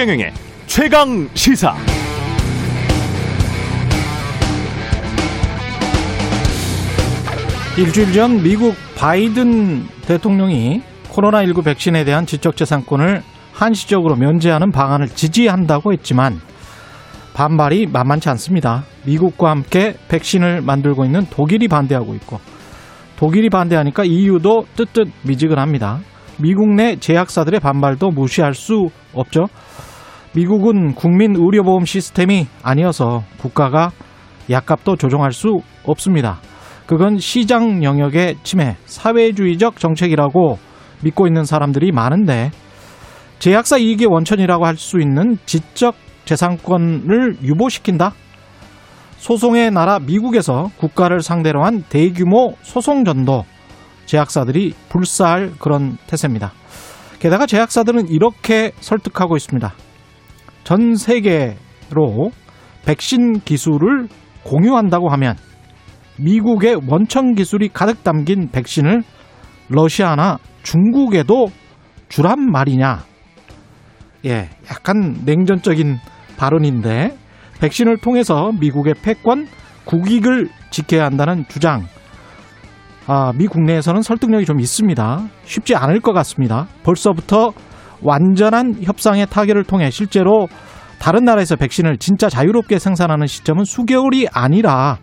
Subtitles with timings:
[0.00, 0.32] 최경영의
[0.66, 1.74] 최강 시사.
[7.76, 13.22] 일주일 전 미국 바이든 대통령이 코로나19 백신에 대한 지적재산권을
[13.52, 16.40] 한시적으로 면제하는 방안을 지지한다고 했지만
[17.34, 18.84] 반발이 만만치 않습니다.
[19.04, 22.40] 미국과 함께 백신을 만들고 있는 독일이 반대하고 있고
[23.16, 26.00] 독일이 반대하니까 EU도 뜨뜻 미지근합니다.
[26.38, 29.48] 미국 내 제약사들의 반발도 무시할 수 없죠.
[30.34, 33.90] 미국은 국민 의료보험 시스템이 아니어서 국가가
[34.48, 36.38] 약값도 조정할 수 없습니다.
[36.86, 40.58] 그건 시장 영역의 침해, 사회주의적 정책이라고
[41.02, 42.50] 믿고 있는 사람들이 많은데
[43.38, 45.94] 제약사 이익의 원천이라고 할 수 있는 지적
[46.24, 48.12] 재산권을 유보시킨다?
[49.16, 53.44] 소송의 나라 미국에서 국가를 상대로 한 대규모 소송전도
[54.06, 56.52] 제약사들이 불사할 그런 태세입니다.
[57.18, 59.72] 게다가 제약사들은 이렇게 설득하고 있습니다.
[60.64, 62.30] 전 세계로
[62.84, 64.08] 백신 기술을
[64.44, 65.36] 공유한다고 하면
[66.18, 69.02] 미국의 원천 기술이 가득 담긴 백신을
[69.68, 71.48] 러시아나 중국에도
[72.08, 73.04] 주란 말이냐.
[74.26, 75.98] 예, 약간 냉전적인
[76.36, 77.16] 발언인데
[77.60, 79.46] 백신을 통해서 미국의 패권,
[79.84, 81.84] 국익을 지켜야 한다는 주장.
[83.06, 85.28] 아, 미 국내에서는 설득력이 좀 있습니다.
[85.44, 86.66] 쉽지 않을 것 같습니다.
[86.82, 87.52] 벌써부터
[88.02, 90.48] 완전한 협상의 타결을 통해 실제로
[90.98, 94.98] 다른 나라에서 백신을 진짜 자유롭게 생산하는 시점은 수개월이 아니라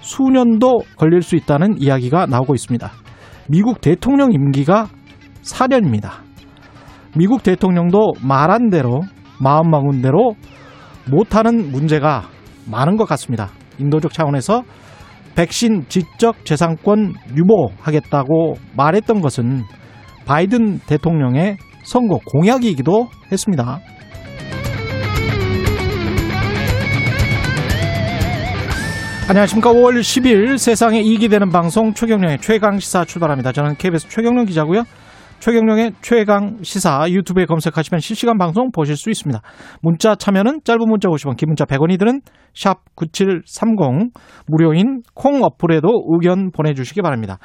[0.00, 2.90] 수년도 걸릴 수 있다는 이야기가 나오고 있습니다.
[3.48, 4.88] 미국 대통령 임기가
[5.42, 6.10] 4년입니다.
[7.16, 9.02] 미국 대통령도 말한 대로
[9.40, 10.34] 마음 먹은 대로
[11.10, 12.24] 못하는 문제가
[12.70, 13.50] 많은 것 같습니다.
[13.78, 14.62] 인도적 차원에서
[15.34, 19.62] 백신 지적 재산권 유보하겠다고 말했던 것은
[20.26, 23.80] 바이든 대통령의 선거 공약이기도 했습니다.
[29.26, 29.72] 안녕하십니까.
[29.72, 33.52] 5월 10일 세상에 이익이 되는 방송 최경령의 최강시사 출발합니다.
[33.52, 34.82] 저는 KBS 최경령 기자고요.
[35.40, 39.40] 최경령의 최강 시사 유튜브에 검색하시면 실시간 방송 보실 수 있습니다.
[39.82, 42.20] 문자 참여는 짧은 문자 50원, 긴 문자 100원이 드는
[42.54, 44.12] 샵 9730
[44.46, 47.38] 무료인 콩 어플에도 의견 보내주시기 바랍니다.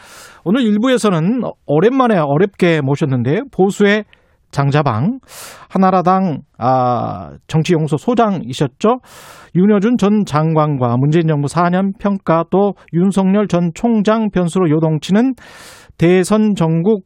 [0.43, 4.03] 오늘 1부에서는 오랜만에 어렵게 모셨는데 보수의
[4.51, 5.19] 장자방
[5.69, 8.99] 하나라당 아, 정치연구소 소장이셨죠.
[9.55, 15.35] 윤여준 전 장관과 문재인 정부 4년 평가 또 윤석열 전 총장 변수로 요동치는
[15.97, 17.03] 대선 정국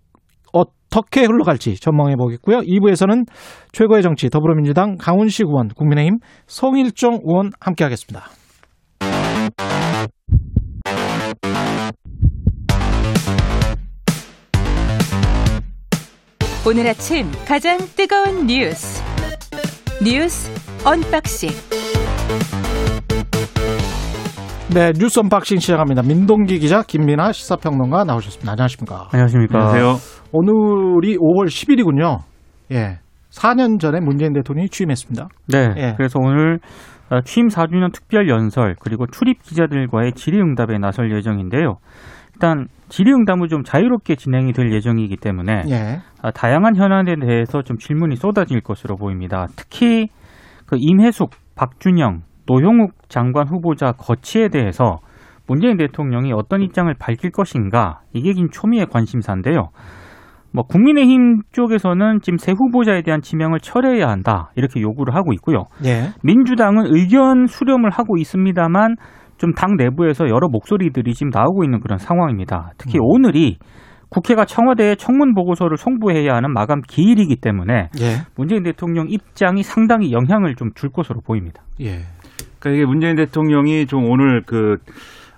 [0.53, 2.59] 어떻게 흘러갈지 전망해 보겠고요.
[2.59, 3.25] 2부에서는
[3.71, 6.17] 최고의 정치 더불어민주당 강훈식 의원, 국민의힘
[6.47, 8.42] 성일종 의원 함께하겠습니다.
[16.65, 19.03] 오늘 아침 가장 뜨거운 뉴스
[20.01, 20.49] 뉴스
[20.87, 21.49] unboxing
[24.73, 26.03] 네, 뉴스 unboxing 시작합니다.
[26.03, 28.53] 민동기 기자, 김민아 시사평론가 나오셨습니다.
[28.53, 29.09] 안녕하십니까?
[29.11, 29.59] 안녕하십니까.
[29.59, 29.95] 안녕하세요.
[30.31, 32.19] 오늘이 5월 10일이군요.
[32.71, 32.99] 예.
[33.29, 35.27] 4년 전에 문재인 대통령이 취임했습니다.
[35.49, 35.73] 네.
[35.75, 35.93] 예.
[35.97, 36.59] 그래서 오늘
[37.09, 41.75] 어, 취임 4주년 특별 연설 그리고 출입 기자들과의 질의응답에 나설 예정인데요.
[42.35, 46.01] 일단 질의응답은 좀 자유롭게 진행이 될 예정이기 때문에 예.
[46.21, 49.47] 아, 다양한 현안에 대해서 좀 질문이 쏟아질 것으로 보입니다.
[49.55, 50.09] 특히
[50.67, 54.99] 그 임혜숙, 박준영, 노형욱 장관 후보자 거치에 대해서
[55.47, 59.69] 문재인 대통령이 어떤 입장을 밝힐 것인가 이게 긴 초미의 관심사인데요.
[60.53, 65.63] 뭐 국민의힘 쪽에서는 지금 새 후보자에 대한 지명을 철회해야 한다 이렇게 요구를 하고 있고요.
[65.83, 66.09] 예.
[66.21, 68.97] 민주당은 의견 수렴을 하고 있습니다만
[69.43, 72.71] 좀 당 내부에서 여러 목소리들이 지금 나오고 있는 그런 상황입니다.
[72.77, 73.03] 특히 음.
[73.03, 73.57] 오늘이
[74.09, 78.21] 국회가 청와대에 청문 보고서를 송부해야 하는 마감 기일이기 때문에 예.
[78.37, 81.61] 문재인 대통령 입장이 상당히 영향을 좀 줄 것으로 보입니다.
[81.81, 82.03] 예.
[82.59, 84.77] 그러니까 이게 문재인 대통령이 좀 오늘 그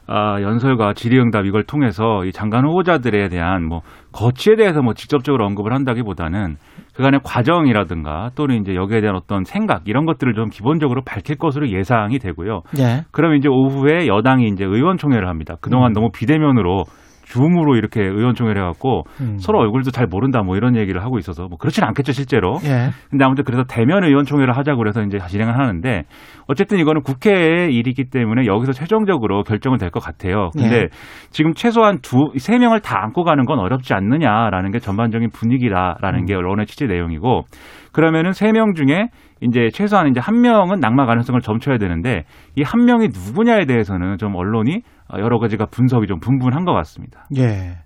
[0.08, 3.82] 아, 연설과 질의응답 이걸 통해서 이 장관 후보자들에 대한 뭐
[4.12, 6.58] 거치에 대해서 뭐 직접적으로 언급을 한다기보다는
[6.96, 12.20] 그간의 과정이라든가 또는 이제 여기에 대한 어떤 생각 이런 것들을 좀 기본적으로 밝힐 것으로 예상이
[12.20, 12.62] 되고요.
[12.80, 13.04] 예.
[13.12, 15.56] 그러면 이제 오후에 여당이 이제 의원총회를 합니다.
[15.60, 15.94] 그동안 음.
[15.94, 16.86] 너무 비대면으로
[17.26, 19.38] 줌으로 이렇게 의원총회를 해갖고 음.
[19.40, 22.58] 서로 얼굴도 잘 모른다 뭐 이런 얘기를 하고 있어서 뭐 그렇진 않겠죠 실제로.
[22.64, 22.90] 예.
[23.10, 26.04] 근데 아무튼 그래서 대면 의원총회를 하자고 그래서 이제 진행을 하는데
[26.48, 30.50] 어쨌든 이거는 국회의 일이기 때문에 여기서 최종적으로 결정은 될 것 같아요.
[30.54, 30.88] 근데 예.
[31.32, 36.26] 지금 최소한 두 세 명을 다 안고 가는 건 어렵지 않느냐라는 게 전반적인 분위기라라는 음.
[36.26, 37.44] 게 언론의 취재 내용이고
[37.92, 39.08] 그러면은 세 명 중에
[39.48, 42.24] 이제 최소한 이제 한 명은 낙마 가능성을 점쳐야 되는데
[42.56, 44.82] 이 한 명이 누구냐에 대해서는 좀 언론이
[45.20, 47.26] 여러 가지가 분석이 좀 분분한 것 같습니다.
[47.38, 47.78] 예.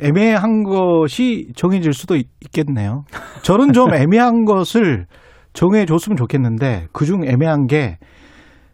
[0.00, 3.04] 애매한 것이 정해질 수도 있, 겠네요
[3.42, 5.06] 저는 좀 애매한 것을
[5.52, 7.98] 정해줬으면 좋겠는데 그중 애매한 게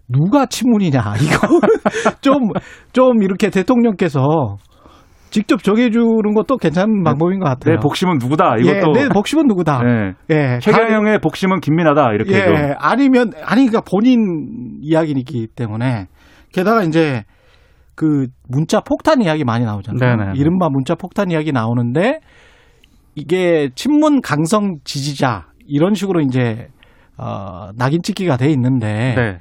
[0.09, 1.61] 누가 친문이냐 이거
[2.23, 4.57] 좀좀 이렇게 대통령께서
[5.31, 7.75] 직접 정해주는 것도 괜찮은 방법인 것 같아요.
[7.75, 8.57] 내 복심은 누구다.
[8.59, 9.83] 예, 이것도 내 복심은 누구다.
[9.83, 10.13] 네.
[10.31, 12.13] 예, 최경영의 복심은 김민하다.
[12.13, 12.55] 이렇게 예, 좀.
[12.79, 16.07] 아니면 아니 그러니까 본인 이야기이기 때문에
[16.53, 17.25] 게다가 이제
[17.95, 20.17] 그 문자 폭탄 이야기 많이 나오잖아요.
[20.17, 20.33] 네네.
[20.37, 22.21] 이른바 문자 폭탄 이야기 나오는데
[23.15, 26.69] 이게 친문 강성 지지자 이런 식으로 이제
[27.17, 29.39] 어, 낙인 찍기가 돼 있는데 네.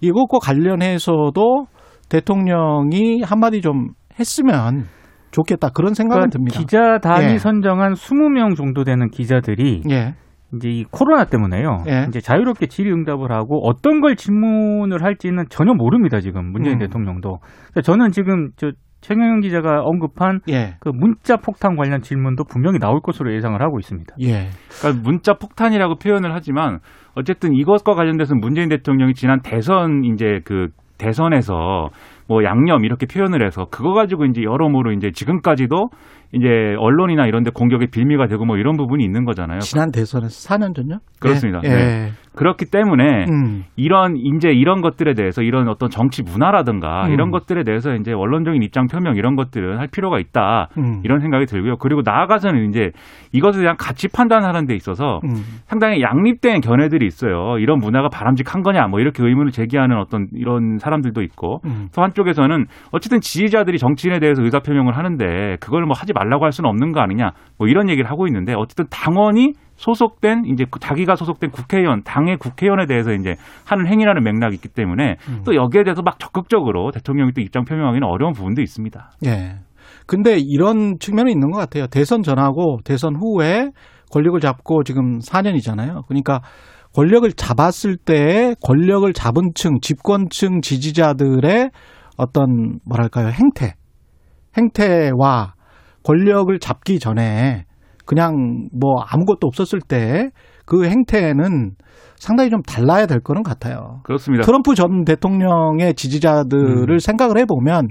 [0.00, 1.66] 이것과 관련해서도
[2.08, 3.88] 대통령이 한마디 좀
[4.18, 4.86] 했으면
[5.30, 6.58] 좋겠다 그런 생각은 그러니까 듭니다.
[6.58, 7.38] 기자단이 예.
[7.38, 10.14] 선정한 20명 정도 되는 기자들이 예,
[10.54, 11.84] 이제 이 코로나 때문에요.
[11.88, 12.06] 예.
[12.08, 16.20] 이제 자유롭게 질의응답을 하고 어떤 걸 질문을 할지는 전혀 모릅니다.
[16.20, 16.78] 지금 문재인 음.
[16.80, 17.38] 대통령도.
[17.72, 18.70] 그래서 저는 지금 저
[19.00, 24.16] 최경영 기자가 언급한 예, 그 문자 폭탄 관련 질문도 분명히 나올 것으로 예상을 하고 있습니다.
[24.22, 24.48] 예,
[24.80, 26.80] 그러니까 문자 폭탄이라고 표현을 하지만
[27.14, 31.90] 어쨌든 이것과 관련돼서 문재인 대통령이 지난 대선 이제 그 대선에서
[32.28, 35.88] 뭐 양념 이렇게 표현을 해서 그거 가지고 이제 여러모로 이제 지금까지도
[36.32, 36.46] 이제
[36.78, 39.60] 언론이나 이런 데 공격의 빌미가 되고 뭐 이런 부분이 있는 거잖아요.
[39.60, 40.98] 지난 대선에서 4년 전요?
[41.20, 41.60] 그렇습니다.
[41.64, 42.10] 예, 네.
[42.38, 42.48] 예.
[42.48, 43.64] 그렇기 때문에 음.
[43.76, 47.12] 이런 이제 이런 것들에 대해서 이런 어떤 정치 문화라든가 음.
[47.12, 50.68] 이런 것들에 대해서 이제 원론적인 입장 표명 이런 것들은 할 필요가 있다.
[50.78, 51.00] 음.
[51.04, 51.76] 이런 생각이 들고요.
[51.78, 52.90] 그리고 나아가서는 이제
[53.32, 55.34] 이것에 대한 가치 판단하는 데 있어서 음.
[55.66, 57.58] 상당히 양립된 견해들이 있어요.
[57.58, 61.88] 이런 문화가 바람직한 거냐, 뭐 이렇게 의문을 제기하는 어떤 이런 사람들도 있고, 음.
[61.94, 66.70] 또 한쪽에서는 어쨌든 지지자들이 정치인에 대해서 의사 표명을 하는데 그걸 뭐 하지 말라고 할 수는
[66.70, 71.50] 없는 거 아니냐, 뭐 이런 얘기를 하고 있는데 어쨌든 당원이 소속된 이제 그 자기가 소속된
[71.50, 75.42] 국회의원, 당의 국회의원에 대해서 이제 하는 행위라는 맥락이 있기 때문에 음.
[75.44, 79.12] 또 여기에 대해서 막 적극적으로 대통령이 또 입장 표명하기는 어려운 부분도 있습니다.
[79.26, 79.60] 예.
[80.06, 81.86] 근데 이런 측면이 있는 것 같아요.
[81.86, 83.70] 대선 전하고 대선 후에
[84.10, 86.06] 권력을 잡고 지금 4년이잖아요.
[86.08, 86.40] 그러니까
[86.94, 91.70] 권력을 잡았을 때 권력을 잡은 층, 집권층 지지자들의
[92.16, 93.74] 어떤 뭐랄까요 행태,
[94.56, 95.54] 행태와
[96.02, 97.67] 권력을 잡기 전에
[98.08, 100.30] 그냥 뭐 아무것도 없었을 때
[100.68, 101.72] 그 행태는
[102.16, 104.00] 상당히 좀 달라야 될 거는 같아요.
[104.02, 104.44] 그렇습니다.
[104.44, 106.98] 트럼프 전 대통령의 지지자들을 음.
[106.98, 107.88] 생각을 해보면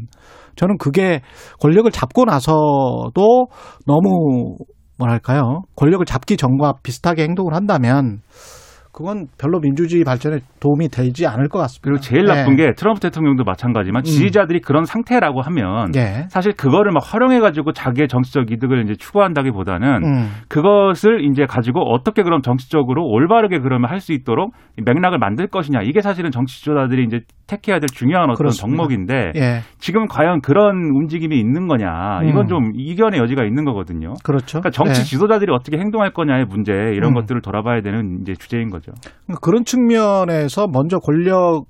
[0.55, 1.21] 저는 그게
[1.59, 3.47] 권력을 잡고 나서도
[3.87, 4.57] 너무
[4.99, 8.19] 뭐랄까요 권력을 잡기 전과 비슷하게 행동을 한다면
[8.97, 11.81] 그건 별로 민주주의 발전에 도움이 되지 않을 것 같습니다.
[11.83, 16.25] 그리고 제일 나쁜 게 트럼프 대통령도 마찬가지만 지지자들이 그런 상태라고 하면 예.
[16.29, 20.29] 사실 그거를 막 활용해 가지고 자기의 정치적 이득을 이제 추구한다기보다는 음.
[20.49, 24.53] 그것을 이제 가지고 어떻게 그럼 정치적으로 올바르게 그러면 할 수 있도록
[24.83, 28.77] 맥락을 만들 것이냐 이게 사실은 정치 지도자들이 이제 택해야 될 중요한 어떤 그렇습니다.
[28.77, 29.59] 덕목인데 예.
[29.79, 32.47] 지금 과연 그런 움직임이 있는 거냐 이건 음.
[32.47, 34.13] 좀 이견의 여지가 있는 거거든요.
[34.23, 34.59] 그렇죠.
[34.61, 35.03] 그러니까 정치 예.
[35.03, 37.13] 지도자들이 어떻게 행동할 거냐의 문제 이런 음.
[37.15, 38.86] 것들을 돌아봐야 되는 이제 주제인 거죠.
[39.41, 41.65] 그런 측면에서 먼저 권력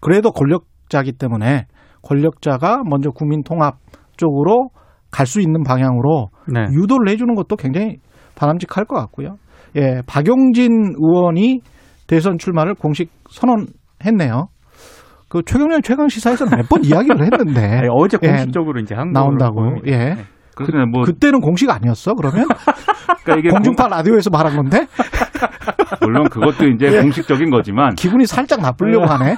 [0.00, 1.66] 그래도 권력자기 때문에
[2.02, 3.76] 권력자가 먼저 국민 통합
[4.16, 4.70] 쪽으로
[5.10, 6.60] 갈 수 있는 방향으로 네.
[6.72, 7.96] 유도를 해주는 것도 굉장히
[8.34, 9.36] 바람직할 것 같고요.
[9.76, 11.60] 예, 박용진 의원이
[12.06, 14.48] 대선 출마를 공식 선언했네요.
[15.28, 19.76] 그 최경련 최강 시사에서 몇 번 이야기를 했는데 아니, 어제 예, 공식적으로 이제 한 나온다고.
[19.86, 19.96] 예.
[19.96, 20.14] 네.
[20.54, 20.86] 그렇습니다.
[20.86, 22.14] 뭐 그때는 공식 아니었어?
[22.14, 22.46] 그러면
[23.24, 24.86] 그러니까 이게 공중파 라디오에서 말한 건데
[26.00, 27.00] 물론 그것도 이제 예.
[27.00, 29.34] 공식적인 거지만 기분이 살짝 나쁘려고 하네.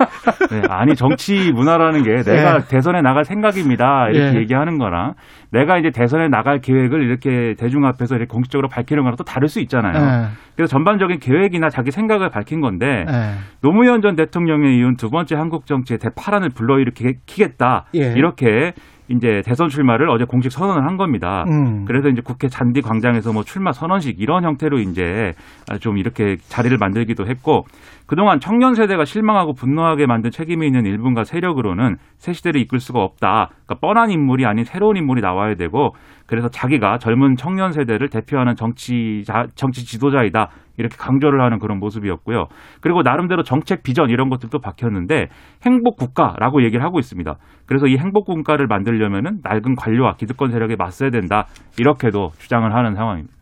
[0.51, 2.65] 네, 아니 정치 문화라는 게 내가 예.
[2.69, 4.41] 대선에 나갈 생각입니다 이렇게 예.
[4.41, 5.15] 얘기하는 거랑
[5.51, 9.61] 내가 이제 대선에 나갈 계획을 이렇게 대중 앞에서 이렇게 공식적으로 밝히는 거랑 또 다를 수
[9.61, 9.95] 있잖아요.
[9.95, 13.35] 예, 그래서 전반적인 계획이나 자기 생각을 밝힌 건데 예.
[13.61, 18.13] 노무현 전 대통령에 이은 두 번째 한국 정치의 대파란을 불러일으키겠다 예.
[18.17, 18.73] 이렇게
[19.09, 21.45] 이제 대선 출마를 어제 공식 선언을 한 겁니다.
[21.49, 21.85] 음.
[21.85, 25.35] 그래서 이제 국회 잔디 광장에서 뭐 출마 선언식 이런 형태로 이제
[25.81, 27.67] 좀 이렇게 자리를 만들기도 했고
[28.07, 33.51] 그동안 청년 세대가 실망하고 분노하게 만든 책임이 있는 일분과 세력으로는 새 시대를 이끌 수가 없다.
[33.67, 35.95] 그러니까 뻔한 인물이 아닌 새로운 인물이 나와야 되고
[36.27, 40.49] 그래서 자기가 젊은 청년 세대를 대표하는 정치 정치 지도자이다.
[40.77, 42.47] 이렇게 강조를 하는 그런 모습이었고요.
[42.81, 45.29] 그리고 나름대로 정책 비전 이런 것들도 박혔는데
[45.65, 47.35] 행복 국가라고 얘기를 하고 있습니다.
[47.67, 51.47] 그래서 이 행복 국가를 만들려면은 낡은 관료와 기득권 세력에 맞서야 된다.
[51.79, 53.35] 이렇게도 주장을 하는 상황입니다.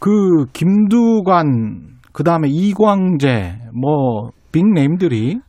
[0.00, 5.40] 그 김두관 그 다음에 이광재 뭐 빅네임들이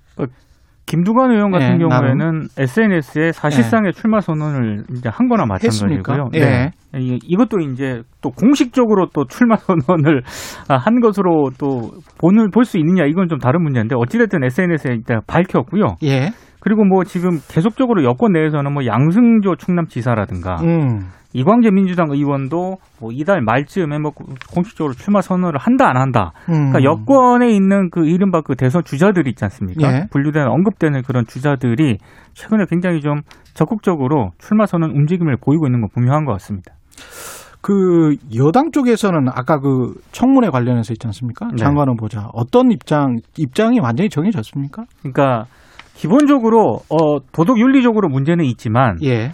[0.86, 6.30] 김두관 의원 같은 예, 경우에는 SNS에 사실상의 출마 선언을 이제 한 거나 마찬가지고요.
[6.36, 6.72] 예.
[7.00, 10.22] 이- 이것도 이제 또 공식적으로 또 출마 선언을
[10.70, 15.22] 아, 한 것으로 또 본을 볼 수 있느냐 이건 좀 다른 문제인데 어찌됐든 SNS에 일단
[15.28, 15.96] 밝혔고요.
[16.04, 16.30] 예.
[16.66, 21.12] 그리고 뭐 지금 계속적으로 여권 내에서는 뭐 양승조 충남지사라든가 음.
[21.34, 24.12] 이광재 민주당 의원도 뭐 이달 말쯤에 뭐
[24.52, 26.32] 공식적으로 출마 선언을 한다 안 한다.
[26.50, 26.72] 음.
[26.72, 29.94] 그러니까 여권에 있는 그 이른바 그 대선 주자들이 있지 않습니까?
[29.94, 30.08] 예.
[30.10, 32.00] 분류되는 언급되는 그런 주자들이
[32.34, 33.20] 최근에 굉장히 좀
[33.54, 36.72] 적극적으로 출마 선언 움직임을 보이고 있는 건 분명한 것 같습니다.
[37.62, 41.48] 그 여당 쪽에서는 아까 그 청문회 관련해서 있지 않습니까?
[41.50, 41.58] 네.
[41.58, 44.86] 장관 후보자 어떤 입장 입장이 완전히 정해졌습니까?
[45.04, 45.46] 그러니까
[45.96, 49.32] 기본적으로 어 도덕 윤리적으로 문제는 있지만 예.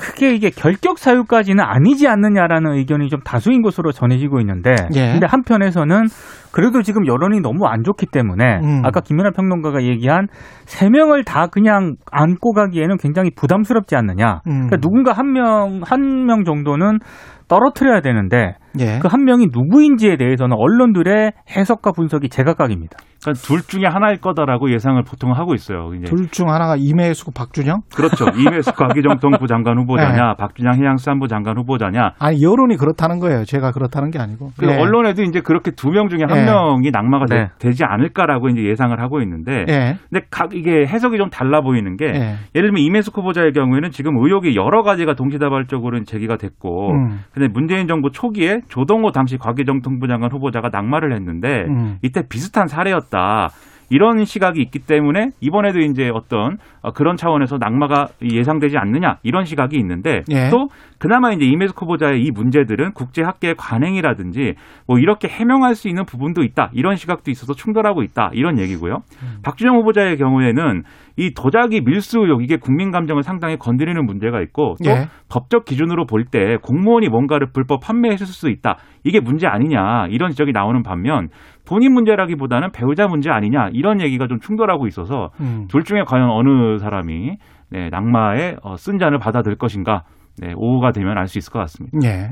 [0.00, 5.10] 크게 이게 결격 사유까지는 아니지 않느냐라는 의견이 좀 다수인 것으로 전해지고 있는데 예.
[5.10, 6.04] 근데 한편에서는
[6.52, 8.82] 그래도 지금 여론이 너무 안 좋기 때문에 음.
[8.84, 10.28] 아까 김연아 평론가가 얘기한
[10.66, 14.40] 세 명을 다 그냥 안고 가기에는 굉장히 부담스럽지 않느냐.
[14.46, 14.68] 음.
[14.68, 17.00] 그러니까 누군가 한 명 한명 정도는
[17.48, 18.98] 떨어뜨려야 되는데 예.
[19.00, 22.96] 그한 명이 누구인지에 대해서는 언론들의 해석과 분석이 제각각입니다.
[23.20, 25.90] 그러니까 둘 중에 하나일 거다라고 예상을 보통 하고 있어요.
[26.04, 27.80] 둘 중 하나가 임혜수 박준영?
[27.94, 28.26] 그렇죠.
[28.38, 29.80] 이메스 과기정통부 장관 네.
[29.82, 32.12] 후보자냐, 박준양 해양수산부 장관 후보자냐.
[32.20, 33.44] 아니 여론이 그렇다는 거예요.
[33.44, 34.50] 제가 그렇다는 게 아니고.
[34.58, 34.76] 그 예.
[34.76, 36.44] 언론에도 이제 그렇게 두 명 중에 한 네.
[36.44, 37.48] 명이 낙마가 네.
[37.58, 39.96] 되, 지 않을까라고 이제 예상을 하고 있는데, 예.
[40.10, 42.34] 근데 각 이게 해석이 좀 달라 보이는 게 예.
[42.54, 47.20] 예를 들면 이메스 후보자의 경우에는 지금 의혹이 여러 가지가 동시다발적으로 제기가 됐고, 음.
[47.32, 51.98] 근데 문재인 정부 초기에 조동호 당시 과기정통부 장관 후보자가 낙마를 했는데 음.
[52.02, 53.50] 이때 비슷한 사례였다.
[53.90, 59.76] 이런 시각이 있기 때문에 이번에도 이제 어떤 어, 그런 차원에서 낙마가 예상되지 않느냐 이런 시각이
[59.78, 60.50] 있는데 예.
[60.50, 60.68] 또
[60.98, 64.54] 그나마 이제 이메스 후보자의 이 문제들은 국제 학계의 관행이라든지
[64.86, 68.98] 뭐 이렇게 해명할 수 있는 부분도 있다 이런 시각도 있어서 충돌하고 있다 이런 얘기고요.
[69.22, 69.38] 음.
[69.42, 70.82] 박준영 후보자의 경우에는
[71.16, 75.06] 이 도자기 밀수 의혹 이게 국민 감정을 상당히 건드리는 문제가 있고 또 예.
[75.28, 78.76] 법적 기준으로 볼 때 공무원이 뭔가를 불법 판매했을 수 있다.
[79.02, 80.08] 이게 문제 아니냐.
[80.10, 81.28] 이런 지적이 나오는 반면
[81.68, 83.68] 본인 문제라기보다는 배우자 문제 아니냐.
[83.72, 85.66] 이런 얘기가 좀 충돌하고 있어서 음.
[85.68, 87.36] 둘 중에 과연 어느 사람이
[87.70, 90.04] 네, 낙마의 어, 쓴 잔을 받아들 것인가.
[90.40, 91.98] 네, 오후가 되면 알 수 있을 것 같습니다.
[92.04, 92.30] 예.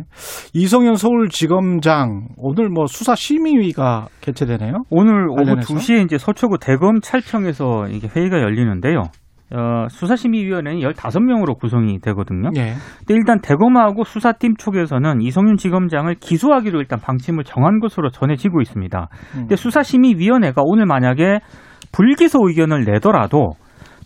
[0.55, 4.85] 이성현 서울지검장 오늘 뭐 수사 심의위가 개최되네요.
[4.91, 5.75] 오늘 오후 관련해서?
[5.75, 9.03] 2시에 이제 서초구 대검 찰청에서 이게 회의가 열리는데요.
[9.53, 12.51] 어, 수사심의위원회는 15명으로 구성이 되거든요.
[12.57, 12.75] 예.
[12.99, 19.09] 근데 일단 대검하고 수사팀 쪽에서는 이성윤 지검장을 기소하기로 일단 방침을 정한 것으로 전해지고 있습니다.
[19.35, 19.41] 음.
[19.41, 21.39] 근데 수사심의위원회가 오늘 만약에
[21.93, 23.53] 불기소 의견을 내더라도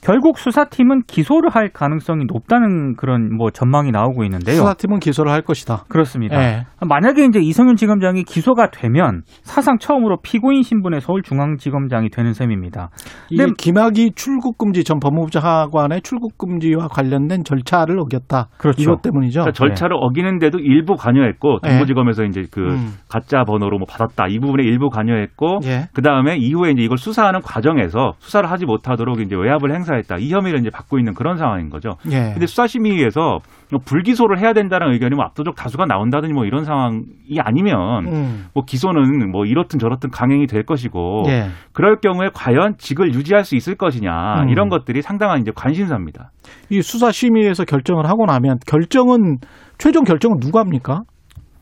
[0.03, 4.57] 결국 수사팀은 기소를 할 가능성이 높다는 그런 뭐 전망이 나오고 있는데요.
[4.57, 5.85] 수사팀은 기소를 할 것이다.
[5.89, 6.43] 그렇습니다.
[6.43, 6.67] 예.
[6.87, 12.91] 만약에 이제 이성윤 지검장이 기소가 되면 사상 처음으로 피고인 신분의 서울중앙지검장이 되는 셈입니다.
[13.31, 18.49] 이게 근데- 김학의 출국 금지 전 법무부 장관의 출국 금지와 관련된 절차를 어겼다.
[18.59, 18.81] 그렇죠.
[18.83, 19.41] 이것 때문이죠.
[19.41, 21.71] 그러니까 절차를 어기는데도 일부 관여했고 네.
[21.71, 22.95] 동부지검에서 이제 그 음.
[23.09, 25.89] 가짜 번호로 뭐 받았다 이 부분에 일부 관여했고 예.
[25.93, 30.31] 그 다음에 이후에 이제 이걸 수사하는 과정에서 수사를 하지 못하도록 이제 외압을 행사 했다 이
[30.33, 31.97] 혐의를 이제 받고 있는 그런 상황인 거죠.
[32.11, 32.33] 예.
[32.33, 33.39] 근데 수사심의위에서
[33.71, 37.03] 뭐 불기소를 해야 된다는 의견이 뭐 압도적 다수가 나온다든지 뭐 이런 상황이
[37.39, 38.47] 아니면 음.
[38.55, 41.47] 뭐 기소는 뭐 이렇든 저렇든 강행이 될 것이고 예.
[41.73, 44.49] 그럴 경우에 과연 직을 유지할 수 있을 것이냐 음.
[44.49, 46.31] 이런 것들이 상당한 이제 관심사입니다.
[46.71, 49.39] 이 수사 심의에서 결정을 하고 나면 결정은
[49.79, 51.01] 최종 결정은 누가 합니까?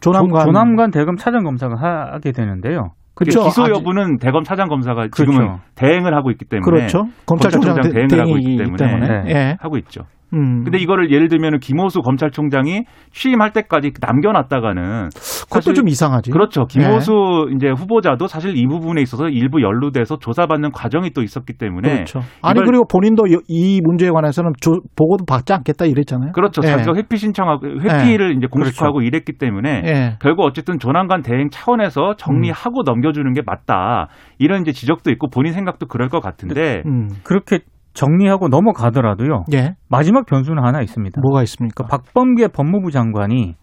[0.00, 0.44] 조남관.
[0.44, 1.76] 조, 남관 대검 차장 검사가
[2.12, 2.90] 하게 되는데요.
[3.18, 3.44] 그렇죠.
[3.44, 5.24] 기소 아직- 여부는 대검 차장 검사가 그렇죠.
[5.32, 7.08] 지금은 대행을 하고 있기 때문에 그렇죠.
[7.26, 9.24] 검찰총장 대- 대행을 하고 있기 때문에 때문에.
[9.28, 9.56] 예.
[9.60, 10.02] 하고 있죠.
[10.34, 10.62] 음.
[10.64, 15.08] 근데 이거를 예를 들면 김호수 검찰총장이 취임할 때까지 남겨놨다가는
[15.50, 16.30] 그것도 좀 이상하지.
[16.30, 16.62] 그렇죠.
[16.62, 16.78] 예.
[16.84, 22.20] 김호수 이제 후보자도 사실 이 부분에 있어서 일부 연루돼서 조사받는 과정이 또 있었기 때문에 그렇죠.
[22.42, 26.32] 아니 그리고 본인도 이- 이 문제에 관해서는 조- 보고도 받지 않겠다 이랬잖아요.
[26.32, 26.60] 그렇죠.
[26.64, 26.68] 예.
[26.68, 30.16] 자기가 회피 신청하고 회피를 이제 공식화하고 이랬기 때문에 예.
[30.20, 34.08] 결국 어쨌든 조남관 대행 차원에서 정리하고 넘겨주는 게 맞다.
[34.38, 37.08] 이런 이제 지적도 있고 본인 생각도 그럴 것 같은데 음.
[37.24, 37.60] 그렇게
[37.94, 39.44] 정리하고 넘어가더라도요.
[39.52, 39.74] 예.
[39.88, 41.20] 마지막 변수는 하나 있습니다.
[41.20, 41.84] 뭐가 있습니까?
[41.84, 43.56] 그 박범계 법무부 장관이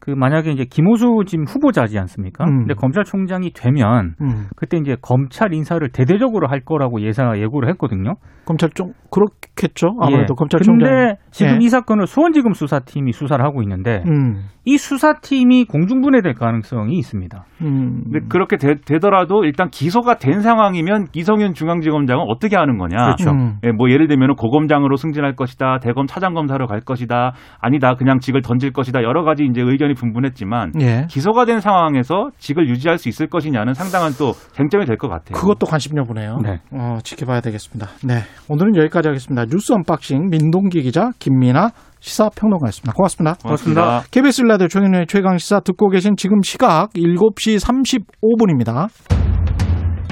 [0.00, 2.44] 그 만약에 이제 김호수 지금 후보자지 않습니까?
[2.44, 2.60] 음.
[2.60, 4.46] 근데 검찰총장이 되면 음.
[4.56, 8.14] 그때 이제 검찰 인사를 대대적으로 할 거라고 예상 예고를 했거든요.
[8.46, 9.88] 검찰 좀 그렇겠죠.
[10.00, 10.34] 아무래도 예.
[10.36, 10.88] 검찰총장.
[10.88, 11.58] 근데 지금 예.
[11.60, 14.46] 이 사건을 수원지검 수사팀이 수사를 하고 있는데 음.
[14.64, 17.44] 이 수사팀이 공중분해될 가능성이 있습니다.
[17.62, 18.02] 음.
[18.04, 22.96] 근데 그렇게 되, 더라도 일단 기소가 된 상황이면 이성윤 중앙지검장은 어떻게 하는 거냐?
[22.96, 23.30] 그렇죠.
[23.30, 23.56] 음.
[23.64, 28.72] 예, 뭐 예를 들면 고검장으로 승진할 것이다, 대검 차장검사로 갈 것이다, 아니다 그냥 직을 던질
[28.72, 31.06] 것이다 여러 가지 이제 의견이 분분했지만 예.
[31.08, 35.38] 기소가 된 상황에서 직을 유지할 수 있을 것이냐는 상당한 또 쟁점이 될 것 같아요.
[35.38, 36.38] 그것도 관심 여부네요.
[36.42, 36.60] 네.
[36.72, 37.88] 어, 지켜봐야 되겠습니다.
[38.04, 38.22] 네.
[38.48, 39.46] 오늘은 여기까지 하겠습니다.
[39.46, 42.92] 뉴스 unboxing 민동기 기자 김민아 시사평론가였습니다.
[42.94, 43.34] 고맙습니다.
[43.42, 44.02] 고맙습니다.
[44.10, 48.88] KBS 라디오 최경영의 최강 시사 듣고 계신 지금 시각 7시 35분입니다.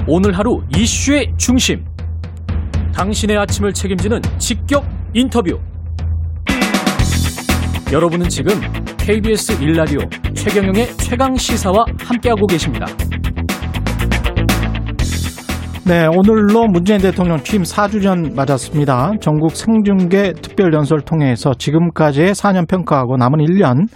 [0.07, 1.83] 오늘 하루 이슈의 중심.
[2.93, 5.59] 당신의 아침을 책임지는 직격 인터뷰.
[7.91, 8.53] 여러분은 지금
[8.99, 12.85] KBS 1라디오 최경영의 최강 시사와 함께하고 계십니다.
[15.87, 19.13] 네, 오늘로 문재인 대통령 취임 4주년 맞았습니다.
[19.21, 23.87] 전국 생중계 특별연설 통해서 지금까지의 4년 평가하고 남은 1년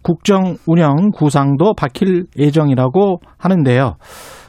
[0.00, 3.96] 국정 운영 구상도 밝힐 예정이라고 하는데요.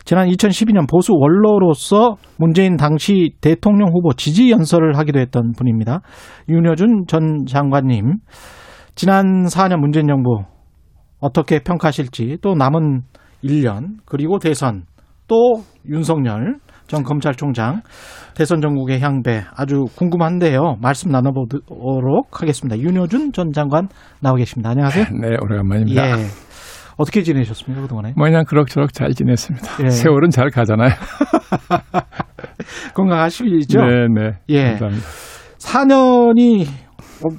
[0.05, 6.00] 지난 2012년 보수 원로로서 문재인 당시 대통령 후보 지지 연설을 하기도 했던 분입니다.
[6.48, 8.13] 윤여준 전 장관님,
[8.95, 10.43] 지난 4년 문재인 정부
[11.19, 13.01] 어떻게 평가하실지 또 남은
[13.43, 14.83] 1년 그리고 대선
[15.27, 16.57] 또 윤석열
[16.88, 17.81] 전 검찰총장
[18.35, 20.77] 대선 전국의 향배 아주 궁금한데요.
[20.81, 22.77] 말씀 나눠보도록 하겠습니다.
[22.77, 23.88] 윤여준 전 장관
[24.19, 24.71] 나와 계십니다.
[24.71, 25.05] 안녕하세요.
[25.21, 26.19] 네, 오래간만입니다.
[26.19, 26.25] 예.
[26.97, 28.13] 어떻게 지내셨습니까 그동안에?
[28.15, 29.85] 뭐 그냥 그럭저럭 잘 지냈습니다.
[29.85, 29.89] 예.
[29.89, 30.89] 세월은 잘 가잖아요.
[32.93, 33.81] 건강하시죠?
[33.81, 34.31] 네, 네.
[34.50, 34.63] 예.
[34.77, 35.07] 감사합니다.
[35.57, 36.67] 4년이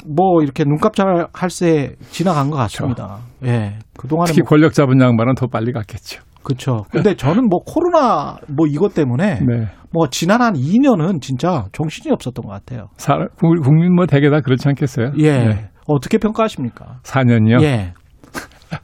[0.07, 3.19] 뭐 이렇게 눈 깜짝 할 새 지나간 것 같습니다.
[3.45, 3.79] 예.
[3.99, 6.23] 그동안에 특히 뭐, 권력 잡은 양반은 더 빨리 갔겠죠.
[6.43, 6.85] 그렇죠.
[6.91, 9.67] 근데 저는 뭐 코로나 뭐 이것 때문에 네.
[9.93, 12.89] 뭐 지난 한 2년은 진짜 정신이 없었던 것 같아요.
[12.97, 15.13] 사- 국- 국민 뭐 대개 다 그렇지 않겠어요?
[15.19, 15.39] 예.
[15.39, 15.69] 네.
[15.87, 16.99] 어떻게 평가하십니까?
[17.03, 17.63] 4년이요?
[17.63, 17.93] 예.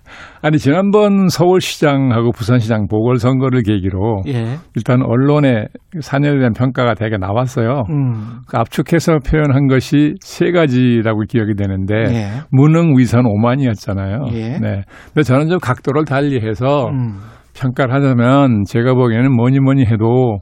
[0.43, 4.57] 아니, 지난번 서울시장하고 부산시장 보궐선거를 계기로 예.
[4.75, 5.67] 일단 언론에
[5.97, 7.85] 4년에 대한 평가가 대개 나왔어요.
[7.91, 8.41] 음.
[8.49, 12.29] 그 압축해서 표현한 것이 세 가지라고 기억이 되는데 예.
[12.51, 14.29] 무능, 위선, 오만이었잖아요.
[14.33, 14.59] 예.
[14.59, 14.83] 네.
[15.13, 17.19] 근데 저는 좀 각도를 달리해서 음.
[17.55, 20.39] 평가를 하자면 제가 보기에는 뭐니 뭐니 해도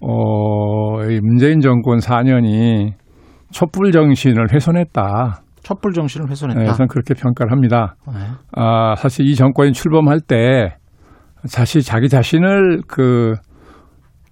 [0.00, 2.94] 어, 이 문재인 정권 4년이
[3.52, 5.42] 촛불 정신을 훼손했다.
[5.70, 6.60] 촛불 정신을 훼손했다.
[6.60, 7.94] 네, 저는 그렇게 평가를 합니다.
[8.08, 8.18] 네.
[8.52, 10.74] 아, 사실 이 정권이 출범할 때
[11.44, 13.34] 사실 자기 자신을 그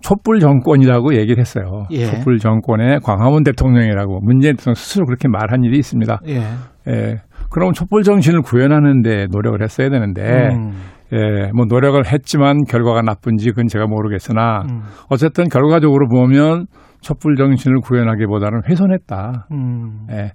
[0.00, 1.86] 촛불 정권이라고 얘기를 했어요.
[1.92, 2.06] 예.
[2.06, 6.20] 촛불 정권의 광화문 대통령이라고 문재인 대통령 스스로 그렇게 말한 일이 있습니다.
[6.26, 6.42] 예.
[6.88, 7.16] 예.
[7.50, 10.72] 그럼 촛불 정신을 구현하는데 노력을 했어야 되는데 음.
[11.12, 14.82] 예, 뭐 노력을 했지만 결과가 나쁜지 그건 제가 모르겠으나 음.
[15.08, 16.66] 어쨌든 결과적으로 보면
[17.00, 19.46] 촛불 정신을 구현하기보다는 훼손했다.
[19.52, 20.06] 음.
[20.10, 20.32] 예.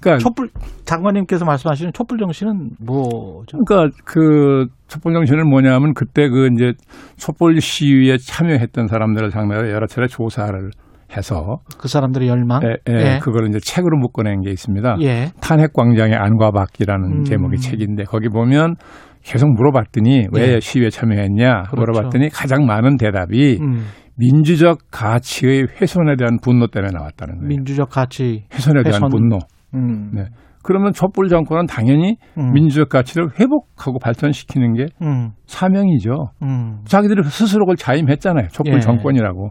[0.00, 0.48] 그러니까 촛불
[0.84, 3.58] 장관님께서 말씀하시는 촛불 정신은 뭐죠?
[3.64, 6.72] 그러니까 그 촛불 정신은 뭐냐면 그때 그 이제
[7.16, 10.70] 촛불 시위에 참여했던 사람들을 상대로 여러 차례 조사를
[11.16, 12.60] 해서 그 사람들의 열망.
[12.64, 14.98] 예, 예, 그걸 이제 책으로 묶어낸 게 있습니다.
[15.00, 15.30] 예.
[15.40, 17.24] 탄핵 광장의 안과 밖이라는 음.
[17.24, 18.74] 제목의 책인데 거기 보면
[19.22, 20.60] 계속 물어봤더니 왜 예.
[20.60, 21.76] 시위에 참여했냐 그렇죠.
[21.76, 23.86] 물어봤더니 가장 많은 대답이 음.
[24.16, 27.48] 민주적 가치의 훼손에 대한 분노 때문에 나왔다는 거예요.
[27.48, 28.44] 민주적 가치.
[28.52, 29.08] 훼손에 대한 훼손.
[29.08, 29.38] 분노.
[29.74, 30.10] 음.
[30.14, 30.24] 네.
[30.62, 32.52] 그러면 촛불 정권은 당연히 음.
[32.52, 35.30] 민주적 가치를 회복하고 발전시키는 게 음.
[35.46, 36.30] 사명이죠.
[36.42, 36.80] 음.
[36.84, 38.48] 자기들이 스스로 그걸 자임했잖아요.
[38.48, 38.80] 촛불 예.
[38.80, 39.50] 정권이라고.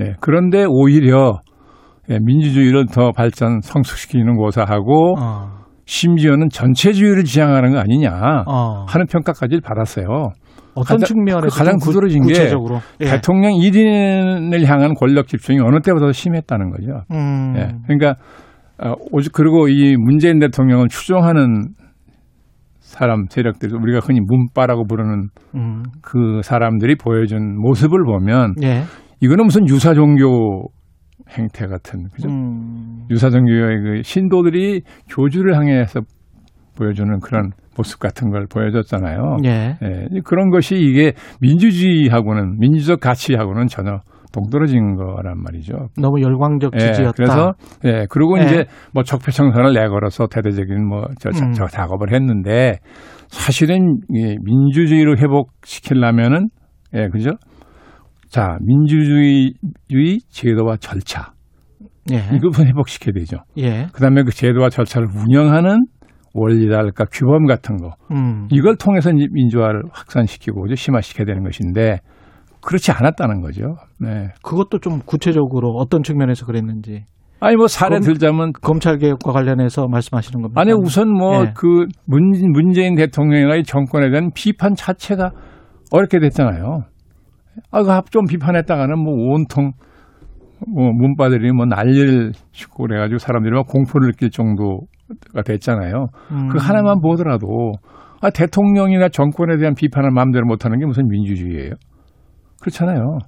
[0.00, 0.14] 예.
[0.20, 1.40] 그런데 오히려
[2.10, 5.62] 예, 민주주의를 더 발전 성숙시키는 고사하고 어.
[5.86, 8.84] 심지어는 전체주의를 지향하는 거 아니냐 어.
[8.88, 10.06] 하는 평가까지 받았어요.
[10.74, 12.34] 어떤 가장- 측면에서 그 가장 좀 구- 구조로진 게.
[13.00, 13.04] 예.
[13.06, 17.02] 대통령 1인을 향한 권력 집중이 어느 때보다 더 심했다는 거죠.
[17.12, 17.54] 음.
[17.56, 17.72] 예.
[17.86, 18.14] 그러니까 어,
[19.10, 21.74] 오직 그리고 이 문재인 대통령을 추종하는
[22.80, 25.82] 사람 세력들 우리가 흔히 문빠라고 부르는 음.
[26.02, 28.82] 그 사람들이 보여준 모습을 보면 예.
[29.20, 30.68] 이거는 무슨 유사 종교
[31.30, 32.28] 행태 같은 그죠?
[32.28, 33.06] 음.
[33.10, 36.00] 유사 종교의 그 신도들이 교주를 향해서
[36.76, 39.38] 보여주는 그런 모습 같은 걸 보여줬잖아요.
[39.44, 39.78] 예.
[39.82, 44.00] 예, 그런 것이 이게 민주주의하고는 민주적 가치하고는 전혀
[44.32, 45.88] 동떨어진 거란 말이죠.
[45.96, 47.12] 너무 열광적 예, 지지였다.
[47.16, 47.52] 그래서
[47.84, 48.44] 예 그리고 예.
[48.44, 51.52] 이제 뭐 적폐청산을 내걸어서 대대적인 뭐저 음.
[51.52, 52.78] 저 작업을 했는데
[53.28, 56.48] 사실은 이 민주주의를 회복시키려면은
[56.94, 57.30] 예 그죠?
[58.28, 59.52] 자 민주주의
[60.30, 61.32] 제도와 절차
[62.10, 62.36] 예.
[62.36, 63.38] 이것을 회복시켜야 되죠.
[63.58, 63.86] 예.
[63.92, 65.84] 그다음에 그 제도와 절차를 운영하는
[66.34, 68.48] 원리랄까 규범 같은 거 음.
[68.50, 72.00] 이걸 통해서 민주화를 확산시키고 심화시켜야 되는 것인데
[72.64, 73.76] 그렇지 않았다는 거죠.
[73.98, 74.28] 네.
[74.42, 77.04] 그것도 좀 구체적으로 어떤 측면에서 그랬는지
[77.40, 80.60] 아니 뭐 사례 검- 들자면 검찰 개혁과 관련해서 말씀하시는 겁니까?
[80.60, 81.52] 아니 우선 뭐 예.
[81.56, 85.32] 그 문재인 대통령의 정권에 대한 비판 자체가
[85.90, 86.84] 어렵게 됐잖아요.
[87.70, 89.72] 아좀 비판했다가는 뭐 온통
[90.72, 96.06] 뭐 문바들이 뭐 난리를 치고 그래가지고 사람들이 막 공포를 느낄 정도가 됐잖아요.
[96.30, 96.48] 음.
[96.48, 97.72] 그 하나만 보더라도
[98.20, 101.72] 아, 대통령이나 정권에 대한 비판을 마음대로 못하는 게 무슨 민주주의예요?
[102.62, 103.18] 그렇잖아요.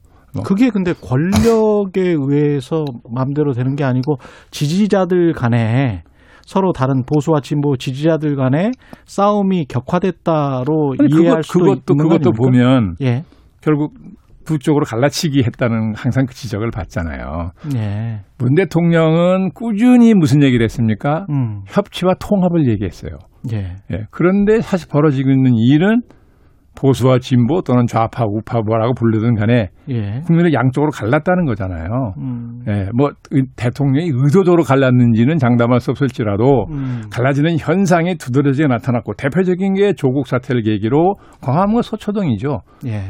[0.44, 4.16] 그게 근데 권력에 의해서 마음대로 되는 게 아니고
[4.51, 6.03] 지지자들 간에
[6.42, 8.70] 서로 다른 보수와 진보 지지자들 간에
[9.05, 12.33] 싸움이 격화됐다로 이해할 그것, 수도 그것도 있는 거 그것도?
[12.33, 13.23] 보면 예.
[13.61, 13.94] 결국
[14.44, 17.53] 두 쪽으로 갈라치기 했다는 항상 그 지적을 받잖아요.
[17.77, 18.20] 예.
[18.38, 21.27] 문 대통령은 꾸준히 무슨 얘기를 했습니까?
[21.31, 21.62] 음.
[21.66, 23.12] 협치와 통합을 얘기했어요.
[23.53, 23.77] 예.
[23.92, 24.07] 예.
[24.11, 26.03] 그런데 사실 벌어지고 있는 일은
[26.77, 30.21] 보수와 진보 또는 좌파, 우파 뭐라고 부르든 간에 예.
[30.27, 32.15] 국민을 양쪽으로 갈랐다는 거잖아요.
[32.19, 32.63] 음.
[32.69, 37.03] 예, 뭐 의- 대통령이 의도적으로 갈랐는지는 장담할 수 없을지라도 음.
[37.13, 42.61] 갈라지는 현상이 두드러지게 나타났고 대표적인 게 조국 사태를 계기로 광화문과 서초동이죠.
[42.87, 43.01] 예.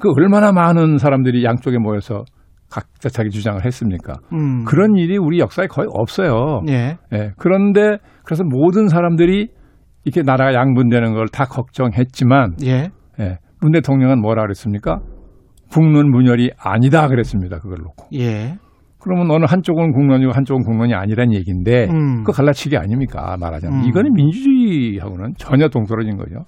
[0.00, 2.24] 그 얼마나 많은 사람들이 양쪽에 모여서
[2.70, 4.14] 각자 자기 주장을 했습니까?
[4.32, 4.64] 음.
[4.64, 6.62] 그런 일이 우리 역사에 거의 없어요.
[6.68, 6.96] 예.
[7.12, 9.48] 예, 그런데 그래서 모든 사람들이
[10.08, 12.90] 이렇게 나라가 양분되는 걸 다 걱정했지만 예.
[13.20, 15.00] 예, 문 대통령은 뭐라 그랬습니까?
[15.70, 17.58] 국론 분열이 아니다 그랬습니다.
[17.58, 18.06] 그걸 놓고.
[18.14, 18.56] 예.
[19.00, 22.24] 그러면 어느 한쪽은 국론이고 한쪽은 국론이 아니란 얘기인데 음.
[22.24, 23.36] 그 갈라치기 아닙니까?
[23.38, 23.84] 말하자면 음.
[23.88, 26.44] 이거는 민주주의하고는 전혀 동떨어진 거죠.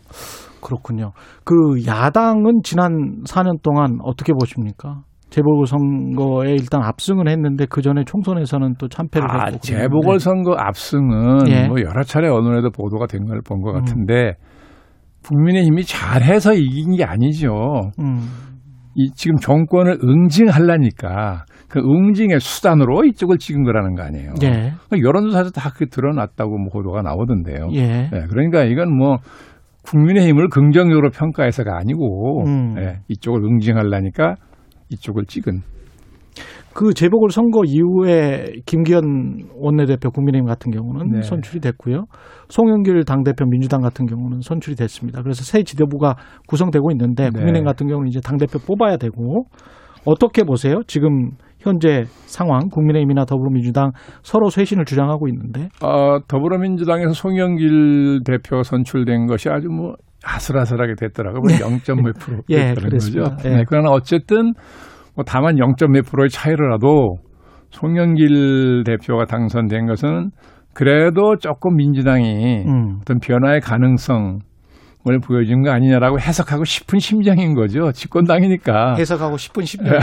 [0.61, 1.13] 그렇군요.
[1.45, 1.55] 그
[1.87, 5.03] 야당은 지난 4년 동안 어떻게 보십니까?
[5.31, 11.49] 재보궐 선거에 일단 압승을 했는데 그 전에 총선에서는 또 참패를 아, 했고 재보궐 선거 압승은
[11.49, 11.69] 예.
[11.69, 13.79] 뭐 여러 차례 언론에도 보도가 된 걸 본것 음.
[13.79, 14.35] 같은데
[15.25, 17.91] 국민의힘이 잘해서 이긴 게 아니죠.
[18.01, 18.29] 음.
[18.95, 24.33] 이 지금 정권을 응징하려니까 그 응징의 수단으로 이쪽을 찍은 거라는 거 아니에요.
[24.43, 24.73] 예.
[24.89, 27.69] 그러니까 여론조사에서 다그 드러났다고 뭐 보도가 나오던데요.
[27.75, 28.09] 예.
[28.11, 29.19] 네, 그러니까 이건 뭐
[29.85, 32.75] 국민의힘을 긍정적으로 평가해서가 아니고 음.
[32.79, 34.35] 예, 이쪽을 응징하려니까
[34.91, 35.63] 이쪽을 찍은
[36.73, 41.23] 그 재보궐 선거 이후에 김기현 원내대표 국민의힘 같은 경우는 네.
[41.23, 42.05] 선출이 됐고요.
[42.49, 45.23] 송영길 당대표 민주당 같은 경우는 선출이 됐습니다.
[45.23, 46.15] 그래서 새 지도부가
[46.47, 47.31] 구성되고 있는데 네.
[47.31, 49.47] 국민의힘 같은 경우는 이제 당대표 뽑아야 되고
[50.05, 50.83] 어떻게 보세요?
[50.87, 53.91] 지금 현재 상황 국민의힘이나 더불어민주당
[54.23, 61.41] 서로 쇄신을 주장하고 있는데 어, 더불어민주당에서 송영길 대표 선출된 것이 아주 뭐 아슬아슬하게 됐더라고요.
[61.41, 62.03] 뭐 0.
[62.03, 63.37] 몇 프로 예, 됐다는 그랬습니다.
[63.37, 63.49] 거죠.
[63.49, 63.57] 예.
[63.57, 64.53] 네, 그러나 어쨌든
[65.15, 65.75] 뭐 다만 0.
[65.93, 67.17] 몇 프로의 차이라도
[67.71, 70.31] 송영길 대표가 당선된 것은
[70.75, 72.99] 그래도 조금 민주당이 음.
[73.01, 74.39] 어떤 변화의 가능성을
[75.27, 77.91] 보여준 거 아니냐라고 해석하고 싶은 심정인 거죠.
[77.93, 78.95] 집권당이니까.
[78.99, 79.99] 해석하고 싶은 10년.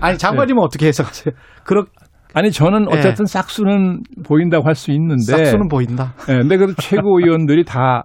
[0.00, 1.34] 아니 장관님은 어떻게 해석하세요?
[1.64, 1.84] 그렇
[2.34, 2.96] 아니 저는 예.
[2.98, 6.14] 어쨌든 싹수는 보인다고 할 수 있는데 싹수는 보인다.
[6.28, 8.04] 예, 근데 그래도 최고위원들이 다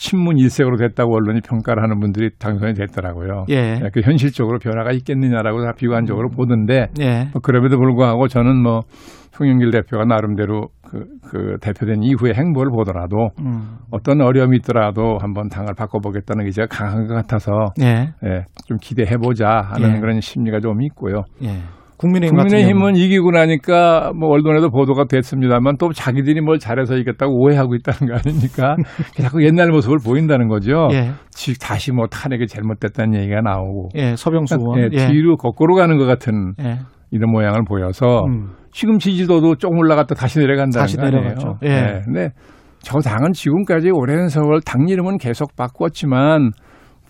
[0.00, 3.44] 친문 일색으로 됐다고 언론이 평가를 하는 분들이 당선이 됐더라고요.
[3.50, 3.80] 예.
[3.92, 7.28] 그 현실적으로 변화가 있겠느냐라고 다 비관적으로 보던데 예.
[7.32, 8.80] 뭐 그럼에도 불구하고 저는 뭐
[9.32, 13.76] 송영길 대표가 나름대로 그, 그 대표된 이후의 행보를 보더라도 음.
[13.90, 18.08] 어떤 어려움이 있더라도 한번 당을 바꿔보겠다는 의지가 강한 것 같아서 예.
[18.24, 20.00] 예, 좀 기대해보자 하는 예.
[20.00, 21.24] 그런 심리가 좀 있고요.
[22.00, 22.06] 예.
[22.06, 28.12] 국민의힘 국민의힘은 이기고 나니까 뭐 언론에도 보도가 됐습니다만 또 자기들이 뭘 잘해서 이겼다고 오해하고 있다는
[28.12, 28.76] 거 아닙니까?
[29.20, 30.88] 자꾸 옛날 모습을 보인다는 거죠.
[30.92, 31.10] 예.
[31.30, 34.78] 지- 다시 뭐 탄핵이 잘못됐다는 얘기가 나오고 예, 서병수 의원.
[34.80, 35.06] 예, 예.
[35.08, 36.78] 뒤로 거꾸로 가는 것 같은 예.
[37.10, 38.50] 이런 모양을 보여서 음.
[38.72, 41.22] 지금 지지도도 조금 올라갔다 다시 내려간다는 다시 거 아니에요.
[41.22, 41.58] 내려갔죠.
[41.64, 42.00] 예.
[42.04, 42.30] 근데
[42.82, 46.50] 저 당은 지금까지 오랜 세월 당 이름은 계속 바꿨지만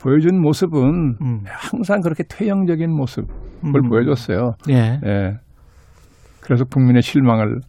[0.01, 1.41] 보여준 모습은 음.
[1.47, 3.29] 항상 그렇게 퇴행적인 모습을
[3.65, 3.89] 음.
[3.89, 4.55] 보여줬어요.
[4.71, 4.99] 예.
[5.05, 5.37] 예.
[6.41, 7.61] 그래서 국민의 실망을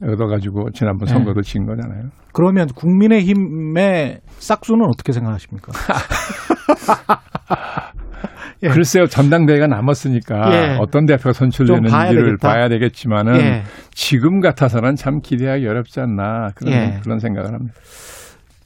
[0.00, 1.14] 얻어가지고 지난번 네.
[1.14, 2.10] 선거도 진 거잖아요.
[2.32, 5.72] 그러면 국민의힘의 싹수는 어떻게 생각하십니까?
[8.62, 8.68] 예.
[8.68, 10.76] 글쎄요, 전당대회가 남았으니까 예.
[10.80, 12.48] 어떤 대표가 좀 봐야 선출되는지를 되겠다.
[12.48, 13.62] 봐야 되겠지만은 예.
[13.90, 17.00] 지금 같아서는 참 기대하기 어렵지 않나 그런, 예.
[17.02, 17.74] 그런 생각을 합니다.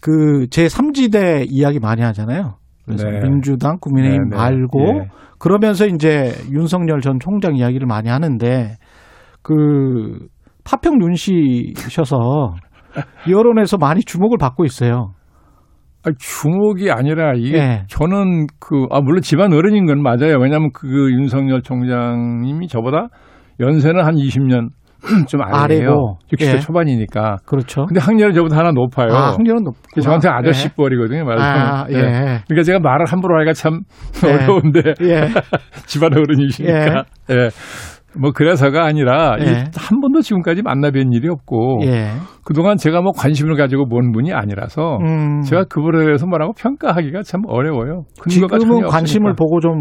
[0.01, 2.57] 그 제3지대 이야기 많이 하잖아요.
[2.85, 3.21] 그래서 네.
[3.21, 4.37] 민주당, 국민의힘 네, 네.
[4.37, 5.09] 말고 예.
[5.39, 8.77] 그러면서 이제 윤석열 전 총장 이야기를 많이 하는데
[9.43, 10.27] 그
[10.65, 12.55] 파평 윤씨셔서
[13.31, 15.15] 여론에서 많이 주목을 받고 있어요.
[16.05, 17.83] 아, 주목이 아니라 이게 예.
[17.89, 20.39] 저는 그, 아, 물론 집안 어른인 건 맞아요.
[20.41, 23.09] 왜냐하면 그 윤석열 총장님이 저보다
[23.61, 24.71] 연세는 한 20년
[25.29, 25.89] 좀 아래예요.
[25.91, 26.19] 아래고.
[26.33, 26.59] 60대 예.
[26.61, 27.39] 초반이니까.
[27.45, 27.87] 그렇죠.
[27.87, 29.13] 근데 학년은 저보다 하나 높아요.
[29.13, 31.25] 아, 학년은 높고 그래서 저한테 아저씨 뻘이거든요.
[31.25, 31.67] 말하자면.
[31.67, 32.43] 아, 예.
[32.47, 33.81] 그러니까 제가 말을 함부로 하기가 참
[34.25, 34.33] 예.
[34.33, 35.29] 어려운데 예.
[35.87, 37.05] 집안 어른이시니까.
[37.31, 37.49] 예.
[38.21, 39.45] 뭐 그래서가 아니라 예.
[39.45, 42.11] 이한 번도 지금까지 만나뵌 일이 없고 예.
[42.45, 45.41] 그동안 제가 뭐 관심을 가지고 본 분이 아니라서 음.
[45.43, 48.03] 제가 그분에 대해서 뭐라고 평가하기가 참 어려워요.
[48.29, 49.35] 지금은 관심을.
[49.35, 49.73] 보고 좀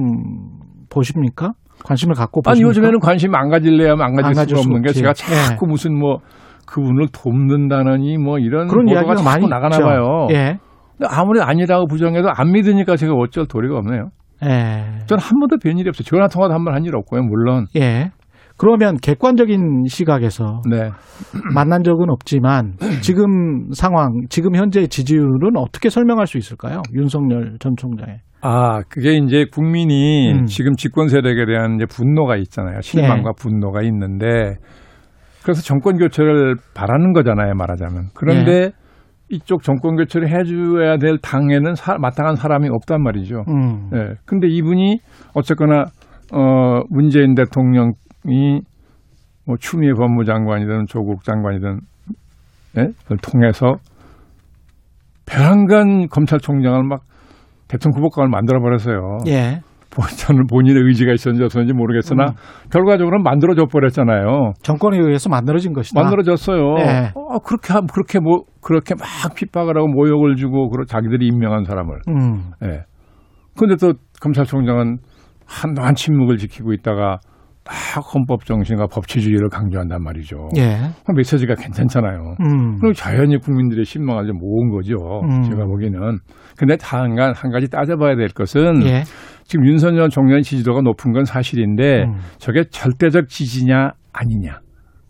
[0.89, 1.51] 보십니까?
[1.83, 2.69] 관심을 갖고 아니 보십니까?
[2.69, 4.91] 요즘에는 관심 안 가질래야 안 가질 안 수가 없는 게.
[4.93, 5.13] 제가 예.
[5.13, 6.17] 자꾸 무슨 뭐
[6.67, 9.85] 그분을 돕는다는 뭐 이런 그런 이야기가 자꾸 많이 나가나 있죠.
[9.85, 10.27] 봐요.
[10.31, 10.57] 예.
[11.07, 14.09] 아무리 아니라고 부정해도 안 믿으니까 제가 어쩔 도리가 없네요.
[14.43, 14.99] 예.
[15.07, 16.03] 저는 한 번도 뵌 일이 없어요.
[16.03, 17.21] 전화 통화도 한 번 한 일 없고요.
[17.23, 17.65] 물론.
[17.75, 18.11] 예.
[18.57, 20.91] 그러면 객관적인 시각에서 네.
[21.55, 26.81] 만난 적은 없지만 지금 상황, 지금 현재 지지율은 어떻게 설명할 수 있을까요?
[26.93, 28.19] 윤석열 전 총장의.
[28.41, 30.45] 아, 그게 이제 국민이 음.
[30.45, 32.81] 지금 집권 세력에 대한 이제 분노가 있잖아요.
[32.81, 34.55] 실망과 분노가 있는데
[35.43, 38.09] 그래서 정권 교체를 바라는 거잖아요, 말하자면.
[38.13, 38.71] 그런데
[39.29, 43.45] 이쪽 정권 교체를 해줘야 될 당에는 사- 마땅한 사람이 없단 말이죠.
[43.47, 43.89] 음.
[43.93, 44.15] 예.
[44.25, 44.99] 근데 이분이
[45.33, 45.85] 어쨌거나
[46.33, 48.61] 어 문재인 대통령이
[49.45, 51.79] 뭐 추미애 법무장관이든 조국 장관이든
[52.77, 52.87] 예?
[53.21, 53.75] 통해서
[55.25, 57.01] 배란간 검찰총장을 막
[57.71, 59.19] 대통령 후보감을 만들어 버렸어요.
[59.27, 59.61] 예.
[60.17, 62.33] 저는 본인의 의지가 있었는지 없었는지 모르겠으나 음.
[62.71, 64.53] 결과적으로는 만들어줘 버렸잖아요.
[64.61, 66.01] 정권에 의해서 만들어진 것이다.
[66.01, 66.75] 만들어졌어요.
[66.75, 67.11] 네.
[67.15, 69.05] 어, 그렇게 함- 그렇게 뭐 그렇게 막
[69.35, 71.95] 핍박을 하고 모욕을 주고 그런 자기들이 임명한 사람을.
[72.09, 72.51] 음.
[72.63, 72.83] 예.
[73.57, 74.97] 근데 또 검찰총장은
[75.45, 77.19] 한동안 침묵을 지키고 있다가
[77.63, 80.49] 딱 헌법 정신과 법치주의를 강조한단 말이죠.
[80.57, 80.77] 예.
[81.03, 82.35] 그럼 메시지가 괜찮잖아요.
[82.41, 82.77] 음.
[82.79, 84.95] 그럼 자연히 국민들의 신망을 좀 모은 거죠.
[85.23, 85.43] 음.
[85.43, 86.17] 제가 보기에는.
[86.57, 89.03] 근데 다만 한 가지 따져봐야 될 것은 예.
[89.43, 92.15] 지금 윤석열 총장의 지지도가 높은 건 사실인데 음.
[92.39, 94.59] 저게 절대적 지지냐 아니냐.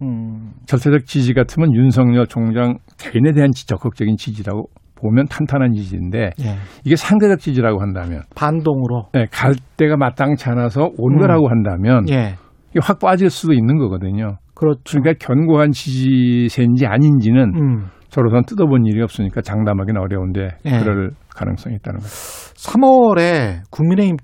[0.02, 0.52] 음.
[0.66, 4.66] 절대적 지지 같으면 윤석열 총장 개인에 대한 지- 적극적인 지지라고
[5.02, 6.56] 보면 탄탄한 지지인데 예.
[6.86, 9.10] 이게 상대적 지지라고 한다면 반동으로.
[9.14, 11.20] 네, 갈 때가 마땅치 않아서 온 음.
[11.20, 12.36] 거라고 한다면 예.
[12.82, 14.38] 확 빠질 수도 있는 거거든요.
[14.54, 15.00] 그렇죠.
[15.02, 17.86] 그러니까 견고한 지지세인지 아닌지는 음.
[18.10, 20.80] 저로선 뜯어본 일이 없으니까 장담하기는 어려운데 예.
[20.80, 22.10] 그럴 가능성이 있다는 거죠.
[22.10, 24.18] 3월에 국민의힘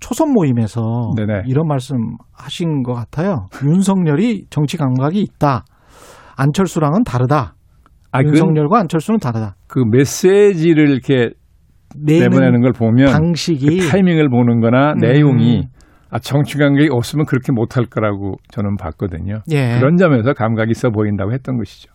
[0.00, 1.42] 초선 모임에서 네네.
[1.46, 1.96] 이런 말씀
[2.32, 3.46] 하신 것 같아요.
[3.64, 5.64] 윤석열이 정치 감각이 있다.
[6.36, 7.54] 안철수랑은 다르다.
[8.12, 9.54] 아, 그, 윤석열과 안철수는 다르다.
[9.70, 11.30] 그 메시지를 이렇게
[11.96, 14.98] 내는 내보내는 걸 보면 방식이 그 타이밍을 보는 거나 음.
[14.98, 15.62] 내용이
[16.10, 19.42] 아, 정치 감각이 없으면 그렇게 못할 거라고 저는 봤거든요.
[19.52, 19.78] 예.
[19.78, 21.92] 그런 점에서 감각이 있어 보인다고 했던 것이죠.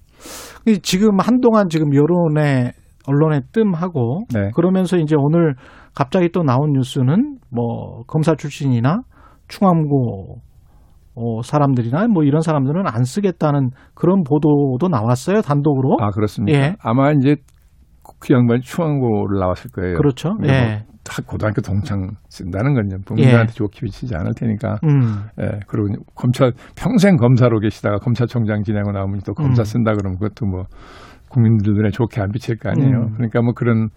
[0.82, 2.72] 지금 한동안 지금 여론에
[3.08, 4.52] 언론에 뜸하고 네.
[4.56, 5.56] 그러면서 이제 오늘
[5.94, 9.02] 갑자기 또 나온 뉴스는 뭐 검사 출신이나
[9.50, 10.38] 충암고
[11.16, 15.98] 어, 사람들이나 뭐 이런 사람들은 안 쓰겠다는 그런 보도도 나왔어요 단독으로.
[16.00, 16.58] 아, 그렇습니까?
[16.58, 16.76] 예.
[16.82, 17.36] 아마 이제
[18.20, 19.98] 그 양반이 중앙고를 나왔을 거예요.
[19.98, 20.34] 그렇죠.
[20.34, 20.86] 뭐 예.
[21.04, 24.80] 다 고등학교 동창 쓴다는 건 이제 부모님한테 좋게 비치지 않을 테니까.
[24.86, 25.26] 음.
[25.40, 29.66] 예, 그리고 검찰 평생 검사로 계시다가 검찰총장 지내고 나오면 또 검사 음.
[29.66, 30.66] 쓴다 그러면 그것도 뭐
[31.36, 32.98] 국민들 눈에 좋게 안 비칠 거 아니에요.
[32.98, 33.14] 음.
[33.16, 33.90] 그러니까 뭐 그런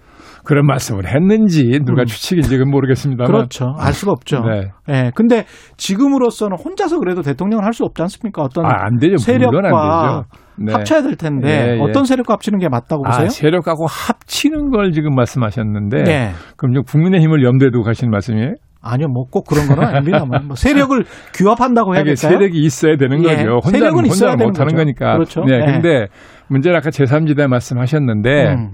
[0.44, 2.06] 그런 말씀을 했는지 누가 음.
[2.06, 3.30] 추측인지는 모르겠습니다만.
[3.32, 3.74] 그렇죠.
[3.78, 4.40] 알 수가 없죠.
[4.40, 4.70] 네.
[4.88, 5.10] 예.
[5.14, 5.44] 근데
[5.76, 8.42] 지금으로서는 혼자서 그래도 대통령을 할 수 없지 않습니까?
[8.42, 9.16] 어떤 아, 안 되죠.
[9.18, 10.24] 세력과.
[10.60, 10.72] 네.
[10.72, 11.80] 합쳐야 될 텐데 예, 예.
[11.80, 13.26] 어떤 세력과 합치는 게 맞다고 보세요?
[13.26, 16.30] 아, 세력하고 합치는 걸 지금 말씀하셨는데 네.
[16.56, 18.54] 그럼 좀 국민의힘을 염두에 두고 가시는 말씀이에요?
[18.80, 22.16] 아니요, 뭐 꼭 그런 건 아닙니다만 뭐 세력을 규합한다고 해야 될까요?
[22.16, 23.54] 세력이 있어야 되는 예, 거죠.
[23.56, 24.76] 혼자는 세력은 있어야 혼자는 되는 못 하는 거죠.
[24.76, 25.12] 거니까.
[25.14, 25.44] 그렇죠.
[25.44, 25.72] 네, 예.
[25.72, 26.06] 근데
[26.48, 28.70] 문제는 아까 제3지대 말씀하셨는데 음,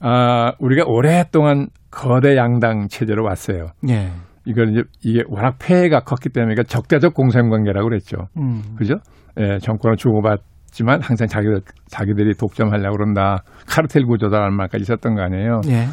[0.00, 3.68] 아, 우리가 오랫동안 거대 양당 체제로 왔어요.
[3.88, 4.10] 예.
[4.44, 8.16] 이걸 이제 이게 워낙 폐해가 컸기 때문에 그러니까 적대적 공생관계라고 그랬죠.
[8.38, 8.94] 음, 그죠?
[9.40, 13.42] 예, 정권을 주고받지만 항상 자기들 자기들이 독점하려고 그런다.
[13.66, 15.60] 카르텔 구조다라는 말까지 있었던 거 아니에요.
[15.68, 15.86] 예.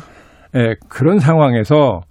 [0.58, 2.02] 예, 그런 상황에서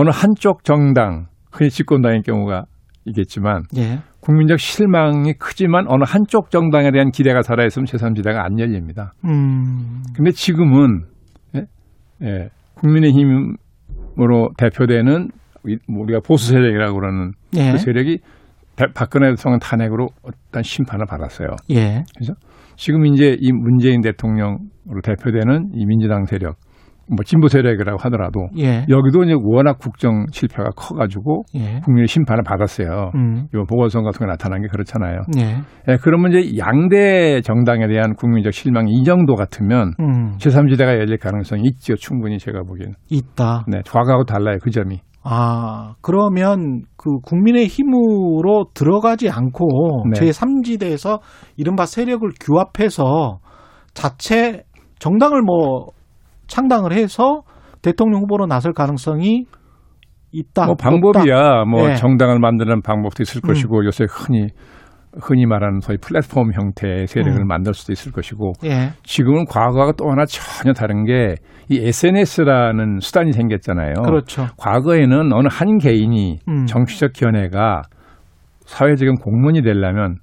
[0.00, 2.66] 어느 한쪽 정당, 흔히 집권당의 경우가
[3.06, 3.98] 있겠지만 예.
[4.20, 9.12] 국민적 실망이 크지만 어느 한쪽 정당에 대한 기대가 살아있으면 제3지대가 안 열립니다.
[9.24, 11.02] 음, 근데 지금은
[11.56, 11.62] 예,
[12.22, 15.30] 예, 국민의힘으로 대표되는
[15.66, 17.72] 이- 뭐 우리가 보수 세력이라고 그러는 예.
[17.72, 18.18] 그 세력이
[18.76, 21.48] 대- 박근혜 대통령 탄핵으로 어떤 심판을 받았어요.
[21.70, 22.04] 예.
[22.76, 26.56] 지금 이제 이 문재인 대통령으로 대표되는 이 민주당 세력,
[27.08, 28.84] 뭐 진보 세력이라고 하더라도 예.
[28.88, 31.80] 여기도 이제 워낙 국정 실패가 커가지고 예.
[31.84, 33.12] 국민의 심판을 받았어요.
[33.14, 35.22] 음, 이번 보궐선거 같은 거 나타난 게 그렇잖아요.
[35.38, 35.56] 예.
[35.92, 41.62] 예, 그러면 이제 양대 정당에 대한 국민적 실망이 이 정도 같으면 음, 제3지대가 열릴 가능성이
[41.64, 41.96] 있죠.
[41.96, 42.94] 충분히 제가 보기에는.
[43.10, 43.64] 있다.
[43.68, 44.58] 네, 과거하고 달라요.
[44.62, 45.00] 그 점이.
[45.24, 50.20] 아, 그러면 그 국민의 힘으로 들어가지 않고 네.
[50.20, 51.20] 제3지대에서
[51.56, 53.38] 이른바 세력을 규합해서
[53.94, 54.62] 자체
[54.98, 55.88] 정당을 뭐
[56.48, 57.42] 창당을 해서
[57.82, 59.44] 대통령 후보로 나설 가능성이
[60.32, 60.64] 있다.
[60.64, 60.90] 뭐 없다.
[60.90, 61.64] 방법이야.
[61.64, 61.94] 뭐 예.
[61.94, 63.48] 정당을 만드는 방법도 있을 음.
[63.48, 64.48] 것이고 요새 흔히
[65.22, 67.46] 흔히 말하는 소위 플랫폼 형태의 세력을 음.
[67.46, 68.90] 만들 수도 있을 것이고 예.
[69.04, 71.36] 지금은 과거와 또 하나 전혀 다른 게
[71.70, 73.92] 이 SNS라는 수단이 생겼잖아요.
[74.04, 74.46] 그렇죠.
[74.56, 76.66] 과거에는 어느 한 개인이 음.
[76.66, 77.82] 정치적 견해가
[78.64, 80.16] 사회적인 공론이 되려면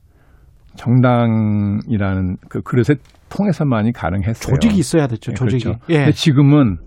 [0.75, 2.97] 정당이라는 그 그릇에
[3.29, 4.53] 통해서만이 가능했어요.
[4.53, 5.31] 조직이 있어야 됐죠.
[5.31, 5.63] 예, 조직이.
[5.63, 5.79] 그렇죠.
[5.89, 5.97] 예.
[5.97, 6.77] 근데 지금은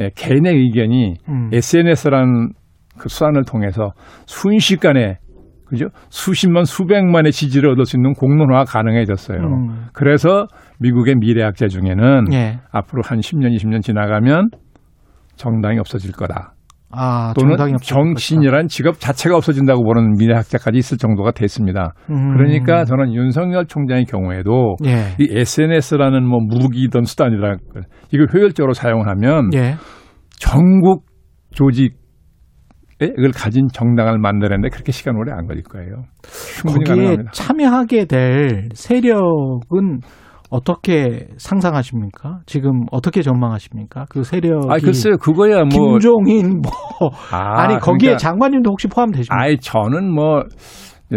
[0.00, 1.50] 예, 개인의 의견이 음.
[1.52, 2.52] SNS라는
[2.98, 3.92] 그 수단을 통해서
[4.26, 5.18] 순식간에
[5.66, 5.86] 그죠?
[6.08, 9.38] 수십만 수백만의 지지를 얻을 수 있는 공론화가 가능해졌어요.
[9.38, 9.86] 음.
[9.92, 10.48] 그래서
[10.80, 12.58] 미국의 미래학자 중에는 예.
[12.72, 14.50] 앞으로 한 10년, 20년 지나가면
[15.36, 16.54] 정당이 없어질 거다.
[16.92, 21.94] 아, 또는 정치인이라는 직업 자체가 없어진다고 보는 미래학자까지 있을 정도가 됐습니다.
[22.10, 22.34] 음.
[22.36, 25.14] 그러니까 저는 윤석열 총장의 경우에도 예.
[25.18, 27.56] 이 SNS라는 뭐 무기든 수단이라
[28.12, 29.76] 이걸 효율적으로 사용하면 예.
[30.38, 31.04] 전국
[31.52, 31.94] 조직에
[33.00, 36.04] 이걸 가진 정당을 만들었는데 그렇게 시간 오래 안 걸릴 거예요.
[36.56, 37.30] 충분히 거기에 가능합니다.
[37.32, 40.00] 참여하게 될 세력은
[40.50, 42.40] 어떻게 상상하십니까?
[42.44, 44.06] 지금 어떻게 전망하십니까?
[44.10, 48.88] 그 세력이 아 글쎄요 그거야 뭐 김종인 뭐 아, 아, 니 거기에 그러니까 장관님도 혹시
[48.88, 49.34] 포함되십니까?
[49.34, 50.42] 아이 저는 뭐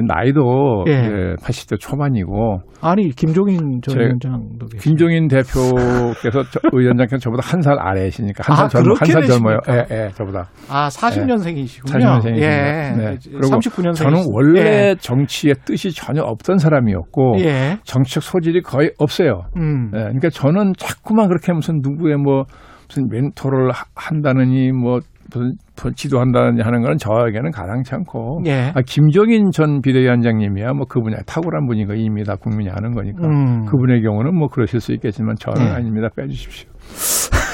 [0.01, 0.91] 나이도 예.
[0.91, 4.65] 예, 80대 초반이고 아니 김종인 전 제- 위원장도.
[4.79, 9.57] 김종인 대표께서 저, 의원장께서 저보다 한 살 아래시니까 한 아, 살 젊어 한살 젊어요.
[9.69, 10.49] 예, 예, 저보다.
[10.69, 11.91] 아 40년생이시군요.
[11.93, 12.37] 40년생이십니다.
[12.37, 12.93] 예.
[12.97, 13.17] 네.
[13.23, 13.95] 그리고 39년생.
[13.95, 17.77] 저는 원래 정치에 뜻이 전혀 없던 사람이었고 예.
[17.83, 19.43] 정치적 소질이 거의 없어요.
[19.57, 19.91] 음.
[19.93, 22.43] 예, 그러니까 저는 자꾸만 그렇게 무슨 누구의 뭐
[22.87, 24.99] 무슨 멘토를 하- 한다느니 뭐
[25.33, 25.51] 무슨 뭐
[25.95, 28.71] 지도한다느니 하는 거는 저에게는 가당치 않고 예.
[28.75, 33.65] 아, 김종인 전 비대위원장님이야 뭐 그분이 탁월한 분이고 이미 다 국민이 아는 거니까 음.
[33.65, 35.71] 그분의 경우는 뭐 그러실 수 있겠지만 저는 예.
[35.71, 36.69] 아닙니다 빼주십시오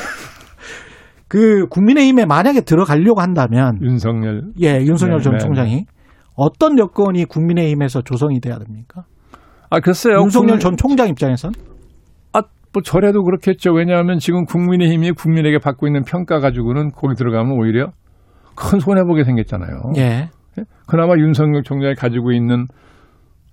[1.27, 5.85] 그 국민의힘에 만약에 들어가려고 한다면 윤석열 예, 윤석열 네, 전 네, 총장이
[6.35, 9.03] 어떤 여건이 국민의힘에서 조성이 돼야 됩니까?
[9.69, 11.51] 아 글쎄요 윤석열 국민- 전 총장 입장에선
[12.33, 12.41] 아,
[12.73, 13.73] 뭐 저래도 그렇겠죠.
[13.73, 17.91] 왜냐하면 지금 국민의힘이 국민에게 받고 있는 평가 가지고는 거기 들어가면 오히려
[18.59, 19.93] 큰 손해 보게 생겼잖아요.
[19.97, 20.29] 예.
[20.85, 22.65] 그나마 윤석열 총장이 가지고 있는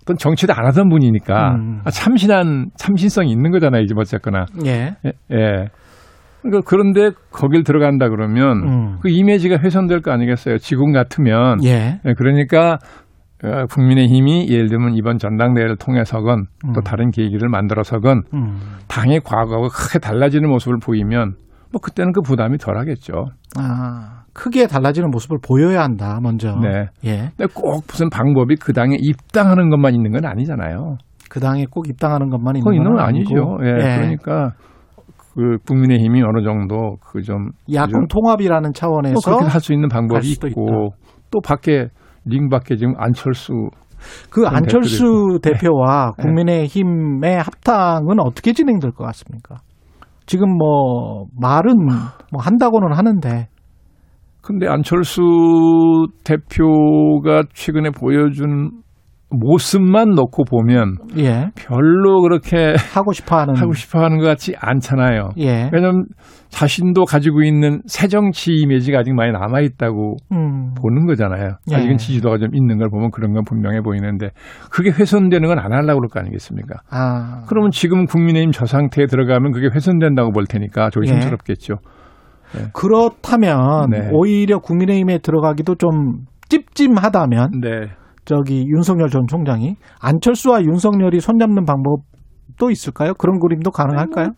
[0.03, 1.81] 어떤 정치도 안 하던 분이니까 음.
[1.85, 3.83] 아, 참신한 참신성이 있는 거잖아요.
[3.83, 4.47] 이제 어쨌거나.
[4.65, 4.97] 예.
[5.05, 5.13] 예.
[5.33, 5.69] 예.
[6.43, 8.99] 그러니까 그런데 거길 들어간다 그러면 음.
[9.01, 10.59] 그 이미지가 훼손될 거 아니겠어요.
[10.59, 11.63] 지금 같으면.
[11.65, 12.01] 예.
[12.05, 12.79] 예, 그러니까
[13.45, 16.85] 어, 국민의힘이 예를 들면 이번 전당대회를 통해서건 또 음.
[16.85, 18.61] 다른 계기를 만들어서건 음.
[18.89, 21.35] 당의 과거하고 크게 달라지는 모습을 보이면
[21.73, 23.27] 뭐 그때는 그 부담이 덜하겠죠.
[23.59, 26.21] 아, 크게 달라지는 모습을 보여야 한다.
[26.23, 26.55] 먼저.
[26.61, 26.87] 네.
[27.05, 27.17] 예.
[27.37, 30.99] 근데 꼭 무슨 방법이 그 당에 입당하는 것만 있는 건 아니잖아요.
[31.31, 33.35] 그 당에 꼭 입당하는 것만 있는 건건 아니죠.
[33.35, 33.59] 아니고.
[33.67, 34.53] 예, 그러니까
[35.35, 40.01] 그 국민의힘이 어느 정도 그 좀 야권 통합이라는 차원에서 뭐 그렇게 할 수 있는 갈
[40.03, 40.91] 방법이 있고
[41.31, 41.89] 또 밖에
[42.25, 43.53] 링 밖에 지금 안철수
[44.31, 46.23] 그 안철수 대표도 대표와 네.
[46.23, 49.57] 국민의힘의 합당은 어떻게 진행될 것 같습니까?
[50.27, 53.49] 지금 뭐 말은 뭐 한다고는 하는데
[54.47, 55.21] 근데 안철수
[56.25, 58.71] 대표가 최근에 보여준
[59.29, 65.31] 모습만 놓고 보면 예 별로 그렇게 하고 싶어하는 하고 싶어 하는 것 같지 않잖아요.
[65.39, 66.05] 예 왜냐하면
[66.49, 70.75] 자신도 가지고 있는 새 정치 이미지가 아직 많이 남아 있다고 음.
[70.81, 71.57] 보는 거잖아요.
[71.73, 71.75] 예.
[71.75, 74.31] 아직은 지지도가 좀 있는 걸 보면 그런 건 분명해 보이는데
[74.71, 76.77] 그게 훼손되는 건 안 하려고 그럴 거 아니겠습니까?
[76.91, 81.75] 아 그러면 지금 국민의힘 저 상태에 들어가면 그게 훼손된다고 볼 테니까 조심스럽겠죠.
[82.73, 84.11] 그렇다면 네.
[84.13, 87.89] 오히려 국민의힘에 들어가기도 좀 찝찝하다면 네.
[88.25, 93.15] 저기 윤석열 전 총장이 안철수와 윤석열이 손잡는 방법도 있을까요?
[93.15, 94.31] 그런 그림도 가능할까요?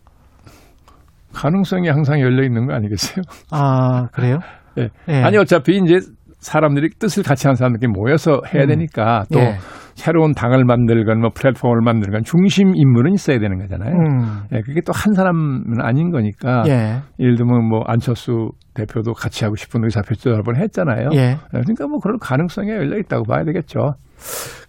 [1.33, 3.23] 가능성이 항상 열려 있는 거 아니겠어요?
[3.51, 4.39] 아 그래요?
[4.77, 4.89] 예.
[5.07, 5.23] 예.
[5.23, 5.99] 아니 어차피 이제
[6.39, 8.69] 사람들이 뜻을 같이 하는 사람들끼리 모여서 해야 음.
[8.69, 9.55] 되니까 또 예.
[9.95, 13.93] 새로운 당을 만들건 뭐 플랫폼을 만들건 중심 인물은 있어야 되는 거잖아요.
[13.93, 14.41] 음.
[14.53, 17.01] 예, 그게 또 한 사람은 아닌 거니까 예.
[17.19, 21.09] 예를 들면 뭐 안철수 대표도 같이 하고 싶은 의사표시를 여러 번 했잖아요.
[21.13, 21.35] 예.
[21.49, 23.95] 그러니까 뭐 그럴 가능성이 열려 있다고 봐야 되겠죠.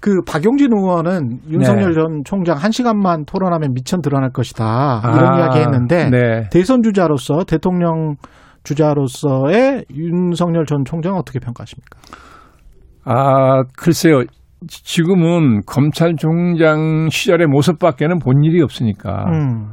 [0.01, 1.95] 그 박용진 의원은 윤석열 네.
[1.95, 6.49] 전 총장 한 시간만 토론하면 미천 드러날 것이다 이런 아, 이야기 했는데 네.
[6.51, 8.15] 대선 주자로서 대통령
[8.65, 11.99] 주자로서의 윤석열 전 총장 어떻게 평가하십니까?
[13.05, 14.23] 아 글쎄요.
[14.69, 19.67] 지- 지금은 검찰총장 시절의 모습밖에는 본 일이 없으니까 음.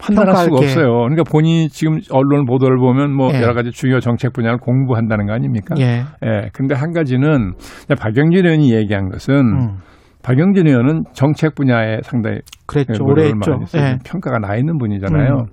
[0.00, 0.64] 판단할 수가 게.
[0.64, 0.92] 없어요.
[1.00, 3.42] 그러니까 본인이 지금 언론 보도를 보면 뭐 예.
[3.42, 5.74] 여러 가지 중요 정책 분야를 공부한다는 거 아닙니까?
[5.78, 6.04] 예.
[6.24, 6.48] 예.
[6.52, 7.52] 근데 한 가지는
[7.98, 9.78] 박영진 의원이 얘기한 것은 음.
[10.22, 13.04] 박영진 의원은 정책 분야에 상당히 그랬죠.
[13.04, 13.58] 오래 했죠.
[13.76, 13.98] 예.
[14.04, 15.32] 평가가 나 있는 분이잖아요.
[15.40, 15.46] 음.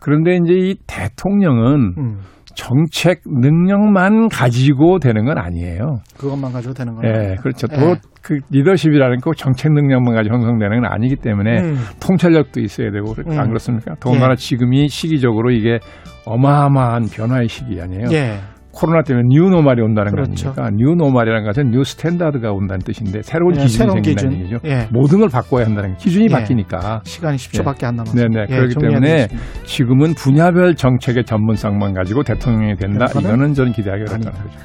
[0.00, 2.18] 그런데 이제 이 대통령은 음.
[2.54, 6.00] 정책 능력만 가지고 되는 건 아니에요.
[6.18, 7.14] 그것만 가지고 되는 거예요.
[7.14, 7.68] 예, 그렇죠.
[7.72, 7.76] 예.
[7.76, 11.76] 또 그 리더십이라는 거 정책 능력만 가지고 형성되는 건 아니기 때문에 음.
[12.00, 13.38] 통찰력도 있어야 되고 음.
[13.38, 13.94] 안 그렇습니까?
[14.00, 15.78] 더군다나 지금이 시기적으로 이게
[16.26, 18.06] 어마어마한 변화의 시기 아니에요.
[18.12, 18.40] 예.
[18.80, 20.54] 코로나 때문에 new normal이 온다는 그렇죠.
[20.54, 20.70] 거 아닙니까?
[20.84, 24.56] new normal이라는 것은 new standard가 온다는 뜻인데 새로운 예, 기준이 새로운 생긴다는 기준.
[24.56, 24.68] 얘기죠.
[24.68, 24.88] 예.
[24.90, 25.96] 모든 걸 바꿔야 한다는 거.
[25.98, 26.28] 기준이 예.
[26.32, 27.02] 바뀌니까.
[27.04, 28.28] 시간이 10초밖에 안 남았어요.
[28.28, 28.46] 네네.
[28.48, 29.64] 예, 그렇기 때문에 정리하겠습니다.
[29.66, 33.06] 지금은 분야별 정책의 전문성만 가지고 대통령이 된다.
[33.18, 34.32] 이거는 저는 기대하기 어렵다는.
[34.32, 34.58] 거죠.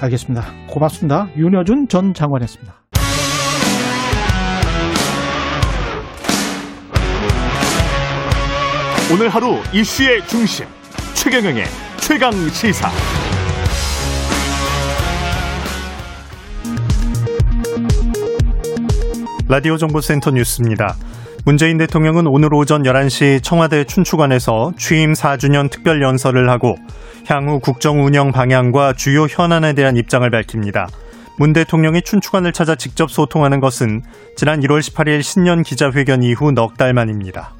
[0.00, 0.44] 알겠습니다.
[0.68, 1.28] 고맙습니다.
[1.36, 2.74] 윤여준 전 장관이었습니다.
[9.12, 10.66] 오늘 하루 이슈의 중심
[11.14, 11.64] 최경영의
[11.98, 12.88] 최강 시사
[19.48, 20.96] 라디오 정보센터 뉴스입니다.
[21.44, 26.76] 문재인 대통령은 오늘 오전 11시 청와대 춘추관에서 취임 4주년 특별 연설을 하고
[27.26, 30.88] 향후 국정 운영 방향과 주요 현안에 대한 입장을 밝힙니다.
[31.38, 34.02] 문 대통령이 춘추관을 찾아 직접 소통하는 것은
[34.36, 37.55] 지난 1월 18일 신년 기자회견 이후 넉 달 만입니다.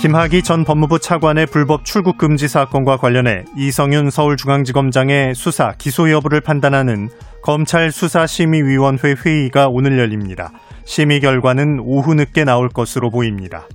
[0.00, 7.10] 김학의 전 법무부 차관의 불법 출국 금지 사건과 관련해 이성윤 서울중앙지검장의 수사 기소 여부를 판단하는
[7.42, 10.52] 검찰 수사심의위원회 회의가 오늘 열립니다.
[10.86, 13.66] 심의 결과는 오후 늦게 나올 것으로 보입니다.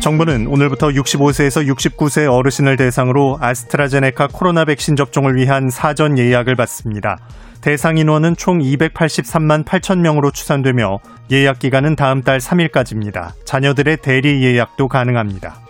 [0.00, 7.18] 정부는 오늘부터 65세에서 69세 어르신을 대상으로 아스트라제네카 코로나 백신 접종을 위한 사전 예약을 받습니다.
[7.60, 10.98] 대상 인원은 총 283만 8천 명으로 추산되며
[11.30, 13.32] 예약 기간은 다음 달 3일까지입니다.
[13.44, 15.60] 자녀들의 대리 예약도 가능합니다.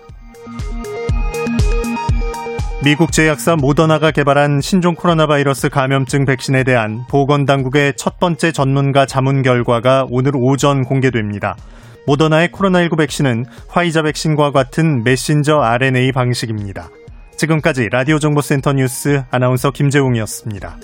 [2.82, 9.42] 미국 제약사 모더나가 개발한 신종 코로나 바이러스 감염증 백신에 대한 보건당국의 첫 번째 전문가 자문
[9.42, 11.56] 결과가 오늘 오전 공개됩니다.
[12.06, 16.88] 모더나의 코로나19 백신은 화이자 백신과 같은 메신저 RNA 방식입니다.
[17.36, 20.78] 지금까지 라디오 정보센터 뉴스 아나운서 김재웅이었습니다.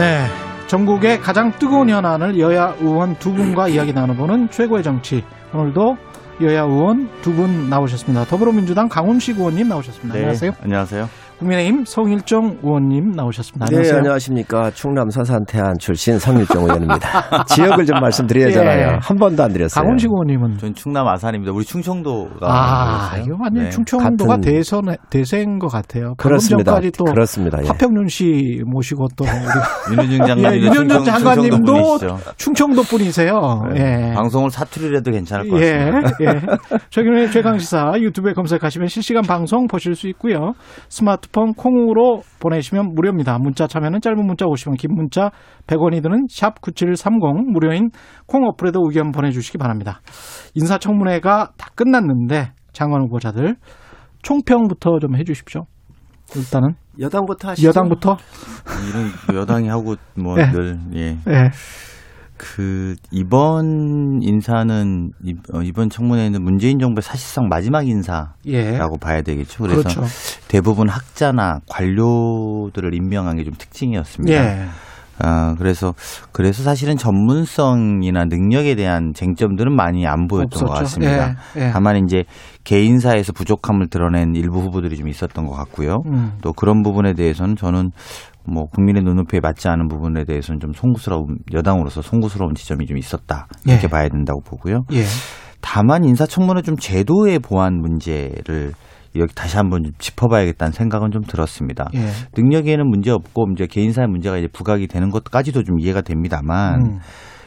[0.00, 0.24] 네.
[0.66, 5.22] 전국의 가장 뜨거운 현안을 여야 의원 두 분과 이야기 나눠보는 최고의 정치.
[5.52, 5.98] 오늘도
[6.40, 8.24] 여야 의원 두 분 나오셨습니다.
[8.24, 10.14] 더불어민주당 강훈식 의원님 나오셨습니다.
[10.14, 10.52] 네, 안녕하세요.
[10.62, 11.08] 안녕하세요.
[11.40, 13.64] 국민의힘 성일정 의원님 나오셨습니다.
[13.66, 13.96] 네, 안녕하세요.
[13.96, 14.70] 안녕하십니까.
[14.72, 17.44] 충남 서산태안 출신 성일정 의원입니다.
[17.48, 18.80] 지역을 좀 말씀드려야잖아요.
[18.80, 18.98] 예.
[19.00, 19.82] 한 번도 안 드렸어요.
[19.82, 21.52] 강훈식 의원님은 전 충남 아산입니다.
[21.52, 23.16] 우리 충청도가 아?
[23.16, 23.70] 이거 완전 네.
[23.70, 26.12] 충청도가 대선 대세인 것 같아요.
[26.18, 26.72] 그렇습니다.
[26.72, 27.58] 전까지 또 그렇습니다.
[27.64, 27.68] 예.
[27.68, 29.24] 화평윤 씨 모시고 또
[29.88, 31.98] 우리 윤여준 장관님 예, 윤여준 장관님도
[32.36, 33.62] 충청도 분이세요.
[33.74, 34.10] 네.
[34.10, 34.14] 예.
[34.14, 36.10] 방송을 사투리를 해도 괜찮을 것 예, 같습니다.
[36.20, 36.76] 예.
[36.90, 40.52] 최근에 최강시사 유튜브에 검색하시면 실시간 방송 보실 수 있고요.
[40.90, 43.38] 스마트 폰 콩으로 보내시면 무료입니다.
[43.38, 45.30] 문자 참여는 짧은 문자 50원, 긴 문자
[45.66, 47.90] 100원이 드는 샵 9730 무료인
[48.26, 50.00] 콩 어플에도 의견 보내주시기 바랍니다.
[50.54, 53.56] 인사청문회가 다 끝났는데 장관 후보자들
[54.22, 55.66] 총평부터 좀 해주십시오.
[56.36, 57.68] 일단은 여당부터 하시죠.
[57.68, 58.16] 여당부터
[58.88, 60.46] 이런 여당이 하고 뭐 예.
[60.50, 61.16] 늘 예.
[61.26, 61.50] 예,
[62.42, 68.78] 그 이번 인사는 이- 어, 이번 청문회는 문재인 정부의 사실상 마지막 인사라고 예.
[68.98, 69.62] 봐야 되겠죠.
[69.62, 70.02] 그래서 그렇죠.
[70.48, 74.34] 대부분 학자나 관료들을 임명한 게 좀 특징이었습니다.
[74.34, 74.66] 예.
[75.22, 75.92] 아, 그래서
[76.32, 80.80] 그래서 사실은 전문성이나 능력에 대한 쟁점들은 많이 안 보였던 것 없었죠.
[81.00, 81.36] 같습니다.
[81.58, 81.70] 예, 예.
[81.72, 82.24] 다만 이제
[82.64, 85.98] 개인사에서 부족함을 드러낸 일부 후보들이 좀 있었던 것 같고요.
[86.06, 86.32] 음.
[86.40, 87.90] 또 그런 부분에 대해서는 저는
[88.46, 93.84] 뭐 국민의 눈높이에 맞지 않은 부분에 대해서는 좀 송구스러운 여당으로서 송구스러운 지점이 좀 있었다 이렇게
[93.84, 93.88] 예.
[93.88, 94.84] 봐야 된다고 보고요.
[94.92, 95.04] 예.
[95.60, 98.72] 다만 인사청문회 좀 제도의 보완 문제를
[99.16, 101.88] 여기 다시 한번 좀 짚어봐야겠다는 생각은 좀 들었습니다.
[101.94, 102.08] 예.
[102.36, 106.98] 능력에는 문제 없고 이제 개인사의 문제가 이제 부각이 되는 것까지도 좀 이해가 됩니다만 음.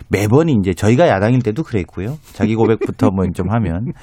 [0.10, 2.18] 매번 이제 저희가 야당일 때도 그랬고요.
[2.34, 3.94] 자기 고백부터 뭐 좀 하면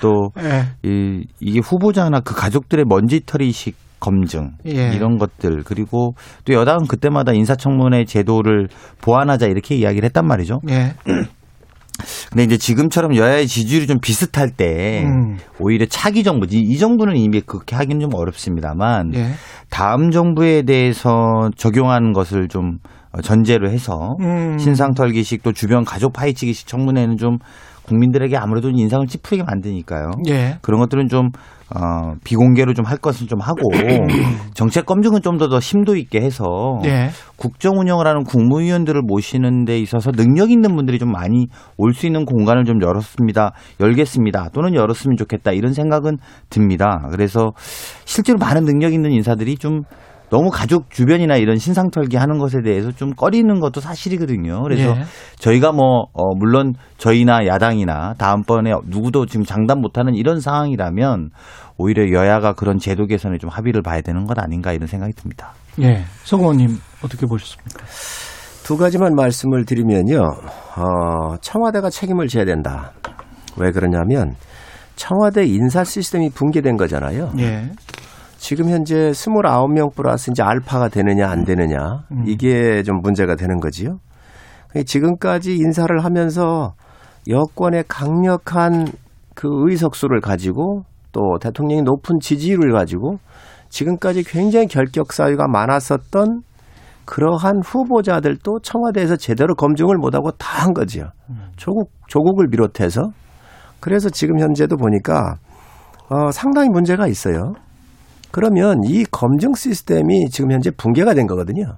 [0.00, 0.88] 또 예.
[0.88, 4.92] 이, 이게 후보자나 그 가족들의 먼지털이식 검증 예.
[4.94, 8.68] 이런 것들 그리고 또 여당은 그때마다 인사청문회 제도를
[9.00, 10.60] 보완하자 이렇게 이야기를 했단 말이죠.
[10.70, 10.94] 예.
[12.30, 15.36] 근데 이제 지금처럼 여야의 지지율이 좀 비슷할 때 음.
[15.58, 19.32] 오히려 차기 정부지 이 정부는 이미 그렇게 하기는 좀 어렵습니다만 예.
[19.68, 22.78] 다음 정부에 대해서 적용하는 것을 좀
[23.22, 24.56] 전제로 해서 음.
[24.58, 27.38] 신상 털기식 또 주변 가족 파헤치기식 청문회는 좀
[27.90, 30.10] 국민들에게 아무래도 인상을 찌푸리게 만드니까요.
[30.28, 30.58] 예.
[30.62, 31.30] 그런 것들은 좀
[31.74, 33.60] 어, 비공개로 좀 할 것은 좀 하고
[34.54, 36.44] 정책 검증은 좀더더 심도 있게 해서
[36.84, 37.10] 예.
[37.36, 42.24] 국정 운영을 하는 국무위원들을 모시는 데 있어서 능력 있는 분들이 좀 많이 올 수 있는
[42.24, 43.52] 공간을 좀 열었습니다.
[43.80, 44.48] 열겠습니다.
[44.52, 45.52] 또는 열었으면 좋겠다.
[45.52, 46.16] 이런 생각은
[46.48, 47.06] 듭니다.
[47.10, 47.50] 그래서
[48.04, 49.82] 실제로 많은 능력 있는 인사들이 좀
[50.30, 54.62] 너무 가족 주변이나 이런 신상 털기 하는 것에 대해서 좀 꺼리는 것도 사실이거든요.
[54.62, 55.02] 그래서 예.
[55.36, 61.30] 저희가 뭐, 어, 물론 저희나 야당이나 다음번에 누구도 지금 장담 못하는 이런 상황이라면
[61.76, 65.52] 오히려 여야가 그런 제도 개선에 좀 합의를 봐야 되는 것 아닌가 이런 생각이 듭니다.
[65.80, 66.04] 예.
[66.22, 67.84] 성 의원님 어떻게 보셨습니까?
[68.62, 70.20] 두 가지만 말씀을 드리면요.
[70.20, 72.92] 어, 청와대가 책임을 져야 된다.
[73.56, 74.34] 왜 그러냐면
[74.94, 77.32] 청와대 인사 시스템이 붕괴된 거잖아요.
[77.38, 77.70] 예.
[78.40, 82.24] 지금 현재 29명 플러스 이제 알파가 되느냐 안 되느냐 음.
[82.26, 83.98] 이게 좀 문제가 되는 거지요.
[84.86, 86.72] 지금까지 인사를 하면서
[87.28, 88.86] 여권의 강력한
[89.34, 93.18] 그 의석수를 가지고 또 대통령이 높은 지지율을 가지고
[93.68, 96.40] 지금까지 굉장히 결격 사유가 많았었던
[97.04, 101.10] 그러한 후보자들도 청와대에서 제대로 검증을 못하고 다 한 거지요.
[101.56, 103.10] 조국 조국을 비롯해서
[103.80, 105.34] 그래서 지금 현재도 보니까
[106.08, 107.52] 어, 상당히 문제가 있어요.
[108.30, 111.76] 그러면 이 검증 시스템이 지금 현재 붕괴가 된 거거든요.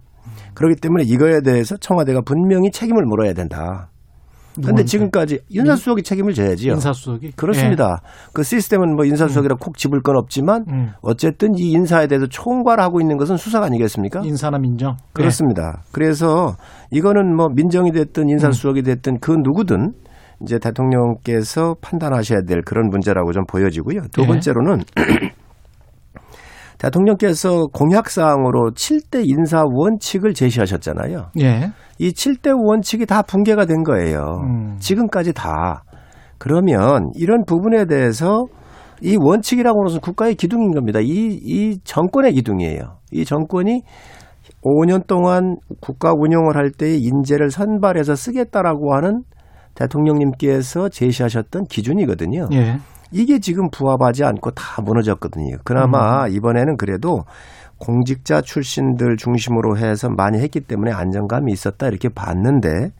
[0.54, 3.88] 그렇기 때문에 이거에 대해서 청와대가 분명히 책임을 물어야 된다.
[4.54, 4.84] 근데 누구한테?
[4.84, 6.74] 지금까지 인사수석이 책임을 져야지요.
[6.74, 8.02] 인사수석이 그렇습니다.
[8.34, 10.90] 그 시스템은 뭐 인사수석이라 콕 집을 건 없지만 음.
[11.00, 14.20] 어쨌든 이 인사에 대해서 총괄하고 있는 것은 수석 아니겠습니까?
[14.24, 14.96] 인사나 민정.
[15.14, 15.82] 그렇습니다.
[15.90, 16.56] 그래서
[16.90, 19.92] 이거는 뭐 민정이 됐든 인사수석이 됐든 그 누구든
[20.42, 24.02] 이제 대통령께서 판단하셔야 될 그런 문제라고 좀 보여지고요.
[24.12, 24.26] 두 예.
[24.26, 24.82] 번째로는
[26.82, 31.30] 대통령께서 공약사항으로 7대 인사 원칙을 제시하셨잖아요.
[31.40, 31.70] 예.
[31.98, 34.40] 이 7대 원칙이 다 붕괴가 된 거예요.
[34.42, 34.76] 음.
[34.80, 35.84] 지금까지 다.
[36.38, 38.46] 그러면 이런 부분에 대해서
[39.00, 40.98] 이 원칙이라고 것은 국가의 기둥인 겁니다.
[41.00, 42.98] 이, 이 정권의 기둥이에요.
[43.12, 43.82] 이 정권이
[44.64, 49.22] 5년 동안 국가 운영을 할 때의 인재를 선발해서 쓰겠다라고 하는
[49.76, 52.48] 대통령님께서 제시하셨던 기준이거든요.
[52.52, 52.78] 예.
[53.12, 55.56] 이게 지금 부합하지 않고 다 무너졌거든요.
[55.64, 57.20] 그나마 이번에는 그래도
[57.78, 62.90] 공직자 출신들 중심으로 해서 많이 했기 때문에 안정감이 있었다 이렇게 봤는데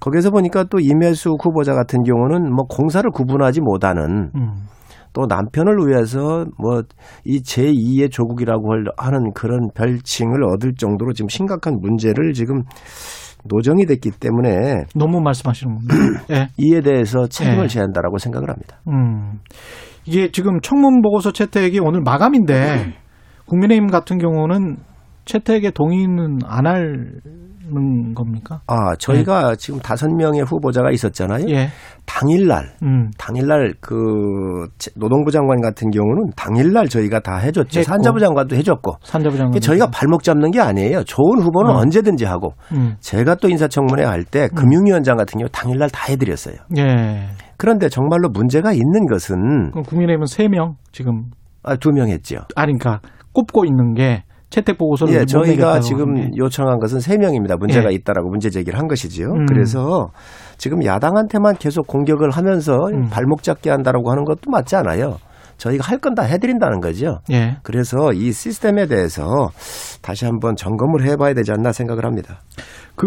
[0.00, 4.52] 거기서 보니까 또 임혜수 후보자 같은 경우는 뭐 공사를 구분하지 못하는 음.
[5.12, 6.82] 또 남편을 위해서 뭐
[7.24, 12.62] 이 제2의 조국이라고 할- 하는 그런 별칭을 얻을 정도로 지금 심각한 문제를 지금
[13.48, 15.94] 노정이 됐기 때문에 너무 말씀하시는 겁니다.
[16.30, 16.48] 예.
[16.58, 17.68] 이에 대해서 책임을 예.
[17.68, 18.80] 져야 한다라고 생각을 합니다.
[18.88, 19.40] 음.
[20.04, 22.94] 이게 지금 청문 보고서 채택이 오늘 마감인데
[23.46, 24.76] 국민의힘 같은 경우는
[25.24, 26.66] 채택에 동의는 안
[27.68, 28.60] 하는 겁니까?
[28.66, 31.46] 아, 저희가 지금 다섯 명의 후보자가 있었잖아요.
[31.48, 31.68] 예.
[32.06, 33.10] 당일날, 음.
[33.18, 37.80] 당일날 그 노동부 장관 같은 경우는 당일날 저희가 다 해줬죠.
[37.80, 37.90] 했고.
[37.90, 38.92] 산자부 장관도 해줬고.
[39.02, 39.60] 산자부 장관.
[39.60, 41.02] 저희가 발목 잡는 게 아니에요.
[41.04, 41.78] 좋은 후보는 어.
[41.78, 42.52] 언제든지 하고.
[42.72, 42.94] 음.
[43.00, 46.56] 제가 또 인사청문회 할 때 금융위원장 같은 경우 당일날 다 해드렸어요.
[46.78, 47.28] 예.
[47.56, 51.24] 그런데 정말로 문제가 있는 것은 국민의힘은 세명 지금
[51.62, 52.36] 아, 두명 했죠.
[52.54, 53.00] 아니 그러니까
[53.32, 56.30] 꼽고 있는 게 채택 보고서를 예, 못 저희가 지금 게.
[56.36, 57.94] 요청한 것은 세명입니다 문제가 예.
[57.94, 59.26] 있다라고 문제 제기를 한 것이지요.
[59.28, 59.46] 음.
[59.46, 60.10] 그래서
[60.56, 63.08] 지금 야당한테만 계속 공격을 하면서 음.
[63.10, 65.16] 발목 잡게 한다라고 하는 것도 맞지 않아요.
[65.58, 67.18] 저희가 할 건 다 해드린다는 거죠.
[67.32, 67.56] 예.
[67.62, 69.24] 그래서 이 시스템에 대해서
[70.02, 72.40] 다시 한번 점검을 해봐야 되지 않나 생각을 합니다.
[72.94, 73.06] 그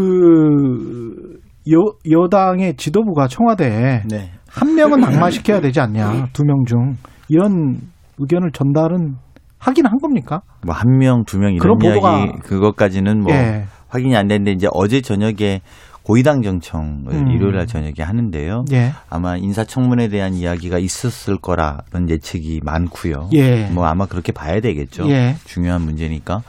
[1.72, 1.78] 여,
[2.10, 4.32] 여당의 지도부가 청와대에 네.
[4.48, 6.94] 한 명은 낙마시켜야 되지 않냐 두 명 중
[7.28, 7.78] 이런
[8.18, 9.16] 의견을 전달은
[9.60, 10.42] 하긴 한 겁니까?
[10.66, 13.66] 뭐 한 명, 두 명 이런 이야기 그것까지는 뭐 예.
[13.90, 15.62] 확인이 안 됐는데 이제 어제 저녁에
[16.04, 17.28] 고위당 정청을 음.
[17.28, 18.66] 일요일 날 저녁에 하는데요.
[18.72, 18.94] 예.
[19.10, 23.30] 아마 인사청문회에 대한 이야기가 있었을 거라는 예측이 많고요.
[23.34, 23.66] 예.
[23.70, 25.08] 뭐 아마 그렇게 봐야 되겠죠.
[25.10, 25.36] 예.
[25.46, 26.42] 중요한 문제니까.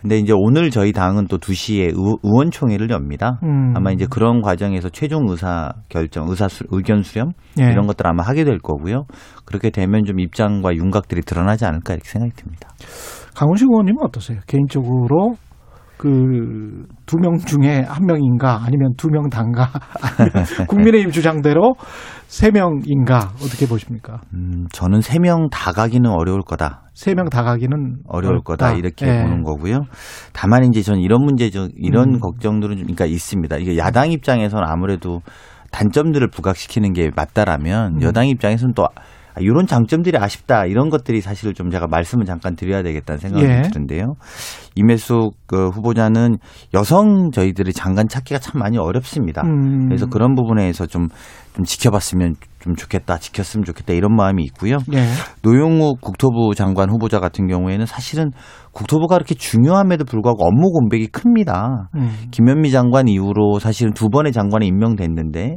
[0.00, 1.92] 근데 이제 오늘 저희 당은 또 2시에 의,
[2.22, 3.40] 의원총회를 엽니다.
[3.42, 3.72] 음.
[3.74, 7.64] 아마 이제 그런 과정에서 최종 의사 결정, 의사 수, 의견 수렴 예.
[7.64, 9.04] 이런 것들 아마 하게 될 거고요.
[9.44, 12.68] 그렇게 되면 좀 입장과 윤곽들이 드러나지 않을까 이렇게 생각이 듭니다.
[13.34, 14.38] 강훈식 의원님은 어떠세요?
[14.46, 15.36] 개인적으로
[15.96, 19.70] 그 두 명 중에 한 명인가 아니면 두 명 단가
[20.68, 21.74] 국민의힘 주장대로
[22.26, 24.20] 세 명인가 어떻게 보십니까?
[24.34, 26.82] 음, 저는 세 명 다 가기는 어려울 거다.
[26.94, 29.22] 세 명 다 가기는 어려울 거다 이렇게 예.
[29.22, 29.84] 보는 거고요.
[30.32, 31.68] 다만 이제 저는 이런 문제죠.
[31.76, 32.20] 이런 음.
[32.20, 33.56] 걱정들은 좀 그러니까 있습니다.
[33.58, 35.20] 이게 야당 입장에서는 아무래도
[35.72, 38.02] 단점들을 부각시키는 게 맞다라면 음.
[38.02, 38.88] 여당 입장에서는 또 아,
[39.40, 43.62] 이런 장점들이 아쉽다 이런 것들이 사실 좀 제가 말씀을 잠깐 드려야 되겠다는 생각이 예.
[43.62, 44.14] 드는데요.
[44.74, 46.36] 임혜숙 그 후보자는
[46.74, 49.42] 여성 저희들이 장관 찾기가 참 많이 어렵습니다.
[49.42, 49.86] 음.
[49.86, 51.08] 그래서 그런 부분에서 좀,
[51.54, 54.78] 좀 지켜봤으면 좀 좋겠다, 지켰으면 좋겠다 이런 마음이 있고요.
[54.92, 55.06] 예.
[55.42, 58.32] 노영욱 국토부 장관 후보자 같은 경우에는 사실은
[58.72, 61.88] 국토부가 그렇게 중요함에도 불구하고 업무 공백이 큽니다.
[61.94, 62.10] 음.
[62.32, 65.56] 김현미 장관 이후로 사실은 두 번의 장관이 임명됐는데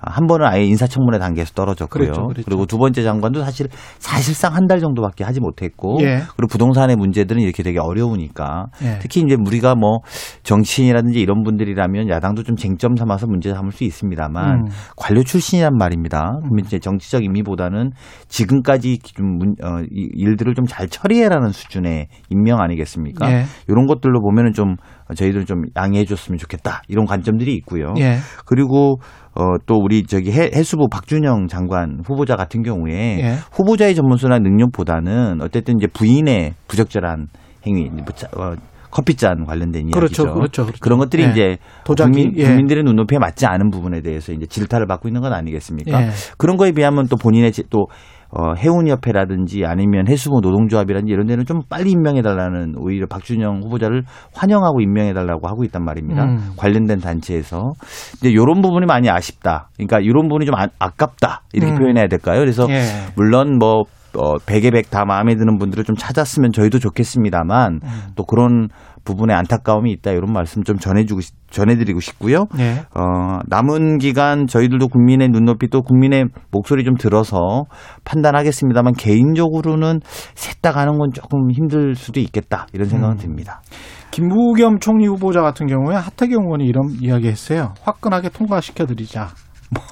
[0.00, 2.04] 한 번은 아예 인사청문회 단계에서 떨어졌고요.
[2.04, 2.50] 그랬죠, 그랬죠.
[2.50, 3.66] 리고두 번째 장관도 사실
[3.98, 6.20] 사실상 한 달 정도밖에 하지 못했고 예.
[6.36, 8.98] 그리고 부동산의 문제들은 이렇게 되게 어려우니까 예.
[9.00, 10.00] 특히 이제 우리가 뭐
[10.42, 14.64] 정치인이라든지 이런 분들이라면 야당도 좀 쟁점 삼아서 문제 삼을 수 있습니다만 음.
[14.96, 16.34] 관료 출신이란 말입니다.
[16.42, 17.90] 그러면 이제 정치적 임의보다는
[18.28, 23.32] 지금까지 좀 문- 어, 이 일들을 좀 잘 처리해라는 수준의 임명 아니겠습니까?
[23.32, 23.44] 예.
[23.68, 24.76] 이런 것들로 보면은 좀
[25.14, 27.94] 저희들 좀 양해해 줬으면 좋겠다 이런 관점들이 있고요.
[27.98, 28.18] 예.
[28.46, 29.00] 그리고
[29.34, 33.34] 어, 또 우리 저기 해, 해수부 박준영 장관 후보자 같은 경우에 예.
[33.52, 37.28] 후보자의 전문성이나 능력보다는 어쨌든 이제 부인의 부적절한
[37.66, 38.54] 행위, 뭐 자- 어,
[38.90, 40.34] 커피잔 관련된 그렇죠, 이야기죠.
[40.34, 40.88] 그렇죠, 그렇죠.
[40.88, 41.28] 런 것들이 예.
[41.28, 42.44] 이제 도자기, 국민, 예.
[42.46, 46.02] 국민들의 눈높이에 맞지 않은 부분에 대해서 이제 질타를 받고 있는 건 아니겠습니까?
[46.02, 46.08] 예.
[46.38, 47.86] 그런 거에 비하면 또 본인의 제- 또
[48.30, 54.02] 어, 해운협회라든지 아니면 해수부 노동조합이라든지 이런 데는 좀 빨리 임명해달라는 오히려 박준영 후보자를
[54.34, 56.24] 환영하고 임명해달라고 하고 있단 말입니다.
[56.24, 56.52] 음.
[56.56, 57.72] 관련된 단체에서.
[58.20, 59.70] 근데 이런 부분이 많이 아쉽다.
[59.76, 61.42] 그러니까 이런 부분이 좀 아, 아깝다.
[61.54, 61.78] 이렇게 음.
[61.78, 62.40] 표현해야 될까요?
[62.40, 62.82] 그래서 예.
[63.16, 63.84] 물론 뭐
[64.16, 68.00] 어, 100에 100 다 마음에 드는 분들을 좀 찾았으면 저희도 좋겠습니다만 음.
[68.14, 68.68] 또 그런
[69.08, 72.44] 부분에 안타까움이 있다 이런 말씀 좀 전해주고 싶- 전해드리고 싶고요.
[72.58, 72.82] 예.
[72.94, 77.64] 어, 남은 기간 저희들도 국민의 눈높이 또 국민의 목소리 좀 들어서
[78.04, 80.00] 판단하겠습니다만 개인적으로는
[80.34, 83.18] 셋다 가는 건 조금 힘들 수도 있겠다 이런 생각은 음.
[83.18, 83.62] 듭니다.
[84.10, 87.72] 김부겸 총리 후보자 같은 경우에 하태경 의원이 이런 이야기 했어요.
[87.82, 89.28] 화끈하게 통과시켜드리자.
[89.74, 89.82] 뭐.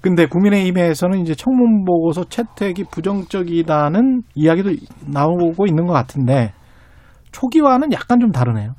[0.00, 4.70] 근데 국민의힘에서는 이제 청문 보고서 채택이 부정적이다는 이야기도
[5.06, 6.52] 나오고 있는 것 같은데
[7.38, 8.72] 초기와는 약간 좀 다르네요.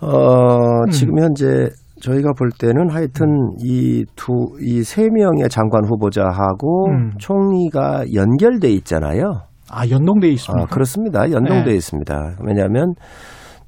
[0.00, 0.90] 어, 음.
[0.90, 1.68] 지금 현재
[2.02, 3.26] 저희가 볼 때는 하여튼
[3.58, 7.10] 이 두, 이 세 명의 장관 후보자하고 음.
[7.18, 9.42] 총리가 연결돼 있잖아요.
[9.70, 10.62] 아 연동돼 있습니다.
[10.62, 11.30] 아, 그렇습니다.
[11.30, 11.76] 연동돼 네.
[11.76, 12.36] 있습니다.
[12.46, 12.94] 왜냐하면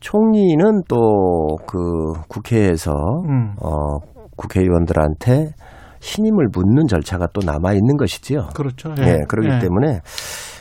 [0.01, 2.92] 총리는 또 그 국회에서
[3.28, 3.55] 음.
[3.62, 3.99] 어,
[4.36, 5.53] 국회의원들한테
[6.01, 8.49] 신임을 묻는 절차가 또 남아 있는 것이지요.
[8.55, 8.94] 그렇죠.
[9.01, 9.59] 예, 그렇기 예.
[9.59, 10.01] 때문에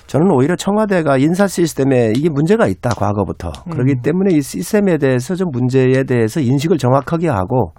[0.08, 3.72] 저는 오히려 청와대가 인사 시스템에 이게 문제가 있다 과거부터 음.
[3.72, 7.74] 그렇기 때문에 이 시스템에 대해서 좀 문제에 대해서 인식을 정확하게 하고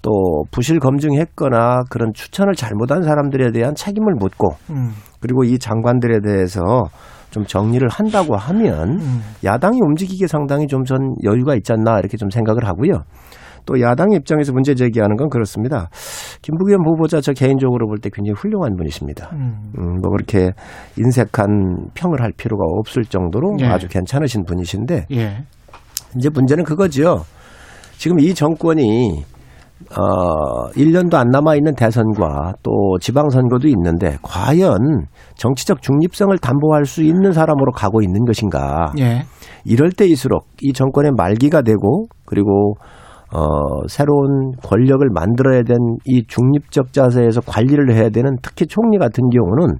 [0.00, 4.92] 또 부실 검증했거나 그런 추천을 잘못한 사람들에 대한 책임을 묻고 음.
[5.20, 6.60] 그리고 이 장관들에 대해서
[7.30, 9.20] 좀 정리를 한다고 하면 음.
[9.44, 13.02] 야당이 움직이기에 상당히 좀 전 여유가 있지 않나 이렇게 좀 생각을 하고요.
[13.68, 15.90] 또 야당 입장에서 문제 제기하는 건 그렇습니다.
[16.40, 19.28] 김부겸 후보자 저 개인적으로 볼 때 굉장히 훌륭한 분이십니다.
[19.34, 19.72] 음.
[19.76, 20.52] 음, 뭐 그렇게
[20.96, 23.66] 인색한 평을 할 필요가 없을 정도로 예.
[23.66, 25.44] 아주 괜찮으신 분이신데 예.
[26.16, 27.24] 이제 문제는 그거지요.
[27.98, 29.24] 지금 이 정권이
[29.96, 34.78] 어 1년도 안 남아 있는 대선과 또 지방 선거도 있는데 과연
[35.36, 38.92] 정치적 중립성을 담보할 수 있는 사람으로 가고 있는 것인가?
[38.98, 39.24] 예.
[39.64, 42.74] 이럴 때일수록 이 정권의 말기가 되고 그리고
[43.32, 45.76] 어 새로운 권력을 만들어야 된
[46.06, 49.76] 이 중립적 자세에서 관리를 해야 되는 특히 총리 같은 경우는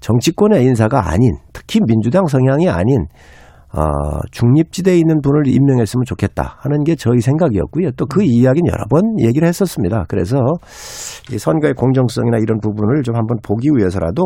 [0.00, 3.06] 정치권의 인사가 아닌 특히 민주당 성향이 아닌
[3.72, 3.82] 어,
[4.32, 7.92] 중립지대에 있는 분을 임명했으면 좋겠다 하는 게 저희 생각이었고요.
[7.92, 10.06] 또 그 이야기는 여러 번 얘기를 했었습니다.
[10.08, 10.38] 그래서
[11.32, 14.24] 이 선거의 공정성이나 이런 부분을 좀 한번 보기 위해서라도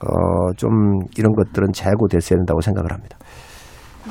[0.00, 0.70] 어, 좀
[1.16, 3.18] 이런 것들은 재고됐어야 된다고 생각을 합니다.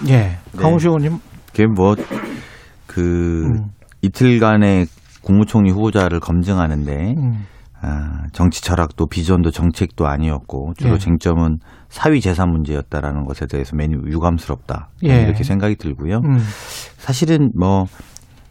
[0.10, 0.32] 예.
[0.60, 1.14] 강우시 의원님.
[1.52, 1.96] 그게 뭐,
[2.88, 3.70] 그, 음.
[4.02, 4.86] 이틀간의
[5.22, 7.46] 국무총리 후보자를 검증하는데, 음.
[7.82, 10.98] 아, 정치 철학도 비전도 정책도 아니었고, 주로 예.
[10.98, 14.90] 쟁점은 사위 재산 문제였다라는 것에 대해서 매우 유감스럽다.
[15.06, 15.22] 예.
[15.22, 16.18] 이렇게 생각이 들고요.
[16.18, 16.38] 음.
[16.98, 17.86] 사실은 뭐,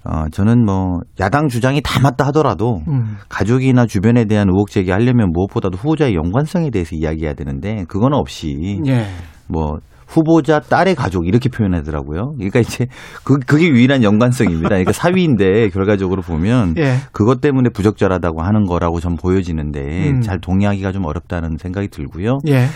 [0.05, 3.17] 어, 저는 뭐, 야당 주장이 다 맞다 하더라도, 음.
[3.29, 9.07] 가족이나 주변에 대한 의혹 제기하려면 무엇보다도 후보자의 연관성에 대해서 이야기해야 되는데, 그건 없이, 예.
[9.49, 12.35] 뭐 후보자 딸의 가족 이렇게 표현하더라고요.
[12.37, 12.87] 그러니까 이제
[13.25, 14.69] 그 그게 유일한 연관성입니다.
[14.69, 16.97] 그러니까 사위인데 결과적으로 보면 예.
[17.13, 20.21] 그것 때문에 부적절하다고 하는 거라고 전 보여지는데 음.
[20.21, 22.39] 잘 동의하기가 좀 어렵다는 생각이 들고요.
[22.49, 22.67] 예.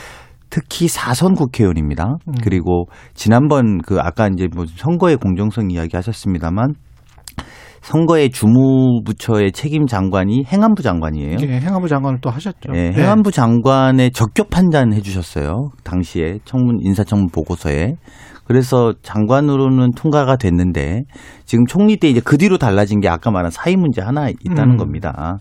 [0.50, 2.16] 특히 사선 국회의원입니다.
[2.26, 2.34] 음.
[2.42, 6.74] 그리고 지난번 그 아까 이제 뭐 선거의 공정성 이야기 하셨습니다만
[7.80, 11.36] 선거의 주무부처의 책임 장관이 행안부 장관이에요.
[11.40, 11.60] 예.
[11.60, 12.72] 행안부 장관을 또 하셨죠.
[12.74, 15.70] 예, 행안부 장관의 적격 판단해 주셨어요.
[15.82, 17.94] 당시에 청문 인사청문 보고서에.
[18.51, 21.05] 그래서 장관으로는 통과가 됐는데
[21.44, 24.76] 지금 총리 때 이제 그 뒤로 달라진 게 아까 말한 사회 문제 하나 있다는 음.
[24.76, 25.38] 겁니다.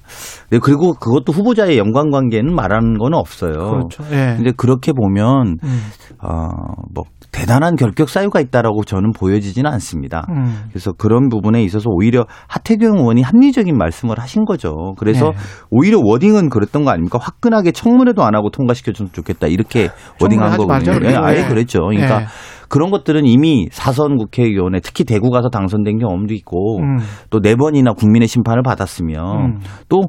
[0.52, 3.54] 네, 그리고 그것도 후보자의 연관 관계는 말하는 건 없어요.
[3.54, 4.04] 그렇죠.
[4.12, 4.36] 예.
[4.36, 5.82] 근데 그렇게 보면 음.
[6.22, 10.28] 어뭐 대단한 결격 사유가 있다라고 저는 보여지지는 않습니다.
[10.30, 10.66] 음.
[10.70, 14.94] 그래서 그런 부분에 있어서 오히려 하태경 의원이 합리적인 말씀을 하신 거죠.
[15.00, 15.38] 그래서 네.
[15.72, 17.18] 오히려 워딩은 그랬던 거 아닙니까?
[17.20, 19.48] 화끈하게 청문회도 안 하고 통과시켜줬으면 좋겠다.
[19.48, 19.90] 이렇게
[20.22, 21.10] 워딩한 거거든요.
[21.10, 21.50] 예, 아예 그랬죠.
[21.50, 21.80] 그랬죠.
[21.88, 22.26] 그러니까 예.
[22.70, 26.98] 그런 것들은 이미 사선 국회의원에 특히 대구 가서 당선된 경험도 있고 음.
[27.30, 29.60] 또네 번이나 국민의 심판을 받았으며 음.
[29.90, 30.04] 또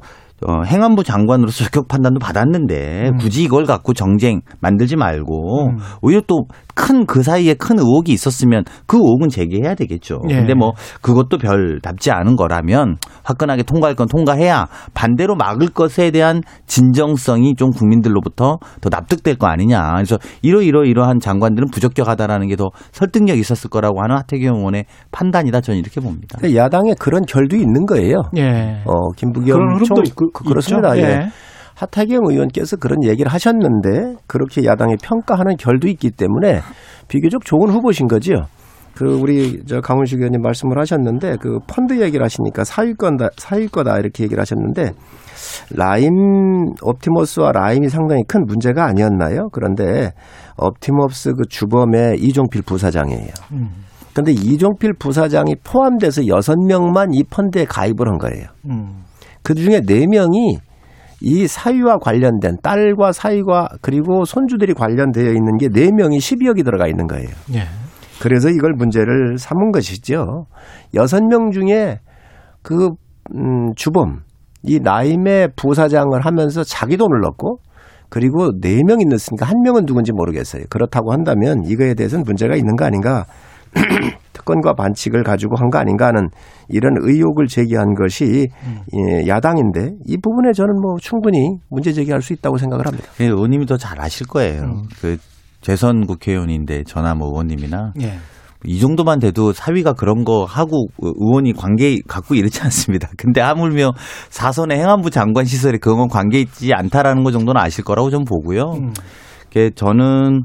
[0.47, 3.17] 어, 행안부 장관으로서 적격 판단도 받았는데 음.
[3.19, 5.79] 굳이 이걸 갖고 정쟁 만들지 말고 음.
[6.01, 6.45] 오히려 또
[6.81, 10.21] 큰 그 사이에 큰 의혹이 있었으면 그 의혹은 제기해야 되겠죠.
[10.31, 10.35] 예.
[10.37, 10.73] 근데 뭐
[11.03, 18.59] 그것도 별답지 않은 거라면 화끈하게 통과할 건 통과해야 반대로 막을 것에 대한 진정성이 좀 국민들로부터
[18.81, 19.93] 더 납득될 거 아니냐.
[19.95, 25.79] 그래서 이러이러 이러한 장관들은 부적격하다라는 게 더 설득력 있었을 거라고 하는 하태경 의원의 판단이다 저는
[25.81, 26.39] 이렇게 봅니다.
[26.55, 28.17] 야당에 그런 결도 있는 거예요.
[28.37, 28.83] 예.
[28.85, 30.95] 어, 김부겸 그런 흐름도 총, 있- 그, 그, 그렇습니다.
[30.97, 31.07] 있죠?
[31.07, 31.11] 예.
[31.13, 31.29] 예.
[31.81, 36.61] 하태경 의원께서 그런 얘기를 하셨는데 그렇게 야당이 평가하는 결도 있기 때문에
[37.09, 38.37] 비교적 좋은 후보신 거지요.
[38.95, 44.41] 그 우리 저 강훈식 의원님 말씀을 하셨는데 그 펀드 얘기를 하시니까 사위권다 사위거다 이렇게 얘기를
[44.41, 44.93] 하셨는데
[45.75, 46.11] 라임
[46.83, 49.49] 옵티머스와 라임이 상당히 큰 문제가 아니었나요?
[49.53, 50.11] 그런데
[50.59, 53.33] 옵티머스 그 주범의 이종필 부사장이에요.
[53.53, 53.71] 음.
[54.13, 58.49] 근데 이종필 부사장이 포함돼서 여섯 명만 이 펀드에 가입을 한 거예요.
[58.69, 59.05] 음.
[59.43, 60.59] 그 중에 네명이
[61.21, 67.29] 이 사위와 관련된 딸과 사위와 그리고 손주들이 관련되어 있는 게 네명이 12억이 들어가 있는 거예요.
[67.55, 67.65] 예.
[68.21, 70.47] 그래서 이걸 문제를 삼은 것이죠.
[70.95, 72.01] 여섯 명 중에
[72.63, 72.91] 그,
[73.35, 74.21] 음, 주범,
[74.63, 77.59] 이 나임의 부사장을 하면서 자기 돈을 넣고
[78.11, 80.65] 그리고 네 명이 넣었으니까 한 명은 누군지 모르겠어요.
[80.69, 83.25] 그렇다고 한다면 이거에 대해서는 문제가 있는 거 아닌가.
[84.51, 86.29] 특권과 반칙을 가지고 한 거 아닌가 하는
[86.69, 88.49] 이런 의혹을 제기한 것이
[88.93, 93.07] 예, 야당인데 이 부분에 저는 뭐 충분히 문제 제기할 수 있다고 생각을 합니다.
[93.17, 94.63] 그 의원님이 더 잘 아실 거예요.
[94.63, 94.83] 음.
[95.01, 95.17] 그
[95.61, 98.15] 재선 국회의원인데 전화 뭐 의원님이나 예.
[98.65, 103.09] 이 정도만 돼도 사위가 그런 거 하고 의원이 관계 갖고 이렇지 않습니다.
[103.17, 103.93] 근데 하물며
[104.31, 108.73] 사선의 행안부 장관 시설에 그건 관계 있지 않다라는 거 정도는 아실 거라고 좀 보고요.
[108.75, 108.93] 음.
[109.53, 110.43] 그 저는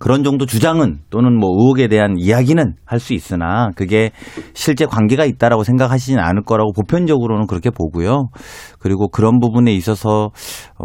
[0.00, 4.10] 그런 정도 주장은 또는 뭐 의혹에 대한 이야기는 할 수 있으나 그게
[4.54, 8.28] 실제 관계가 있다라고 생각하시진 않을 거라고 보편적으로는 그렇게 보고요.
[8.78, 10.30] 그리고 그런 부분에 있어서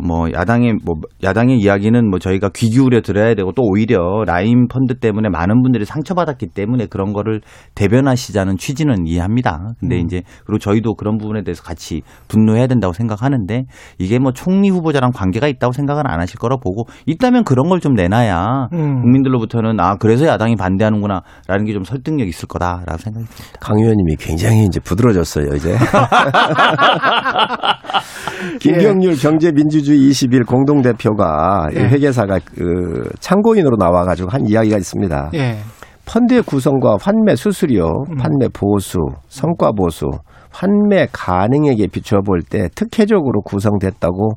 [0.06, 5.00] 뭐 야당의 뭐 야당의 이야기는 뭐 저희가 귀 기울여 들어야 되고 또 오히려 라임 펀드
[5.00, 7.42] 때문에 많은 분들이 상처받았기 때문에 그런 거를
[7.76, 9.74] 대변하시자는 취지는 이해합니다.
[9.80, 13.64] 근데 이제 그리고 저희도 그런 부분에 대해서 같이 분노해야 된다고 생각하는데
[13.98, 17.94] 이게 뭐 총리 후보자랑 관계가 있다고 생각은 안 하실 거라 보고 있다면 그런 걸 좀
[17.94, 19.05] 내놔야 음.
[19.06, 23.58] 국민들로부터는 아 그래서 야당이 반대하는구나라는 게 좀 설득력 있을 거다라고 생각이 듭니다.
[23.60, 25.76] 강 의원님이 굉장히 이제 부드러졌어요, 이제.
[28.62, 31.82] 김경률 경제민주주의 21 공동대표가 이 예.
[31.90, 35.32] 회계사가 그 참고인으로 나와가지고 한 이야기가 있습니다.
[35.34, 35.58] 예.
[36.06, 38.20] 펀드의 구성과 환매 수수료, 음.
[38.20, 40.06] 환매 보수, 성과 보수,
[40.52, 44.36] 환매 가능액에 비춰볼 때 특혜적으로 구성됐다고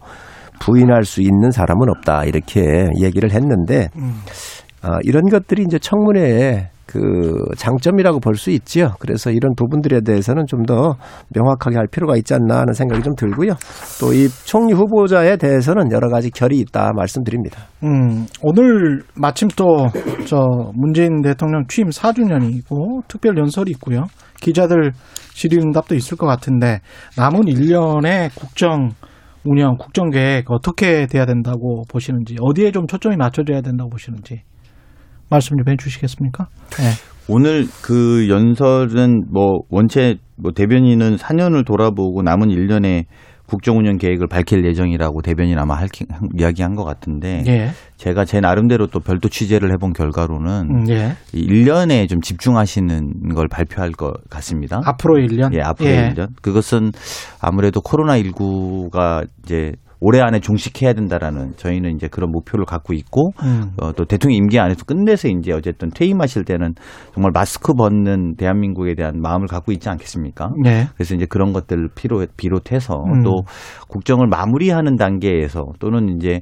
[0.60, 4.14] 부인할 수 있는 사람은 없다 이렇게 얘기를 했는데 음.
[4.82, 8.92] 아, 이런 것들이 이제 청문회의 그 장점이라고 볼 수 있지요.
[8.98, 10.96] 그래서 이런 부분들에 대해서는 좀 더
[11.34, 13.52] 명확하게 할 필요가 있지 않나 하는 생각이 좀 들고요.
[14.00, 17.60] 또 이 총리 후보자에 대해서는 여러 가지 결이 있다 말씀드립니다.
[17.82, 19.88] 음, 오늘 마침 또
[20.26, 24.04] 저 문재인 대통령 취임 4주년이고 특별 연설이 있고요.
[24.40, 24.92] 기자들
[25.34, 26.80] 질의응답도 있을 것 같은데
[27.18, 28.90] 남은 1년의 국정
[29.50, 34.42] 운영, 국정 계획 어떻게 돼야 된다고 보시는지 어디에 좀 초점이 맞춰져야 된다고 보시는지
[35.30, 36.48] 말씀 좀 해주시겠습니까?
[36.78, 36.90] 네.
[37.30, 43.04] 오늘 그 연설은 뭐 원체 뭐 대변인은 4년을 돌아보고 남은 1년의
[43.48, 45.88] 국정운영 계획을 밝힐 예정이라고 대변인 아마 할,
[46.38, 47.70] 이야기한 것 같은데 예.
[47.96, 51.16] 제가 제 나름대로 또 별도 취재를 해본 결과로는 음, 예.
[51.32, 54.82] 이 1년에 좀 집중하시는 걸 발표할 것 같습니다.
[54.84, 55.54] 앞으로 1년.
[55.54, 56.12] 예, 앞으로 예.
[56.14, 56.28] 1년.
[56.42, 56.92] 그것은
[57.40, 63.72] 아무래도 코로나19가 이제 올해 안에 종식해야 된다라는 저희는 이제 그런 목표를 갖고 있고 음.
[63.80, 66.74] 어, 또 대통령 임기 안에서 끝내서 이제 어쨌든 퇴임하실 때는
[67.12, 70.50] 정말 마스크 벗는 대한민국에 대한 마음을 갖고 있지 않겠습니까?
[70.62, 70.86] 네.
[70.94, 73.22] 그래서 이제 그런 것들을 필요, 비롯해서 음.
[73.22, 73.42] 또
[73.88, 76.40] 국정을 마무리하는 단계에서 또는 이제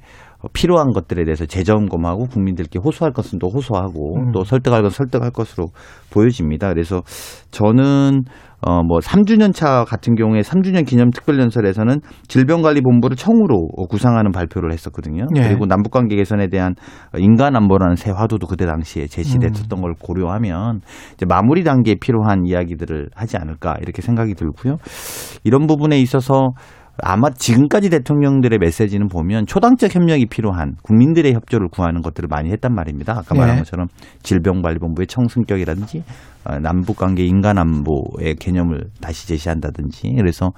[0.53, 4.33] 필요한 것들에 대해서 재점검하고 국민들께 호소할 것은 또 호소하고 음.
[4.33, 5.69] 또 설득할 것은 설득할 것으로
[6.13, 6.69] 보여집니다.
[6.69, 7.03] 그래서
[7.51, 8.25] 저는
[8.63, 15.27] 어 뭐 3주년 차 같은 경우에 3주년 기념 특별연설에서는 질병관리본부를 청으로 구상하는 발표를 했었거든요.
[15.35, 15.49] 네.
[15.49, 16.75] 그리고 남북관계 개선에 대한
[17.19, 20.81] 인간 안보라는 새 화두도 그때 당시에 제시됐었던 걸 고려하면
[21.15, 24.77] 이제 마무리 단계에 필요한 이야기들을 하지 않을까 이렇게 생각이 들고요.
[25.45, 26.51] 이런 부분에 있어서
[27.03, 33.13] 아마 지금까지 대통령들의 메시지는 보면 초당적 협력이 필요한 국민들의 협조를 구하는 것들을 많이 했단 말입니다.
[33.13, 33.41] 아까 네.
[33.41, 33.89] 말한 것처럼
[34.23, 40.53] 질병관리본부의 청승격이라든지 어, 남북 관계 인간 안보의 개념을 다시 제시한다든지 그래서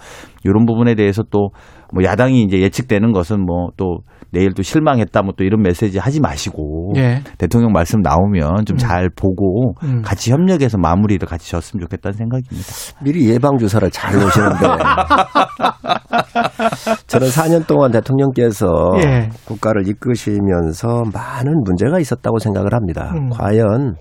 [0.44, 1.50] 이런 부분에 대해서 또
[1.92, 3.98] 뭐 야당이 이제 예측되는 것은 뭐 또
[4.30, 7.22] 내일 또 실망했다 뭐 또 이런 메시지 하지 마시고 예.
[7.38, 8.78] 대통령 말씀 나오면 좀 음.
[8.78, 10.02] 잘 보고 음.
[10.02, 12.68] 같이 협력해서 마무리를 같이 졌으면 좋겠다는 생각입니다.
[13.02, 14.58] 미리 예방 주사를 잘 놓으시는데
[17.06, 18.66] 저는 4년 동안 대통령께서
[19.04, 19.28] 예.
[19.44, 23.12] 국가를 이끄시면서 많은 문제가 있었다고 생각을 합니다.
[23.14, 23.30] 음.
[23.30, 23.94] 과연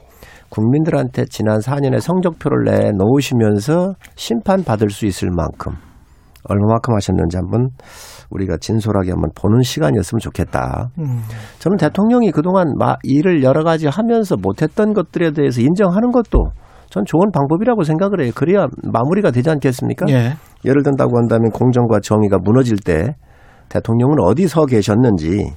[0.50, 5.74] 국민들한테 지난 4년의 성적표를 내 놓으시면서 심판 받을 수 있을 만큼
[6.50, 7.70] 얼마만큼 하셨는지 한번
[8.30, 10.90] 우리가 진솔하게 한번 보는 시간이었으면 좋겠다.
[11.00, 11.22] 음.
[11.60, 16.52] 저는 대통령이 그동안 마- 일을 여러 가지 하면서 못했던 것들에 대해서 인정하는 것도
[16.90, 18.32] 전 좋은 방법이라고 생각을 해요.
[18.34, 20.06] 그래야 마무리가 되지 않겠습니까?
[20.10, 20.34] 예.
[20.66, 23.16] 예를 든다고 한다면 공정과 정의가 무너질 때
[23.70, 25.52] 대통령은 어디 서 계셨는지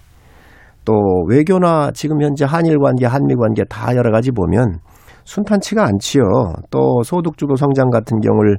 [0.84, 0.92] 또
[1.28, 4.78] 외교나 지금 현재 한일 관계, 한미 관계 다 여러 가지 보면
[5.24, 6.22] 순탄치가 않지요.
[6.70, 8.56] 또 소득주도 성장 같은 경우를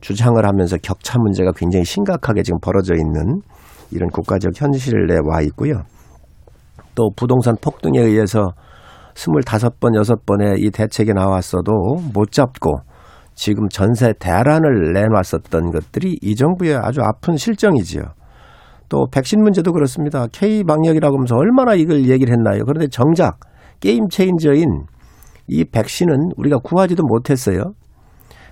[0.00, 3.40] 주장을 하면서 격차 문제가 굉장히 심각하게 지금 벌어져 있는
[3.90, 5.82] 이런 국가적 현실에 와 있고요.
[6.94, 8.52] 또 부동산 폭등에 의해서
[9.14, 11.72] 25번, 6번의 이 대책이 나왔어도
[12.12, 12.78] 못 잡고
[13.34, 18.02] 지금 전세 대란을 내놨었던 것들이 이 정부의 아주 아픈 실정이지요.
[18.88, 20.26] 또 백신 문제도 그렇습니다.
[20.32, 22.64] K 방역이라고 하면서 얼마나 이걸 얘기를 했나요?
[22.64, 23.38] 그런데 정작
[23.80, 24.84] 게임 체인저인
[25.48, 27.72] 이 백신은 우리가 구하지도 못했어요.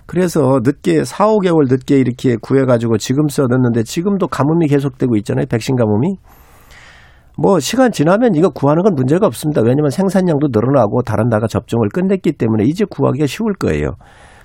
[0.06, 5.46] 그래서 늦게 4, 5개월 늦게 이렇게 구해가지고 지금 써뒀는데 지금도 가뭄이 계속되고 있잖아요.
[5.48, 6.16] 백신 가뭄이.
[7.38, 9.62] 뭐 시간 지나면 이거 구하는 건 문제가 없습니다.
[9.62, 13.92] 왜냐하면 생산량도 늘어나고 다른 나라 접종을 끝냈기 때문에 이제 구하기가 쉬울 거예요.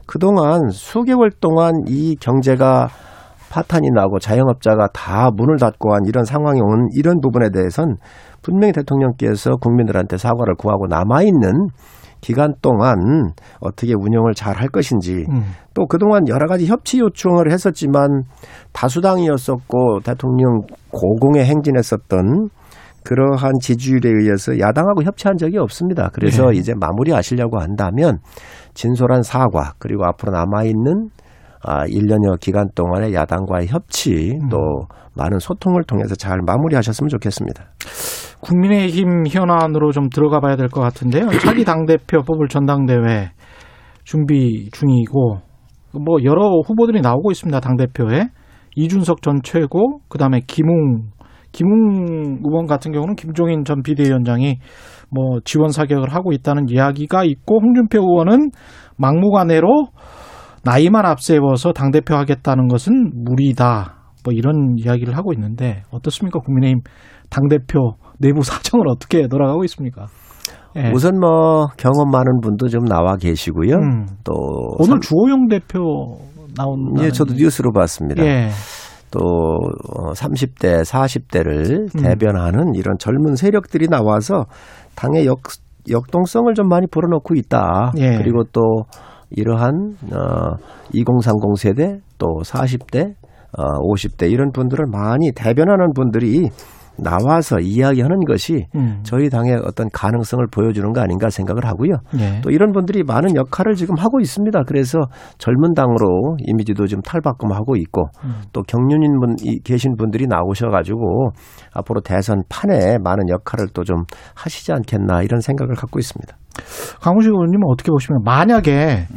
[0.06, 2.88] 그동안 수개월 동안 이 경제가
[3.50, 7.98] 파탄이 나고 자영업자가 다 문을 닫고 한 이런 상황이 온 이런 부분에 대해선
[8.42, 11.70] 분명히 대통령께서 국민들한테 사과를 구하고 남아있는
[12.22, 12.96] 기간 동안
[13.60, 15.44] 어떻게 운영을 잘 할 것인지 음.
[15.74, 18.24] 또 그동안 여러 가지 협치 요청을 했었지만
[18.74, 22.50] 다수당이었었고 대통령 고공에 행진했었던
[23.04, 26.10] 그러한 지지율에 의해서 야당하고 협치한 적이 없습니다.
[26.12, 26.58] 그래서 네.
[26.58, 28.18] 이제 마무리하시려고 한다면
[28.74, 31.10] 진솔한 사과 그리고 앞으로 남아있는
[31.68, 34.58] 아, 1년여 기간 동안의 야당과의 협치 또
[35.16, 37.66] 많은 소통을 통해서 잘 마무리하셨으면 좋겠습니다.
[38.40, 41.28] 국민의힘 현안으로 좀 들어가 봐야 될 것 같은데요.
[41.44, 43.32] 차기 당대표 뽑을 전당대회
[44.06, 45.40] 준비 중이고
[45.94, 47.60] 뭐 여러 후보들이 나오고 있습니다.
[47.60, 48.30] 당대표에
[48.78, 51.10] 이준석 전 최고 그다음에 김웅
[51.52, 54.60] 김웅 의원 같은 경우는 김종인 전 비대위원장이
[55.10, 58.52] 뭐 지원 사격을 하고 있다는 이야기가 있고 홍준표 의원은
[58.98, 59.88] 막무가내로
[60.64, 63.96] 나이만 앞세워서 당대표 하겠다는 것은 무리다.
[64.24, 66.40] 뭐 이런 이야기를 하고 있는데 어떻습니까?
[66.40, 66.80] 국민의힘
[67.30, 70.08] 당대표 내부 사정을 어떻게 돌아가고 있습니까?
[70.76, 70.92] 예.
[70.94, 73.76] 우선 뭐 경험 많은 분도 좀 나와 계시고요.
[73.76, 74.06] 음.
[74.24, 74.34] 또
[74.80, 75.80] 오늘 삼- 주호영 대표
[76.56, 78.24] 나온 예, 저도 뉴스로 봤습니다.
[78.26, 78.50] 예.
[79.12, 82.02] 또 어, 30대, 40대를 음.
[82.02, 84.46] 대변하는 이런 젊은 세력들이 나와서
[84.96, 85.40] 당의 역,
[85.90, 87.94] 역동성을 좀 많이 불어넣고 있다.
[87.98, 88.18] 예.
[88.18, 88.62] 그리고 또
[89.32, 90.56] 이러한 어,
[90.94, 93.14] 2030 세대 또 40대,
[93.58, 96.50] 어, 50대 이런 분들을 많이 대변하는 분들이
[97.00, 99.00] 나와서 이야기하는 것이 음.
[99.04, 101.96] 저희 당의 어떤 가능성을 보여주는 거 아닌가 생각을 하고요.
[102.20, 102.42] 예.
[102.42, 104.64] 또 이런 분들이 많은 역할을 지금 하고 있습니다.
[104.68, 105.00] 그래서
[105.38, 108.42] 젊은 당으로 이미지도 지금 탈바꿈하고 있고 음.
[108.54, 111.32] 또 경륜인 분 이- 계신 분들이 나오셔가지고
[111.74, 114.04] 앞으로 대선 판에 많은 역할을 또 좀
[114.36, 116.36] 하시지 않겠나 이런 생각을 갖고 있습니다.
[117.00, 119.08] 강우식 의원님은 어떻게 보시면 만약에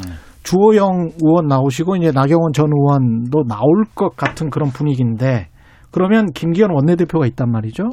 [0.45, 5.49] 주호영 의원 나오시고 이제 나경원 전 의원도 나올 것 같은 그런 분위기인데
[5.91, 7.91] 그러면 김기현 원내대표가 있단 말이죠.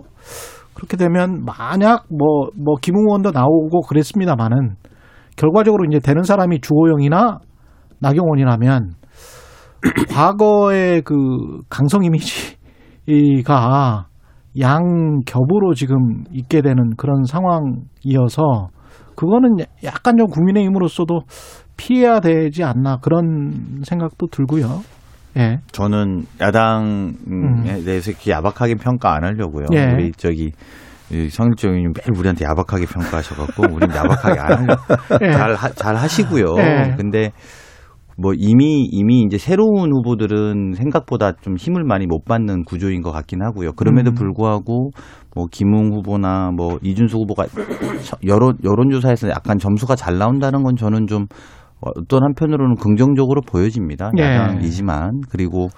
[0.74, 4.76] 그렇게 되면 만약 뭐 뭐 김웅 의원도 나오고 그랬습니다마는
[5.36, 7.40] 결과적으로 이제 되는 사람이 주호영이나
[8.00, 8.94] 나경원이라면
[10.10, 14.08] 과거의 그 강성 이미지가
[14.60, 18.70] 양 겹으로 지금 있게 되는 그런 상황이어서
[19.16, 21.22] 그거는 약간 좀 국민의힘으로서도
[21.76, 24.82] 피해야 되지 않나 그런 생각도 들고요.
[25.38, 25.60] 예.
[25.72, 29.66] 저는 야당에 대해서 이렇게 야박하게 평가 안 하려고요.
[29.74, 29.94] 예.
[29.94, 30.52] 우리 저기
[31.12, 34.76] 이 성일정 의원님 매일 우리한테 야박하게 평가하셔갖고 우린 야박하게 안 하려.
[35.24, 35.32] 예.
[35.32, 36.46] 잘, 하- 잘 하시고요.
[36.58, 36.96] 예.
[36.98, 37.32] 근데
[38.20, 43.44] 뭐 이미 이미 이제 새로운 후보들은 생각보다 좀 힘을 많이 못 받는 구조인 것 같긴
[43.44, 43.74] 하고요.
[43.74, 44.16] 그럼에도 음.
[44.16, 44.90] 불구하고
[45.36, 47.46] 뭐 김웅 후보나 뭐 이준석 후보가
[48.26, 51.28] 여론 여론조사에서 약간 점수가 잘 나온다는 건 저는 좀
[51.82, 54.12] 어떤 한편으로는 긍정적으로 보여집니다.
[54.18, 54.24] 예.
[54.24, 55.70] 야당이지만 그리고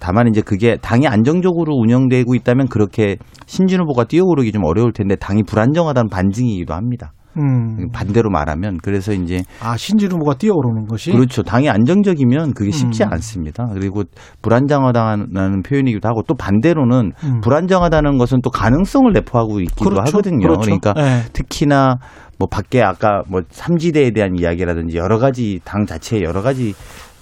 [0.00, 3.16] 다만 이제 그게 당이 안정적으로 운영되고 있다면 그렇게
[3.46, 7.12] 신진 후보가 뛰어오르기 좀 어려울 텐데 당이 불안정하다는 반증이기도 합니다.
[7.36, 7.88] 음.
[7.92, 11.42] 반대로 말하면 그래서 이제 아 신진 후보가 뛰어오르는 것이 그렇죠.
[11.42, 13.12] 당이 안정적이면 그게 쉽지 음.
[13.12, 13.66] 않습니다.
[13.72, 14.04] 그리고
[14.42, 17.40] 불안정하다는 표현이기도 하고 또 반대로는 음.
[17.40, 20.02] 불안정하다는 것은 또 가능성을 내포하고 있기도 그렇죠.
[20.08, 20.46] 하거든요.
[20.46, 20.70] 그렇죠.
[20.70, 21.22] 러니까 예.
[21.32, 21.96] 특히나
[22.38, 26.74] 뭐 밖에 아까 뭐 삼지대에 대한 이야기라든지 여러 가지 당 자체에 여러 가지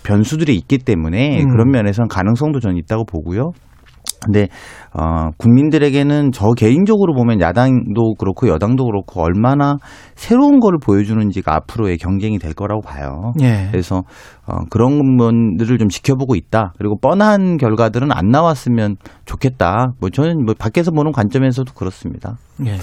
[0.04, 1.48] 변수들이 있기 때문에 음.
[1.50, 3.52] 그런 면에서는 가능성도 저는 있다고 보고요.
[4.24, 4.48] 근데
[4.94, 9.76] 어 국민들에게는 저 개인적으로 보면 야당도 그렇고 여당도 그렇고 얼마나
[10.14, 13.32] 새로운 거를 보여주는지가 앞으로의 경쟁이 될 거라고 봐요.
[13.40, 13.68] 예.
[13.70, 14.02] 그래서
[14.46, 16.72] 어 그런 부분들을 좀 지켜보고 있다.
[16.76, 19.92] 그리고 뻔한 결과들은 안 나왔으면 좋겠다.
[20.00, 22.36] 뭐 저는 뭐 밖에서 보는 관점에서도 그렇습니다.
[22.66, 22.76] 예.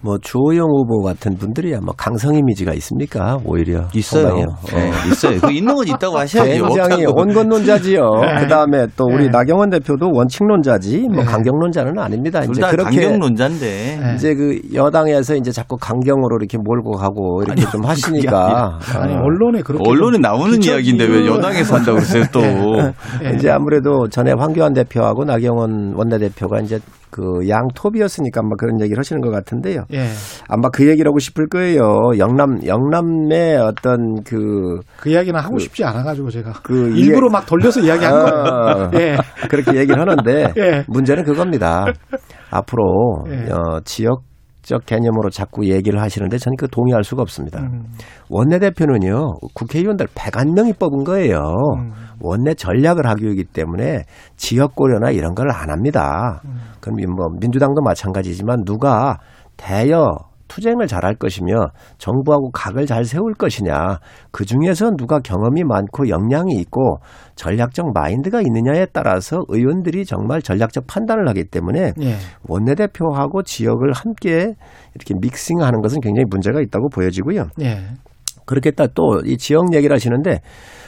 [0.00, 3.38] 뭐 주호영 후보 같은 분들이야 뭐 강성 이미지가 있습니까?
[3.44, 4.36] 오히려 있어요.
[4.36, 5.40] 네, 있어요.
[5.40, 6.64] 그 있는 건 있다고 하셔야죠.
[6.64, 7.06] 굉장히.
[7.06, 8.02] 온건론자지요.
[8.20, 8.40] 네.
[8.42, 9.30] 그다음에 또 우리 네.
[9.30, 11.30] 나경원 대표도 원칙론자지 뭐 네.
[11.56, 12.40] 강경론자는 아닙니다.
[12.40, 13.98] 둘 이제 다 그렇게 강경론자인데.
[14.00, 14.14] 네.
[14.14, 19.62] 이제 그 여당에서 이제 자꾸 강경으로 이렇게 몰고 가고 이렇게 좀 하시니까 아니 어, 언론에
[19.62, 22.40] 그렇게 언론에 좀 나오는 이야기인데 왜 여당에서 한다고 그러세요 또.
[22.42, 23.30] 예.
[23.34, 26.78] 이제 아무래도 전에 황교안 대표하고 나경원 원내대표가 이제
[27.16, 29.84] 그 양톱이었으니까 아마 그런 얘기를 하시는 것 같은데요.
[29.94, 30.08] 예.
[30.48, 32.10] 아마 그 얘기를 하고 싶을 거예요.
[32.18, 38.14] 영남 영남의 어떤 그그 이야기는 하고 싶지 않아 가지고 제가 그 일부러 막 돌려서 이야기한
[38.14, 38.90] 아, 거예요.
[39.00, 39.16] 예.
[39.48, 40.84] 그렇게 얘기를 하는데 예.
[40.88, 41.86] 문제는 그겁니다.
[42.50, 43.50] 앞으로 예.
[43.50, 44.20] 어, 지역
[44.66, 47.60] 적 개념으로 자꾸 얘기를 하시는데 저는 그 동의할 수가 없습니다.
[47.60, 47.84] 음.
[48.28, 51.38] 원내대표는요 국회의원들 101명이 뽑은 거예요.
[51.78, 51.92] 음.
[52.20, 54.02] 원내 전략을 하기 때문에
[54.36, 56.40] 지역 고려나 이런 걸 안 합니다.
[56.44, 56.56] 음.
[56.80, 59.18] 그럼 뭐 민주당도 마찬가지지만 누가
[59.56, 60.16] 대여
[60.48, 61.54] 투쟁을 잘할 것이며
[61.98, 63.98] 정부하고 각을 잘 세울 것이냐
[64.30, 66.98] 그 중에서 누가 경험이 많고 역량이 있고
[67.34, 72.14] 전략적 마인드가 있느냐에 따라서 의원들이 정말 전략적 판단을 하기 때문에 예.
[72.48, 74.54] 원내대표하고 지역을 함께
[74.94, 77.48] 이렇게 믹싱하는 것은 굉장히 문제가 있다고 보여지고요.
[77.62, 77.80] 예.
[78.46, 80.40] 그렇겠다 또 이 지역 얘기를 하시는데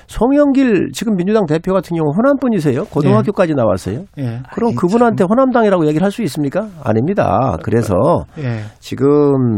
[0.08, 2.84] 송영길 지금 민주당 대표 같은 경우 호남 분이세요.
[2.86, 4.04] 고등학교까지 나왔어요.
[4.18, 4.40] 예.
[4.54, 6.66] 그럼 그분한테 호남당이라고 얘기를 할 수 있습니까?
[6.82, 7.58] 아닙니다.
[7.62, 7.94] 그래서
[8.38, 8.62] 예.
[8.80, 9.06] 지금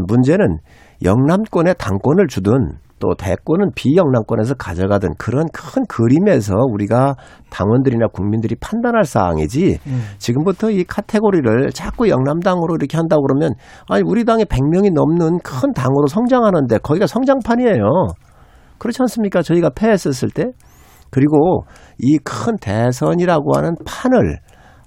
[0.09, 0.59] 문제는
[1.05, 2.53] 영남권에 당권을 주든
[2.99, 7.15] 또 대권은 비영남권에서 가져가든 그런 큰 그림에서 우리가
[7.49, 10.03] 당원들이나 국민들이 판단할 사항이지 음.
[10.19, 13.53] 지금부터 이 카테고리를 자꾸 영남당으로 이렇게 한다고 그러면
[13.89, 18.09] 아니 우리 당에 100명이 넘는 큰 당으로 성장하는데 거기가 성장판이에요.
[18.81, 19.43] 그렇지 않습니까?
[19.43, 20.47] 저희가 패했었을 때
[21.11, 21.65] 그리고
[21.99, 24.39] 이 큰 대선이라고 하는 판을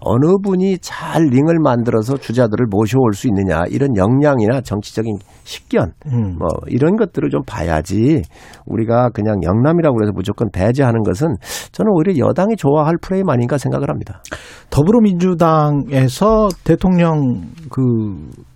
[0.05, 5.15] 어느 분이 잘 링을 만들어서 주자들을 모셔올 수 있느냐 이런 역량이나 정치적인
[5.45, 6.37] 식견 음.
[6.37, 8.21] 뭐 이런 것들을 좀 봐야지
[8.65, 11.35] 우리가 그냥 영남이라고 해서 무조건 배제하는 것은
[11.71, 14.21] 저는 오히려 여당이 좋아할 프레임 아닌가 생각을 합니다.
[14.69, 17.81] 더불어민주당에서 대통령 그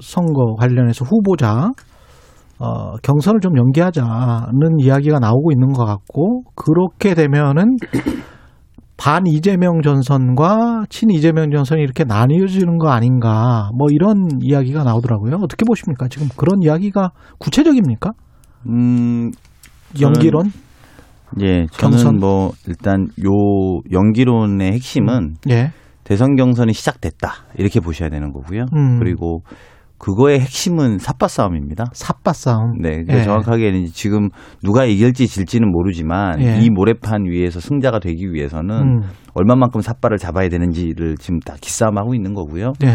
[0.02, 1.72] 선거 관련해서 후보자
[2.60, 7.78] 어, 경선을 좀 연기하자는 이야기가 나오고 있는 것 같고 그렇게 되면은
[8.98, 15.36] 반 이재명 전선과 친 이재명 전선이 이렇게 나뉘어지는 거 아닌가 뭐 이런 이야기가 나오더라고요.
[15.36, 16.08] 어떻게 보십니까?
[16.08, 18.12] 지금 그런 이야기가 구체적입니까?
[18.68, 19.30] 음,
[20.02, 20.52] 연기론?
[21.42, 22.18] 예, 저는 경선?
[22.20, 25.72] 뭐 일단 요 연기론의 핵심은 예.
[26.04, 28.66] 대선 경선이 시작됐다 이렇게 보셔야 되는 거고요.
[28.76, 28.98] 음.
[28.98, 29.42] 그리고
[30.00, 31.86] 그거의 핵심은 삿바 싸움입니다.
[31.94, 32.74] 삿바 싸움.
[32.82, 33.24] 네, 그러니까 예.
[33.24, 34.30] 정확하게 지금
[34.64, 36.60] 누가 이길지 질지는 모르지만 예.
[36.62, 39.02] 이 모래판 위에서 승자가 되기 위해서는 음.
[39.34, 42.74] 얼마만큼 삿바를 잡아야 되는지를 지금 다 기싸움하고 있는 거고요.
[42.84, 42.90] 예.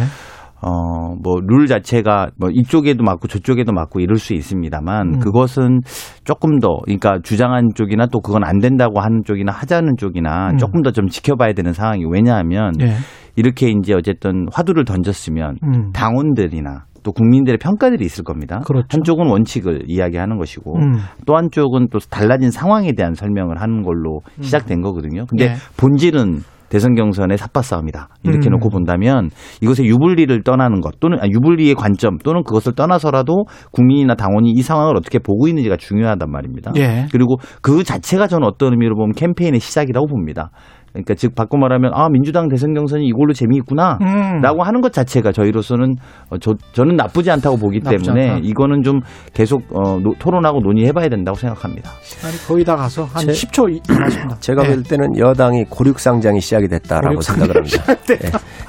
[0.64, 5.18] 어, 뭐, 룰 자체가 뭐 이쪽에도 맞고 저쪽에도 맞고 이럴 수 있습니다만 음.
[5.18, 5.80] 그것은
[6.22, 10.58] 조금 더, 그러니까 주장한 쪽이나 또 그건 안 된다고 하는 쪽이나 하자는 쪽이나 음.
[10.58, 12.92] 조금 더 좀 지켜봐야 되는 상황이 왜냐하면 예.
[13.34, 15.90] 이렇게 이제 어쨌든 화두를 던졌으면 음.
[15.92, 18.60] 당원들이나 또 국민들의 평가들이 있을 겁니다.
[18.64, 18.86] 그렇죠.
[18.90, 20.92] 한쪽은 원칙을 이야기하는 것이고 음.
[21.26, 25.26] 또 한쪽은 또 달라진 상황에 대한 설명을 하는 걸로 시작된 거거든요.
[25.26, 25.54] 근데 예.
[25.76, 26.42] 본질은
[26.72, 28.08] 대선 경선의 삿바 싸움이다.
[28.22, 28.52] 이렇게 음.
[28.52, 29.28] 놓고 본다면
[29.60, 34.96] 이것의 유불리를 떠나는 것 또는 아, 유불리의 관점 또는 그것을 떠나서라도 국민이나 당원이 이 상황을
[34.96, 36.72] 어떻게 보고 있는지가 중요하단 말입니다.
[36.76, 37.08] 예.
[37.12, 40.50] 그리고 그 자체가 저는 어떤 의미로 보면 캠페인의 시작이라고 봅니다.
[40.92, 43.98] 그러니까 즉 바꿔 말하면 아 민주당 대선 경선이 이걸로 재미있구나.
[44.02, 44.40] 음.
[44.42, 45.94] 라고 하는 것 자체가 저희로서는
[46.30, 48.40] 어, 저, 저는 나쁘지 않다고 보기 나쁘지 때문에 않다.
[48.44, 49.00] 이거는 좀
[49.32, 51.90] 계속 어, 노- 토론하고 논의해봐야 된다고 생각합니다.
[52.02, 54.36] 시간이 거의 다 가서 한 제- 10초 이- 남았습니다.
[54.40, 54.68] 제가 예.
[54.74, 58.16] 볼 때는 여당이 고륙상장이 시작이 됐다라고 고륙상장이 생각을 합니다.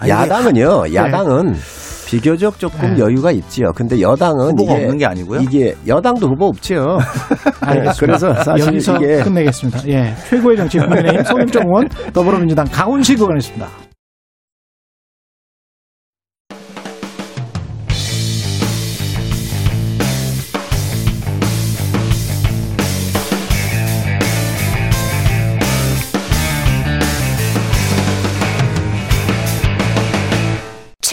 [0.05, 0.09] 예.
[0.09, 1.53] 야당은요, 야당은
[2.13, 2.99] 비교적 조금 네.
[2.99, 3.71] 여유가 있지요.
[3.73, 5.41] 근데 여당은 후보가 이게 없는 게 아니고요.
[5.41, 6.99] 이게 여당도 후보 없죠.
[7.61, 7.93] 알겠습니다.
[7.99, 9.87] 그래서 사실 여기서 이게 끝내겠습니다.
[9.87, 13.67] 예, 최고의 정치 국민의힘 송영정 의원, 더불어민주당 강훈식 의원이었습니다.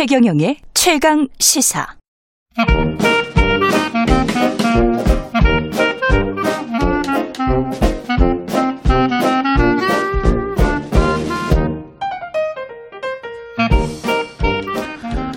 [0.00, 1.98] 최경영의 최강 시사.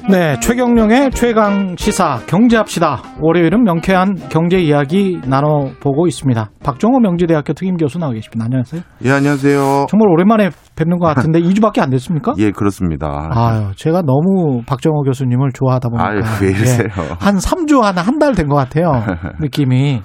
[0.09, 3.01] 네, 최경령의 최강 시사 경제합시다.
[3.21, 6.49] 월요일은 명쾌한 경제 이야기 나눠보고 있습니다.
[6.63, 8.43] 박종호 명지대학교 특임 교수 나와 계십니다.
[8.45, 8.81] 안녕하세요.
[9.05, 9.85] 예, 안녕하세요.
[9.89, 12.33] 정말 오랜만에 뵙는 것 같은데 2주밖에 안 됐습니까?
[12.37, 13.29] 예, 그렇습니다.
[13.31, 16.83] 아유, 제가 너무 박정호 교수님을 좋아하다 보니까 아유, 왜 이러세요?
[16.89, 18.91] 예, 한 3주 한한달 된 것 같아요.
[19.39, 20.01] 느낌이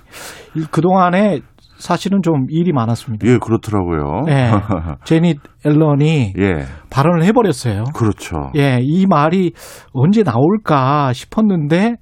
[0.55, 1.41] 이- 그동안에
[1.79, 3.27] 사실은 좀 일이 많았습니다.
[3.27, 4.25] 예, 그렇더라고요.
[4.29, 4.51] 예,
[5.05, 7.85] 제닛 앨런이 예, 발언을 해버렸어요.
[7.95, 8.51] 그렇죠.
[8.57, 9.53] 예, 이 말이
[9.93, 11.97] 언제 나올까 싶었는데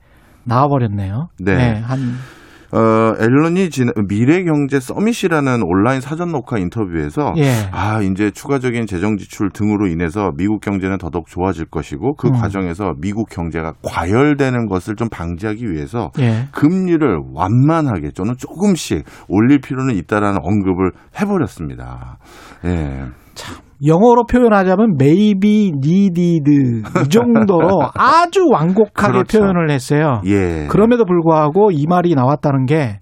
[0.44, 1.28] 나와버렸네요.
[1.40, 1.52] 네.
[1.52, 1.98] 예, 한
[2.76, 7.50] 어, 앨런이 지난 미래경제 서밋이라는 온라인 사전 녹화 인터뷰에서 예.
[7.72, 12.32] 아, 이제 추가적인 재정 지출 등으로 인해서 미국 경제는 더더욱 좋아질 것이고 그 음.
[12.34, 16.48] 과정에서 미국 경제가 과열되는 것을 좀 방지하기 위해서 예.
[16.52, 22.18] 금리를 완만하게 또는 조금씩 올릴 필요는 있다라는 언급을 해버렸습니다.
[22.66, 23.04] 예.
[23.84, 29.38] 영어로 표현하자면 maybe needed 이 정도로 아주 완곡하게 그렇죠.
[29.40, 30.20] 표현을 했어요.
[30.26, 30.66] 예.
[30.68, 33.00] 그럼에도 불구하고 이 말이 나왔다는 게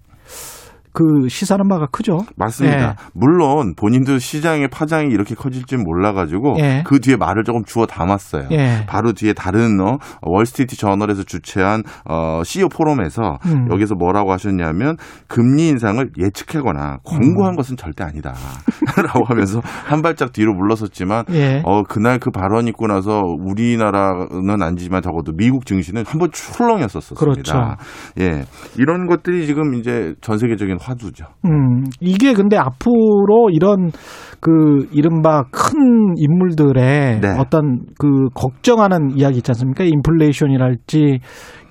[0.95, 2.19] 그 시사는 바가 크죠.
[2.37, 2.89] 맞습니다.
[2.89, 2.95] 예.
[3.13, 6.83] 물론 본인도 시장의 파장이 이렇게 커질 줄 몰라가지고 예.
[6.85, 8.47] 그 뒤에 말을 조금 주워 담았어요.
[8.51, 8.85] 예.
[8.87, 13.67] 바로 뒤에 다른 어, 월스트리트 저널에서 주최한 어, CEO 포럼에서 음.
[13.73, 14.95] 여기서 뭐라고 하셨냐면
[15.27, 17.57] 금리 인상을 예측하거나 공고한 음.
[17.57, 21.61] 것은 절대 아니다.라고 하면서 한 발짝 뒤로 물러섰지만 예.
[21.65, 27.19] 어 그날 그 발언 있고 나서 우리나라는 아니지만 적어도 미국 증시는 한번 출렁였었습니다.
[27.19, 27.75] 그렇죠.
[28.21, 28.45] 예,
[28.77, 31.25] 이런 것들이 지금 이제 전 세계적인 화두죠.
[31.45, 33.91] 음, 이게 근데 앞으로 이런
[34.39, 37.35] 그 이른바 큰 인물들의 네.
[37.39, 39.83] 어떤 그 걱정하는 이야기 있지 않습니까?
[39.83, 41.19] 인플레이션이랄지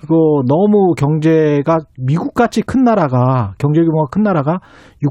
[0.03, 0.15] 이거
[0.47, 4.59] 너무 경제가 미국같이 큰 나라가 경제 규모가 큰 나라가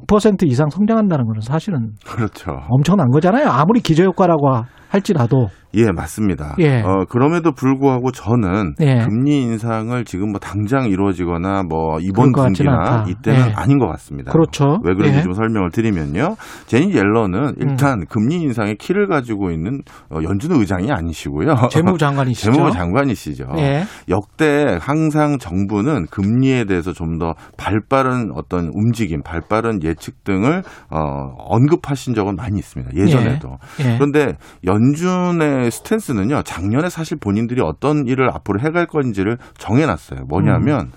[0.09, 2.53] 6% 이상 성장한다는 것은 사실은 그렇죠.
[2.69, 3.49] 엄청난 거잖아요.
[3.49, 4.49] 아무리 기저효과라고
[4.89, 6.57] 할지라도 예, 맞습니다.
[6.61, 6.81] 예.
[6.83, 8.99] 어, 그럼에도 불구하고 저는 예.
[9.05, 13.07] 금리 인상을 지금 뭐 당장 이루어지거나 뭐 이번 분기나.
[13.09, 13.53] 이때는 예.
[13.55, 14.33] 아닌 것 같습니다.
[14.33, 14.81] 그렇죠.
[14.85, 15.21] 왜 그런지 예.
[15.21, 15.25] 음.
[15.25, 16.37] 좀 설명을 드리면요.
[16.67, 21.69] 제니 옐런은 일단 금리 인상의 키를 가지고 있는 어, 연준 의장이 아니시고요.
[21.71, 22.53] 재무장관이시죠.
[22.53, 23.47] 재무장관이시죠.
[23.59, 23.85] 예.
[24.11, 30.99] 역대 항상 정부는 금리에 대해서 좀 더 발빠른 어떤 움직임, 발빠른 예측 등을 어,
[31.39, 32.93] 언급하신 적은 많이 있습니다.
[32.97, 33.59] 예전에도.
[33.81, 33.97] 예.
[33.97, 40.25] 그런데 연준의 스탠스는요, 작년에 사실 본인들이 어떤 일을 앞으로 해갈 건지를 정해놨어요.
[40.29, 40.91] 뭐냐면,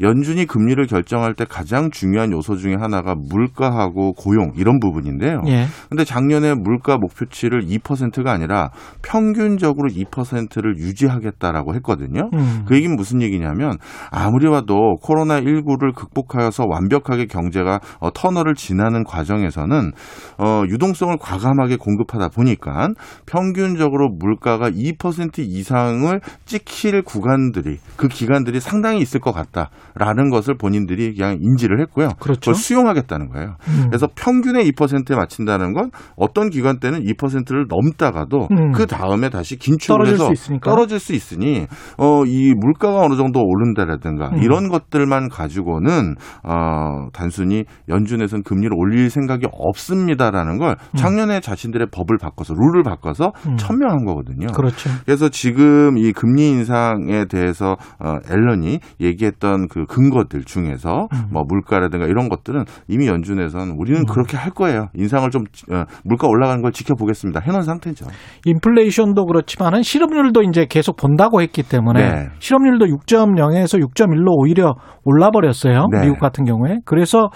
[0.00, 5.42] 연준이 금리를 결정할 때 가장 중요한 요소 중에 하나가 물가하고 고용, 이런 부분인데요.
[5.46, 5.66] 예.
[5.88, 8.70] 근데 작년에 물가 목표치를 2%가 아니라
[9.02, 12.30] 평균적으로 2%를 유지하겠다라고 했거든요.
[12.34, 12.64] 음.
[12.66, 13.78] 그 얘기는 무슨 얘기냐면
[14.10, 19.92] 아무리 봐도 코로나 19를 극복하여서 완벽하게 경제가 어, 터널을 지나는 과정에서는
[20.38, 22.88] 어, 유동성을 과감하게 공급하다 보니까
[23.26, 31.38] 평균적으로 물가가 2% 이상을 찍힐 구간들이 그 기간들이 상당히 있을 것 같다라는 것을 본인들이 그냥
[31.40, 32.08] 인지를 했고요.
[32.20, 32.40] 그렇죠.
[32.40, 33.56] 그걸 수용하겠다는 거예요.
[33.68, 33.86] 음.
[33.88, 38.72] 그래서 평균의 2%에 맞춘다는 건 어떤 기간 때는 2%를 넘다가도 음.
[38.72, 40.58] 그 다음에 다시 긴축을 떨어질 해서 수.
[40.62, 41.66] 떨어질 수 있으니
[41.98, 44.42] 어, 이 물가가 어느 정도 오른다라든가 음.
[44.42, 52.54] 이런 것들만 가지고는 어, 단순히 연준에서는 금리를 올릴 생각이 없습니다라는 걸 작년에 자신들의 법을 바꿔서
[52.54, 53.56] 룰을 바꿔서 음.
[53.56, 54.48] 천명한 거거든요.
[54.48, 54.90] 그렇죠.
[55.04, 61.28] 그래서 지금 이 금리 인상에 대해서 어, 앨런이 얘기했던 그 근거들 중에서 음.
[61.30, 64.88] 뭐 물가라든가 이런 것들은 이미 연준에서는 우리는 그렇게 할 거예요.
[64.94, 67.40] 인상을 좀 어, 물가 올라가는 걸 지켜보겠습니다.
[67.40, 68.06] 해놓은 상태죠.
[68.44, 72.28] 인플레이션도 그렇지만은 실업률도 이제 계속 본다고 했기 때문에 네.
[72.38, 74.74] 실업률도 6.0에서 6.1로 오히려
[75.04, 75.86] 올라 버렸어요.
[75.92, 76.02] 네.
[76.02, 76.78] 미국 같은 경우에.
[76.84, 77.30] 그래서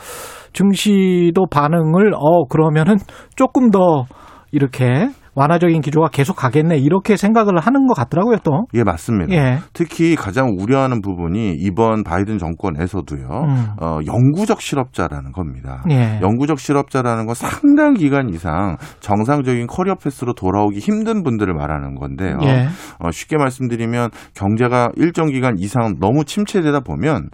[0.53, 2.97] 증시도 반응을 어 그러면은
[3.37, 4.05] 조금 더
[4.51, 5.09] 이렇게
[5.39, 8.67] 완화적인 기조가 계속 가겠네 이렇게 생각을 하는 것 같더라고요 또.
[8.75, 9.33] 예, 맞습니다.
[9.33, 9.59] 예.
[9.73, 13.67] 특히 가장 우려하는 부분이 이번 바이든 정권에서도요, 음.
[13.81, 15.85] 어, 영구적 실업자라는 겁니다.
[15.91, 16.19] 예.
[16.21, 22.39] 영구적 실업자라는 건 상당 기간 이상 정상적인 커리어 패스로 돌아오기 힘든 분들을 말하는 건데요.
[22.43, 22.67] 예.
[22.99, 27.29] 어, 쉽게 말씀드리면 경제가 일정 기간 이상 너무 침체되다 보면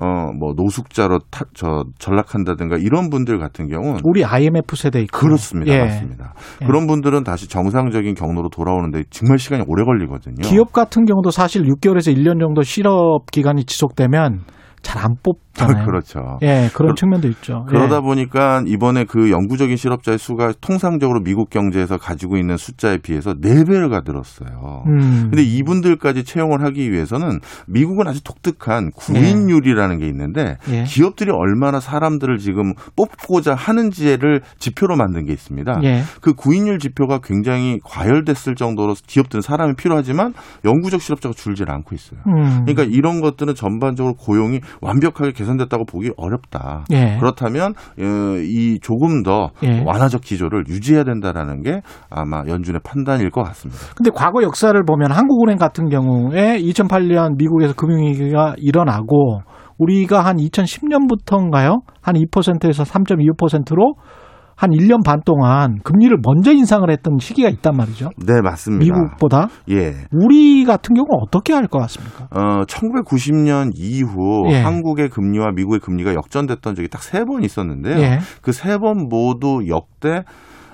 [0.00, 5.18] 어, 뭐 노숙자로 타, 저 전락한다든가 이런 분들 같은 경우는 우리 IMF 세대 있고.
[5.18, 5.72] 그렇습니다.
[5.72, 5.78] 예.
[5.80, 6.34] 맞습니다.
[6.62, 6.66] 예.
[6.66, 10.42] 그런 분들은 다시 정상적인 경로로 돌아오는데 정말 시간이 오래 걸리거든요.
[10.42, 14.40] 기업 같은 경우도 사실 6개월에서 1년 정도 실업 기간이 지속되면
[14.82, 15.14] 잘 안
[15.64, 15.84] 있잖아요.
[15.86, 16.38] 그렇죠.
[16.42, 17.64] 예, 그런 그러- 측면도 있죠.
[17.68, 18.00] 그러다 예.
[18.00, 24.84] 보니까 이번에 그 영구적인 실업자의 수가 통상적으로 미국 경제에서 가지고 있는 숫자에 비해서 4배가 늘었어요.
[24.86, 25.28] 음.
[25.30, 30.84] 근데 이분들까지 채용을 하기 위해서는 미국은 아주 독특한 구인율이라는 게 있는데 예.
[30.84, 35.80] 기업들이 얼마나 사람들을 지금 뽑고자 하는지를 지표로 만든 게 있습니다.
[35.84, 36.02] 예.
[36.20, 40.34] 그 구인율 지표가 굉장히 과열됐을 정도로 기업들은 사람이 필요하지만
[40.64, 42.20] 영구적 실업자가 줄질 않고 있어요.
[42.26, 42.64] 음.
[42.64, 46.84] 그러니까 이런 것들은 전반적으로 고용이 완벽하게 개선됐다고 보기 어렵다.
[46.92, 47.16] 예.
[47.18, 49.82] 그렇다면 어, 이 조금 더 예.
[49.84, 53.80] 완화적 기조를 유지해야 된다라는 게 아마 연준의 판단일 것 같습니다.
[53.96, 59.42] 근데 과거 역사를 보면 한국은행 같은 경우에 2008년 미국에서 금융위기가 일어나고
[59.78, 61.80] 우리가 한 2010년부터인가요?
[62.02, 63.94] 한 2%에서 3.25%로
[64.60, 68.10] 한 1년 반 동안 금리를 먼저 인상을 했던 시기가 있단 말이죠.
[68.18, 68.84] 네, 맞습니다.
[68.84, 69.94] 미국보다 예.
[70.12, 72.24] 우리 같은 경우는 어떻게 할 것 같습니까?
[72.30, 74.60] 어, 1990년 이후 예.
[74.60, 77.98] 한국의 금리와 미국의 금리가 역전됐던 적이 딱 세 번 있었는데요.
[78.00, 78.18] 예.
[78.42, 80.24] 그세 번 모두 역대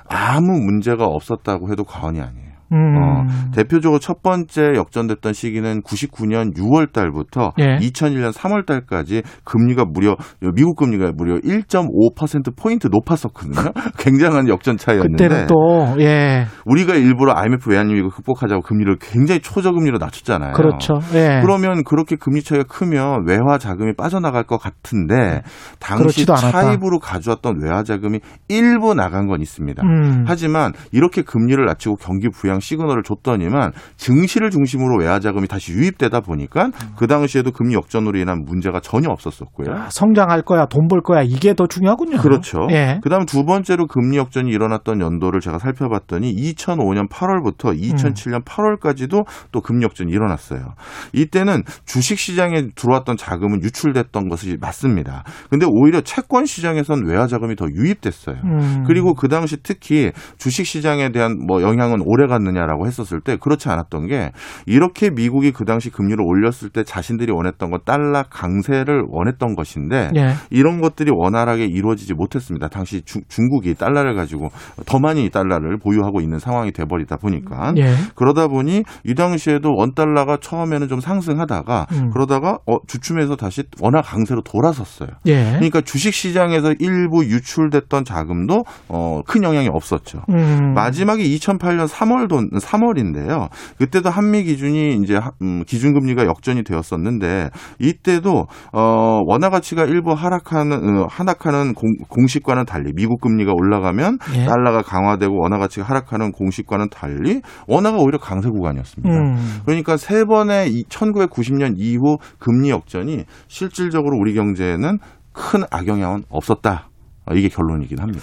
[0.08, 2.45] 아무 문제가 없었다고 해도 과언이 아니에요.
[2.72, 2.97] 음.
[2.97, 7.76] 어, 대표적으로 첫 번째 역전됐던 시기는 99년 6월 달부터 예.
[7.76, 10.16] 2001년 3월 달까지 금리가 무려
[10.55, 13.72] 미국 금리가 무려 1.5% 포인트 높았었거든요.
[13.98, 16.47] 굉장한 역전 차이였는데 그때는 또 예.
[16.64, 20.52] 우리가 일부러 IMF 외환위기 극복하자고 금리를 굉장히 초저금리로 낮췄잖아요.
[20.52, 20.94] 그렇죠.
[21.14, 21.40] 예.
[21.43, 25.43] 그러면 그렇게 금리 차이가 크면 외화 자금이 빠져나갈 것 같은데
[25.78, 26.26] 당시.
[26.26, 29.82] 차입으로 가져왔던 외화 자금이 일부 나간 건 있습니다.
[29.82, 30.24] 음.
[30.26, 36.70] 하지만 이렇게 금리를 낮추고 경기 부양 시그널을 줬더니만 증시를 중심으로 외화 자금이 다시 유입되다 보니까
[36.96, 39.86] 그 당시에도 금리 역전으로 인한 문제가 전혀 없었었고요.
[39.90, 42.18] 성장할 거야, 돈 벌 거야 이게 더 중요하군요.
[42.18, 42.68] 그렇죠.
[42.70, 43.00] 예.
[43.02, 49.84] 그다음 두 번째로 금리 역전이 일어났던 연도를 제가 살펴봤더니 2005년 8월부터 2007년 8월까지도 또 금리
[49.84, 50.74] 역전이 일어났어요.
[51.12, 55.24] 이때는 주식 시장에 들어왔던 자금은 유출됐던 것이 맞습니다.
[55.50, 58.36] 근데 오히려 채권 시장에선 외화 자금이 더 유입됐어요.
[58.44, 58.84] 음.
[58.86, 64.06] 그리고 그 당시 특히 주식 시장에 대한 뭐 영향은 오래 갔느냐라고 했었을 때 그렇지 않았던
[64.06, 64.31] 게
[64.66, 70.35] 이렇게 미국이 그 당시 금리를 올렸을 때 자신들이 원했던 건 달러 강세를 원했던 것인데 예.
[70.51, 72.68] 이런 것들이 원활하게 이루어지지 못했습니다.
[72.68, 74.51] 당시 주- 중국이 달러를 가지고
[74.86, 77.94] 더 많이 달러를 보유하고 있는 상황이 돼버리다 보니까 예.
[78.14, 82.10] 그러다 보니 이 당시에도 원 달러가 처음에는 좀 상승하다가 음.
[82.12, 85.09] 그러다가 어, 주춤해서 다시 원화 강세로 돌아섰어요.
[85.27, 85.52] 예.
[85.55, 90.23] 그러니까 주식 시장에서 일부 유출됐던 자금도 어, 큰 영향이 없었죠.
[90.31, 90.73] 음.
[90.74, 93.48] 마지막에 2008년 3월 도 3월인데요.
[93.78, 97.50] 그때도 한미 기준이 이제 하- 음, 기준 금리가 역전이 되었었는데
[97.80, 104.44] 이때도 어, 원화 가치가 일부 하락하는 어, 하락하는 공, 식과는 달리 미국 금리가 올라가면 예.
[104.46, 109.14] 달러가 강화되고 원화 가치가 하락하는 공식과는 달리 원화가 오히려 강세 구간이었습니다.
[109.14, 109.60] 음.
[109.64, 114.98] 그러니까 세 번의 이 1990년 이후 금리 역전이 실질적으로 우리 경제에는
[115.32, 116.88] 큰 악영향은 없었다.
[117.26, 118.20] 어, 이게 결론이긴 합니다.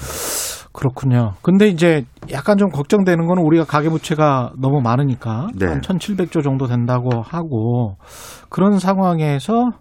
[0.74, 1.34] 그렇군요.
[1.44, 5.68] 근데 이제 약간 좀 걱정되는 거는 우리가 가계부채가 너무 많으니까 네.
[5.68, 7.98] 한 1,700조 정도 된다고 하고
[8.50, 9.72] 그런 상황에서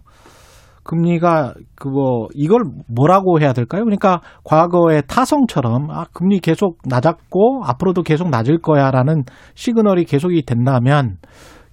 [0.83, 3.83] 금리가 그거 이걸 뭐라고 해야 될까요?
[3.83, 9.23] 그러니까 과거의 타성처럼 아 금리 계속 낮았고 앞으로도 계속 낮을 거야라는
[9.55, 11.17] 시그널이 계속이 된다면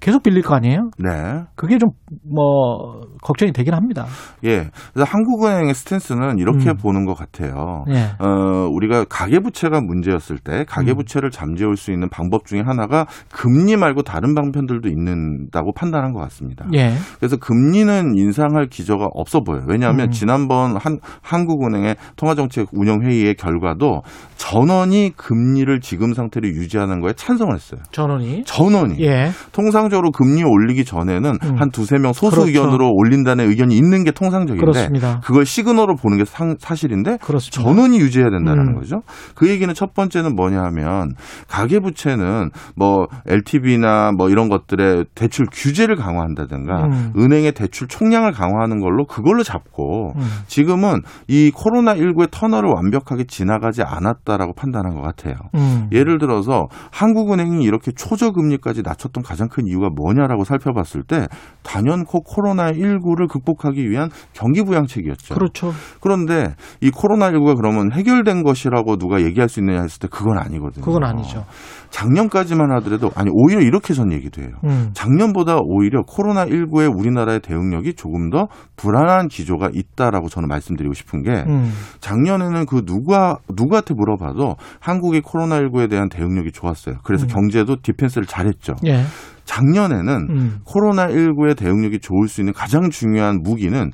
[0.00, 0.90] 계속 빌릴 거 아니에요?
[0.98, 1.44] 네.
[1.54, 1.90] 그게 좀
[2.24, 4.06] 뭐 걱정이 되긴 합니다.
[4.44, 4.70] 예.
[4.92, 6.76] 그래서 한국은행의 스탠스는 이렇게 음.
[6.76, 7.84] 보는 것 같아요.
[7.90, 8.10] 예.
[8.18, 14.34] 어, 우리가 가계부채가 문제였을 때 가계부채를 잠재울 수 있는 방법 중에 하나가 금리 말고 다른
[14.34, 16.66] 방편들도 있는다고 판단한 것 같습니다.
[16.74, 16.94] 예.
[17.18, 19.64] 그래서 금리는 인상할 기저가 없어 보여요.
[19.68, 20.10] 왜냐하면 음.
[20.10, 24.02] 지난번 한, 한국은행의 통화정책 운영회의의 결과도
[24.36, 27.80] 전원이 금리를 지금 상태로 유지하는 거에 찬성을 했어요.
[27.92, 29.00] 전원이 전원이.
[29.00, 29.30] 예.
[29.52, 31.56] 통상 적으로 금리 올리기 전에는 음.
[31.58, 32.48] 한 두세 명 소수 그렇죠.
[32.48, 35.20] 의견으로 올린다는 의견이 있는 게 통상적인데 그렇습니다.
[35.24, 37.62] 그걸 시그널로 보는 게 상- 사실인데 그렇습니다.
[37.62, 38.74] 전원이 유지해야 된다는 음.
[38.76, 39.02] 거죠.
[39.34, 41.14] 그 얘기는 첫 번째는 뭐냐 하면
[41.48, 47.12] 가계 부채는 뭐 LTV나 뭐 이런 것들의 대출 규제를 강화한다든가 음.
[47.18, 50.22] 은행의 대출 총량을 강화하는 걸로 그걸로 잡고 음.
[50.46, 55.34] 지금은 이 코로나 19의 터널을 완벽하게 지나가지 않았다라고 판단한 것 같아요.
[55.54, 55.88] 음.
[55.92, 61.26] 예를 들어서 한국은행이 이렇게 초저금리까지 낮췄던 가장 큰 이유 가 뭐냐라고 살펴봤을 때
[61.62, 65.34] 단연코 코로나19를 극복하기 위한 경기 부양책이었죠.
[65.34, 65.72] 그렇죠.
[66.00, 70.84] 그런데 이 코로나19가 그러면 해결된 것이라고 누가 얘기할 수 있느냐 했을 때 그건 아니거든요.
[70.84, 71.44] 그건 아니죠.
[71.90, 74.52] 작년까지만 하더라도 아니 오히려 이렇게 전 얘기도 해요.
[74.64, 74.90] 음.
[74.94, 78.46] 작년보다 오히려 코로나19의 우리나라의 대응력이 조금 더
[78.76, 81.72] 불안한 기조가 있다라고 저는 말씀드리고 싶은 게 음.
[82.00, 86.96] 작년에는 그 누가 누구한테 물어봐도 한국이 코로나19에 대한 대응력이 좋았어요.
[87.02, 87.28] 그래서 음.
[87.28, 88.74] 경제도 디펜스를 잘했죠.
[88.86, 89.02] 예.
[89.50, 90.60] 작년에는 음.
[90.62, 93.90] 코로나 19의 대응력이 좋을 수 있는 가장 중요한 무기는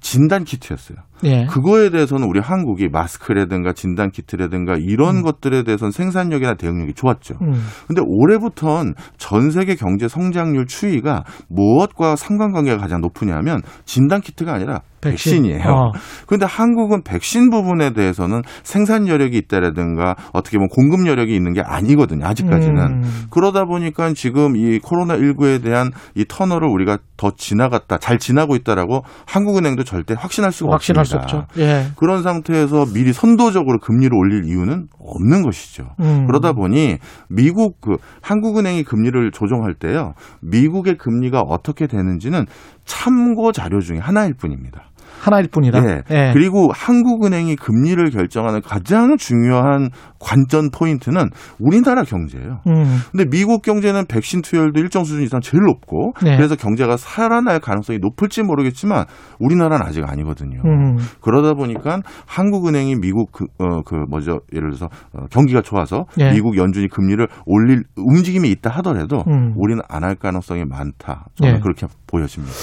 [0.00, 0.98] 진단 키트였어요.
[1.24, 1.46] 예.
[1.46, 5.22] 그거에 대해서는 우리 한국이 마스크라든가 진단 키트라든가 이런 음.
[5.22, 7.34] 것들에 대해서는 생산력이나 대응력이 좋았죠.
[7.42, 7.52] 음.
[7.86, 15.32] 근데 올해부터는 전 세계 경제 성장률 추이가 무엇과 상관관계가 가장 높으냐면 진단 키트가 아니라 백신.
[15.32, 15.68] 백신 이에요.
[15.68, 15.92] 어.
[16.26, 22.26] 그런데 한국은 백신 부분에 대해서는 생산 여력이 있다라든가 어떻게 보면 공급 여력이 있는 게 아니거든요.
[22.26, 22.78] 아직까지는.
[22.78, 23.26] 음.
[23.30, 29.02] 그러다 보니까 지금 이 코로나 19에 대한 이 터널을 우리가 더 지나갔다, 잘 지나고 있다라고
[29.26, 31.16] 한국은행도 절대 확신할 수가 확신할 수.
[31.16, 31.46] 없죠.
[31.58, 31.86] 예.
[31.96, 35.84] 그런 상태에서 미리 선도적으로 금리를 올릴 이유는 없는 것이죠.
[36.00, 36.26] 음.
[36.26, 36.98] 그러다 보니
[37.28, 40.14] 미국 그 한국은행이 금리를 조정할 때요.
[40.42, 42.44] 미국의 금리가 어떻게 되는지는
[42.84, 44.87] 참고 자료 중에 하나일 뿐입니다.
[45.20, 45.78] 하나일 뿐이다.
[45.84, 46.02] 예.
[46.10, 46.30] 예.
[46.32, 51.30] 그리고 한국은행이 금리를 결정하는 가장 중요한 관전 포인트는
[51.60, 52.60] 우리나라 경제예요.
[52.66, 52.98] 음.
[53.12, 56.36] 근데 미국 경제는 백신 투여율도 일정 수준 이상 제일 높고 네.
[56.36, 59.04] 그래서 경제가 살아날 가능성이 높을지 모르겠지만
[59.38, 60.60] 우리나라는 아직 아니거든요.
[60.64, 60.96] 음.
[61.20, 66.32] 그러다 보니까 한국은행이 미국 그, 어, 그 뭐죠 예를 들어서 어, 경기가 좋아서 예.
[66.32, 69.52] 미국 연준이 금리를 올릴 움직임이 있다 하더라도 음.
[69.56, 71.26] 우리는 안 할 가능성이 많다.
[71.34, 71.60] 저는 예.
[71.60, 72.54] 그렇게 보여집니다.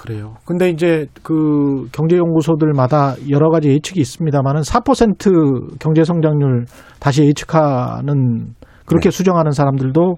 [0.00, 0.36] 그래요.
[0.46, 6.64] 근데 이제 그 경제연구소들마다 여러 가지 예측이 있습니다만은 4% 경제 성장률
[6.98, 8.54] 다시 예측하는
[8.86, 9.10] 그렇게 네.
[9.10, 10.16] 수정하는 사람들도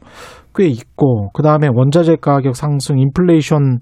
[0.55, 3.81] 꽤 있고 그 다음에 원자재 가격 상승, 인플레이션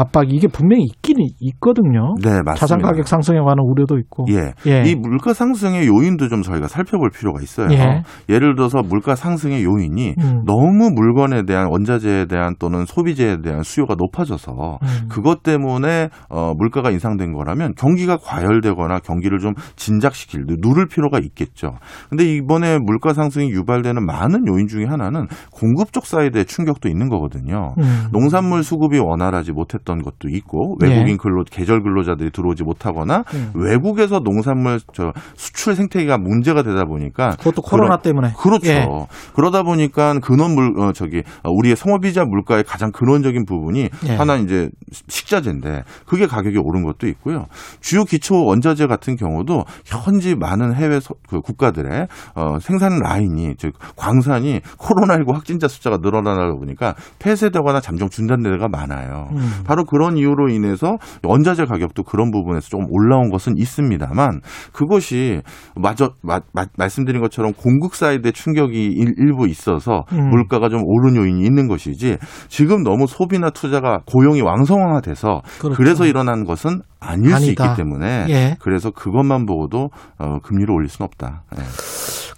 [0.00, 2.14] 압박 이게 분명히 있긴 있거든요.
[2.22, 2.54] 네, 맞습니다.
[2.54, 4.24] 자산 가격 상승에 관한 우려도 있고.
[4.30, 4.52] 예.
[4.66, 4.82] 예.
[4.88, 7.68] 이 물가 상승의 요인도 좀 저희가 살펴볼 필요가 있어요.
[7.72, 8.02] 예.
[8.28, 10.42] 예를 들어서 물가 상승의 요인이 음.
[10.46, 15.08] 너무 물건에 대한 원자재에 대한 또는 소비재에 대한 수요가 높아져서 음.
[15.10, 21.72] 그것 때문에 어, 물가가 인상된 거라면 경기가 과열되거나 경기를 좀 진작시킬 누를 필요가 있겠죠.
[22.08, 27.74] 근데 이번에 물가 상승이 유발되는 많은 요인 중에 하나는 공급 쪽 사이드의 충격도 있는 거거든요.
[27.78, 28.06] 음.
[28.12, 30.88] 농산물 수급이 원활하지 못했던 것도 있고 예.
[30.88, 33.50] 외국인 근로 계절 근로자들이 들어오지 못하거나 음.
[33.54, 38.32] 외국에서 농산물 저 수출 생태계가 문제가 되다 보니까 그것도 코로나 그런- 때문에.
[38.38, 38.70] 그렇죠.
[38.70, 38.86] 예.
[39.34, 44.14] 그러다 보니까 근원 물 어, 저기 어, 우리의 성업이자 물가의 가장 근원적인 부분이 예.
[44.16, 44.70] 하나 이제
[45.08, 47.46] 식자재인데 그게 가격이 오른 것도 있고요.
[47.80, 53.72] 주요 기초 원자재 같은 경우도 현지 많은 해외 서- 그 국가들의 어, 생산 라인이 즉
[53.96, 59.28] 광산이 코로나19 확진자 숫자가 늘어나다 보니까 폐쇄되거나 잠정 중단되가 많아요.
[59.32, 59.50] 음.
[59.70, 64.40] 바로 그런 이유로 인해서 원자재 가격도 그런 부분에서 조금 올라온 것은 있습니다만
[64.72, 65.42] 그것이
[65.76, 70.30] 마저 마- 마- 말씀드린 것처럼 공급 사이드의 충격이 일, 일부 있어서 음.
[70.30, 72.18] 물가가 좀 오른 요인이 있는 것이지
[72.48, 75.76] 지금 너무 소비나 투자가 고용이 왕성화돼서 그렇죠.
[75.76, 77.66] 그래서 일어난 것은 아닐 수 아니다.
[77.66, 78.56] 있기 때문에 예.
[78.58, 81.44] 그래서 그것만 보고도 어, 금리를 올릴 수는 없다.
[81.56, 81.62] 예.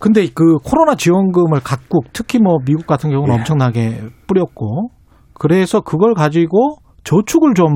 [0.00, 3.38] 근데 그 코로나 지원금을 각국 특히 뭐 미국 같은 경우는 예.
[3.38, 4.90] 엄청나게 뿌렸고
[5.34, 7.72] 그래서 그걸 가지고 저축을 좀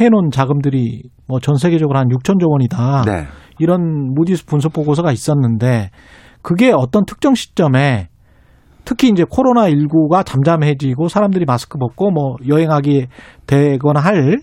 [0.00, 3.02] 해놓은 자금들이 뭐 전 세계적으로 한 6천조 원이다.
[3.06, 3.26] 네.
[3.58, 5.90] 이런 무디스 분석 보고서가 있었는데
[6.42, 8.08] 그게 어떤 특정 시점에
[8.84, 13.06] 특히 이제 코로나 19가 잠잠해지고 사람들이 마스크 벗고 뭐 여행하기
[13.46, 14.40] 되거나 할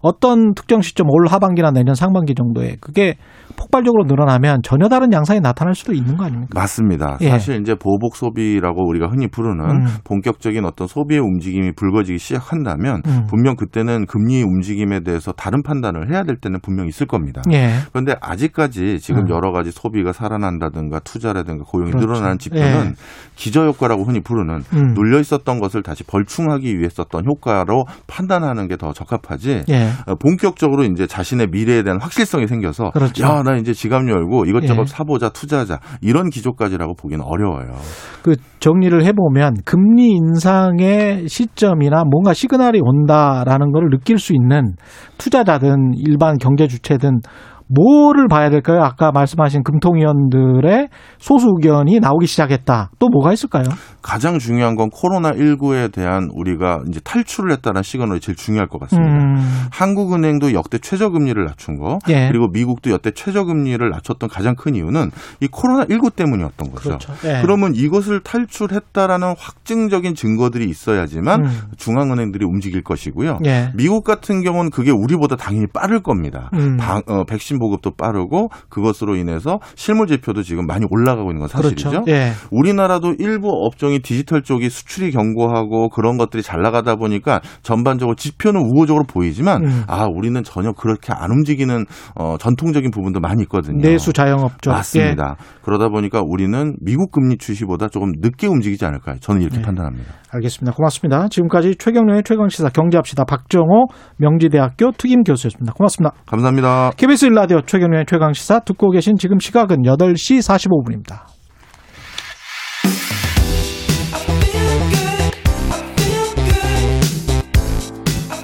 [0.00, 3.16] 어떤 특정 시점 올 하반기나 내년 상반기 정도에 그게
[3.56, 6.48] 폭발적으로 늘어나면 전혀 다른 양상이 나타날 수도 있는 거 아닙니까?
[6.54, 7.16] 맞습니다.
[7.22, 7.30] 예.
[7.30, 9.86] 사실 이제 보복 소비라고 우리가 흔히 부르는 음.
[10.04, 13.26] 본격적인 어떤 소비의 움직임이 불거지기 시작한다면 음.
[13.28, 17.42] 분명 그때는 금리 움직임에 대해서 다른 판단을 해야 될 때는 분명 있을 겁니다.
[17.52, 17.70] 예.
[17.92, 19.30] 그런데 아직까지 지금 음.
[19.30, 22.06] 여러 가지 소비가 살아난다든가 투자라든가 고용이 그렇죠.
[22.06, 22.92] 늘어나는 지표는 예.
[23.36, 24.94] 기저효과라고 흔히 부르는 음.
[24.94, 29.64] 눌려 있었던 것을 다시 벌충하기 위해 썼던 효과로 판단하는 게 더 적합하지.
[29.86, 30.10] 예.
[30.10, 33.24] 어, 본격적으로 이제 자신의 미래에 대한 확실성이 생겨서 그렇죠.
[33.24, 34.86] 야, 나 이제 지갑 열고 이것저것 예.
[34.86, 37.74] 사보자, 투자하자 이런 기조까지라고 보기는 어려워요.
[38.22, 44.74] 그 정리를 해보면 금리 인상의 시점이나 뭔가 시그널이 온다라는 걸 느낄 수 있는
[45.18, 47.20] 투자자든 일반 경제 주체든
[47.68, 48.82] 뭐를 봐야 될까요?
[48.82, 50.88] 아까 말씀하신 금통위원들의
[51.18, 52.90] 소수 의견이 나오기 시작했다.
[52.98, 53.64] 또 뭐가 있을까요?
[54.02, 59.12] 가장 중요한 건 코로나 19에 대한 우리가 이제 탈출을 했다는 시그널이 제일 중요할 것 같습니다.
[59.12, 59.36] 음,
[59.72, 62.28] 한국은행도 역대 최저금리를 낮춘 거, 예.
[62.28, 65.10] 그리고 미국도 역대 최저금리를 낮췄던 가장 큰 이유는
[65.40, 66.88] 이 코로나 19 때문이었던 거죠.
[66.98, 67.12] 그렇죠.
[67.28, 67.40] 예.
[67.42, 71.50] 그러면 이것을 탈출했다라는 확증적인 증거들이 있어야지만 음.
[71.76, 73.38] 중앙은행들이 움직일 것이고요.
[73.46, 73.72] 예.
[73.74, 76.50] 미국 같은 경우는 그게 우리보다 당연히 빠를 겁니다.
[76.54, 76.76] 음.
[76.76, 81.48] 방- 어, 백신 백신 보급도 빠르고 그것으로 인해서 실물 지표도 지금 많이 올라가고 있는 건
[81.48, 81.90] 사실이죠.
[81.90, 82.10] 그렇죠.
[82.10, 82.32] 예.
[82.50, 89.04] 우리나라도 일부 업종이 디지털 쪽이 수출이 견고하고 그런 것들이 잘 나가다 보니까 전반적으로 지표는 우호적으로
[89.04, 89.82] 보이지만 음.
[89.88, 91.84] 아 우리는 전혀 그렇게 안 움직이는
[92.14, 93.80] 어, 전통적인 부분도 많이 있거든요.
[93.80, 95.36] 내수 자영업적 맞습니다.
[95.62, 99.16] 그러다 보니까 우리는 미국 금리 추시보다 조금 늦게 움직이지 않을까요?
[99.20, 99.62] 저는 이렇게 네.
[99.62, 100.12] 판단합니다.
[100.32, 100.74] 알겠습니다.
[100.76, 101.28] 고맙습니다.
[101.28, 103.86] 지금까지 최경련의 최강시사 경제합시다 박정호
[104.18, 105.72] 명지대학교 특임 교수였습니다.
[105.72, 106.14] 고맙습니다.
[106.26, 106.90] 감사합니다.
[106.96, 111.26] KBS 일라 디오 최경련의 최강시사 듣고 계신 지금 시각은 8시 45분입니다.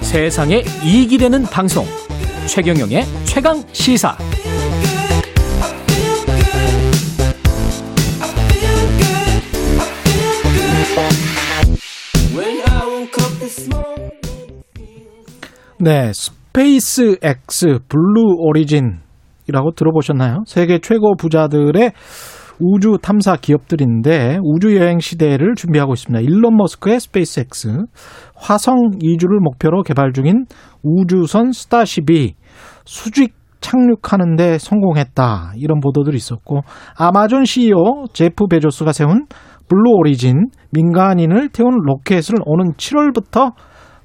[0.02, 1.86] 세상에 이익이 되는 방송
[2.46, 4.16] 최경영의 최강 시사
[15.78, 16.12] 네,
[16.52, 20.42] 스페이스 X 블루 오리진이라고 들어보셨나요?
[20.46, 21.92] 세계 최고 부자들의
[22.60, 26.20] 우주 탐사 기업들인데 우주 여행 시대를 준비하고 있습니다.
[26.20, 27.68] 일론 머스크의 스페이스 X
[28.36, 30.44] 화성 이주를 목표로 개발 중인
[30.82, 32.34] 우주선 스타쉽이
[32.84, 35.54] 수직 착륙하는데 성공했다.
[35.56, 36.64] 이런 보도들이 있었고
[36.98, 39.24] 아마존 CEO 제프 베조스가 세운
[39.70, 43.54] 블루 오리진 민간인을 태운 로켓을 오는 7월부터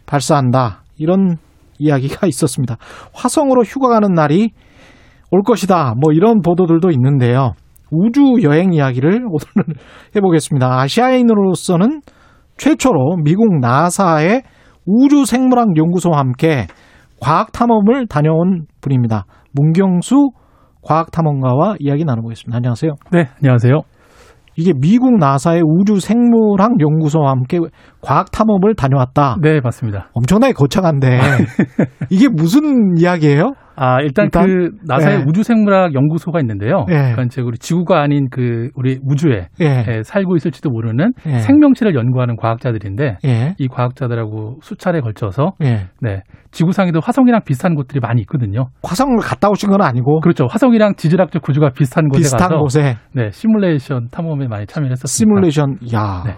[0.05, 0.83] 발사한다.
[0.95, 1.35] 이런
[1.79, 2.77] 이야기가 있었습니다.
[3.13, 4.51] 화성으로 휴가 가는 날이
[5.31, 5.93] 올 것이다.
[6.01, 7.53] 뭐 이런 보도들도 있는데요.
[7.91, 9.75] 우주 여행 이야기를 오늘
[10.15, 10.81] 해보겠습니다.
[10.81, 12.01] 아시아인으로서는
[12.57, 14.43] 최초로 미국 나사의
[14.85, 16.67] 우주 생물학 연구소와 함께
[17.21, 19.25] 과학 탐험을 다녀온 분입니다.
[19.53, 20.29] 문경수
[20.81, 22.55] 과학 탐험가와 이야기 나눠보겠습니다.
[22.55, 22.93] 안녕하세요.
[23.11, 23.96] 네, 안녕하세요.
[24.57, 27.59] 이게 미국 나사의 우주 생물학 연구소와 함께
[28.01, 29.38] 과학 탐험을 다녀왔다.
[29.41, 30.09] 네, 맞습니다.
[30.13, 31.19] 엄청나게 거창한데
[32.09, 33.53] 이게 무슨 이야기예요?
[33.79, 34.47] 아, 일단, 일단?
[34.47, 35.23] 그 나사의 네.
[35.27, 36.85] 우주생물학 연구소가 있는데요.
[36.87, 36.95] 네.
[36.95, 39.85] 그러니까 이제 우리 지구가 아닌 그 우리 우주에 예.
[39.87, 41.39] 예, 살고 있을지도 모르는 예.
[41.39, 43.55] 생명체를 연구하는 과학자들인데 예.
[43.59, 45.87] 이 과학자들하고 수차례 걸쳐서 예.
[46.01, 46.23] 네.
[46.49, 48.69] 지구상에도 화성이랑 비슷한 곳들이 많이 있거든요.
[48.83, 50.47] 화성을 갔다 오신 건 아니고 그렇죠.
[50.49, 55.35] 화성이랑 지질학적 구조가 비슷한 곳에 비슷한 가서 곳에 네, 시뮬레이션 탐험에 많이 참여를 했었습니다.
[55.35, 56.23] 시뮬레이션 야.
[56.25, 56.35] 네.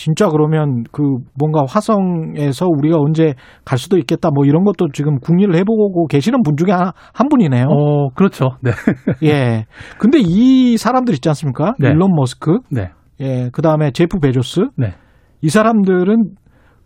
[0.00, 1.02] 진짜 그러면 그
[1.38, 3.34] 뭔가 화성에서 우리가 언제
[3.66, 7.66] 갈 수도 있겠다 뭐 이런 것도 지금 궁리를 해보고 계시는 분 중에 한, 한 분이네요.
[7.68, 8.48] 어, 그렇죠.
[8.62, 8.70] 네.
[9.22, 9.66] 예.
[9.98, 11.74] 근데 이 사람들 있지 않습니까?
[11.78, 11.90] 네.
[11.90, 12.92] 일론 머스크, 네.
[13.20, 14.94] 예, 그 다음에 제프 베조스, 네.
[15.42, 16.30] 이 사람들은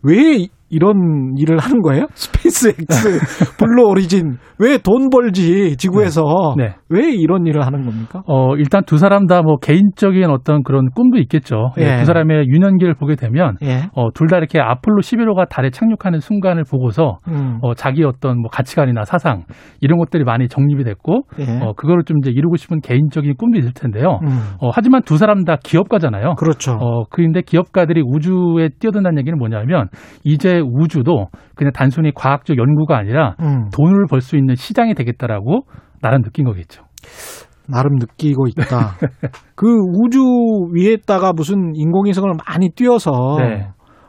[0.03, 2.07] 왜 이런 일을 하는 거예요?
[2.13, 3.19] 스페이스 X,
[3.59, 6.75] 블루 오리진 왜 돈 벌지 지구에서 네.
[6.89, 8.23] 왜 이런 일을 하는 겁니까?
[8.27, 11.71] 어, 일단 두 사람 다 뭐 개인적인 어떤 그런 꿈도 있겠죠.
[11.77, 11.97] 네, 예.
[11.97, 13.83] 두 사람의 유년기를 보게 되면 예.
[13.93, 17.59] 어, 둘 다 이렇게 아폴로 11호가 달에 착륙하는 순간을 보고서 음.
[17.61, 19.43] 어, 자기 어떤 뭐 가치관이나 사상
[19.81, 21.59] 이런 것들이 많이 정립이 됐고 예.
[21.61, 24.19] 어, 그거를 좀 이제 이루고 싶은 개인적인 꿈도 있을 텐데요.
[24.23, 24.29] 음.
[24.61, 26.35] 어, 하지만 두 사람 다 기업가잖아요.
[26.37, 26.71] 그렇죠.
[26.73, 29.89] 어, 그런데 기업가들이 우주에 뛰어든다는 얘기는 뭐냐면
[30.23, 33.69] 이제 우주도 그냥 단순히 과학적 연구가 아니라 음.
[33.75, 35.65] 돈을 벌 수 있는 시장이 되겠다라고
[36.01, 36.83] 나름 느낀 거겠죠.
[37.67, 38.95] 나름 느끼고 있다.
[39.55, 40.19] 그 우주
[40.73, 43.67] 위에다가 무슨 인공위성을 많이 띄워서 네.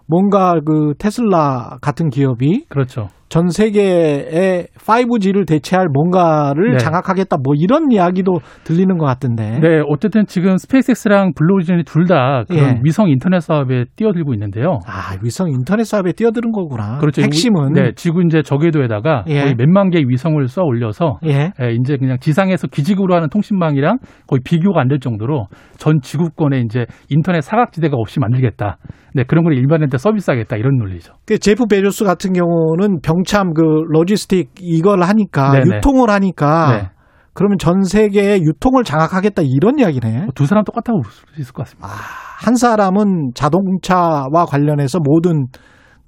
[0.08, 3.08] 뭔가 그 테슬라 같은 기업이 그렇죠.
[3.28, 6.78] 전 세계의 5G를 대체할 뭔가를 네.
[6.78, 9.58] 장악하겠다 뭐 이런 이야기도 들리는 것 같은데.
[9.60, 12.80] 네, 어쨌든 지금 스페이스X랑 블루오리진이 둘 다 그런 예.
[12.84, 14.78] 위성 인터넷 사업에 뛰어들고 있는데요.
[14.86, 16.98] 아 위성 인터넷 사업에 뛰어드는 거구나.
[16.98, 17.20] 그렇죠.
[17.20, 19.40] 핵심은 네, 지구 이제 저궤도에다가 예.
[19.40, 21.50] 거의 몇만 개의 위성을 쏘아 올려서 예.
[21.60, 23.98] 예, 이제 그냥 지상에서 기지국으로 하는 통신망이랑
[24.28, 25.46] 거의 비교가 안 될 정도로
[25.78, 28.78] 전 지구권에 이제 인터넷 사각지대가 없이 만들겠다.
[29.14, 31.14] 네, 그런 걸 일반인한테 서비스하겠다 이런 논리죠.
[31.26, 35.76] 그 제프 베조스 같은 경우는 병참 그 로지스틱 이걸 하니까 네네.
[35.76, 36.90] 유통을 하니까 네.
[37.34, 40.28] 그러면 전 세계의 유통을 장악하겠다 이런 이야기네.
[40.34, 41.88] 두 사람 똑같다고 볼 수 있을 것 같습니다.
[41.88, 45.46] 한 사람은 자동차와 관련해서 모든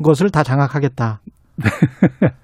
[0.02, 1.20] 것을 다 장악하겠다.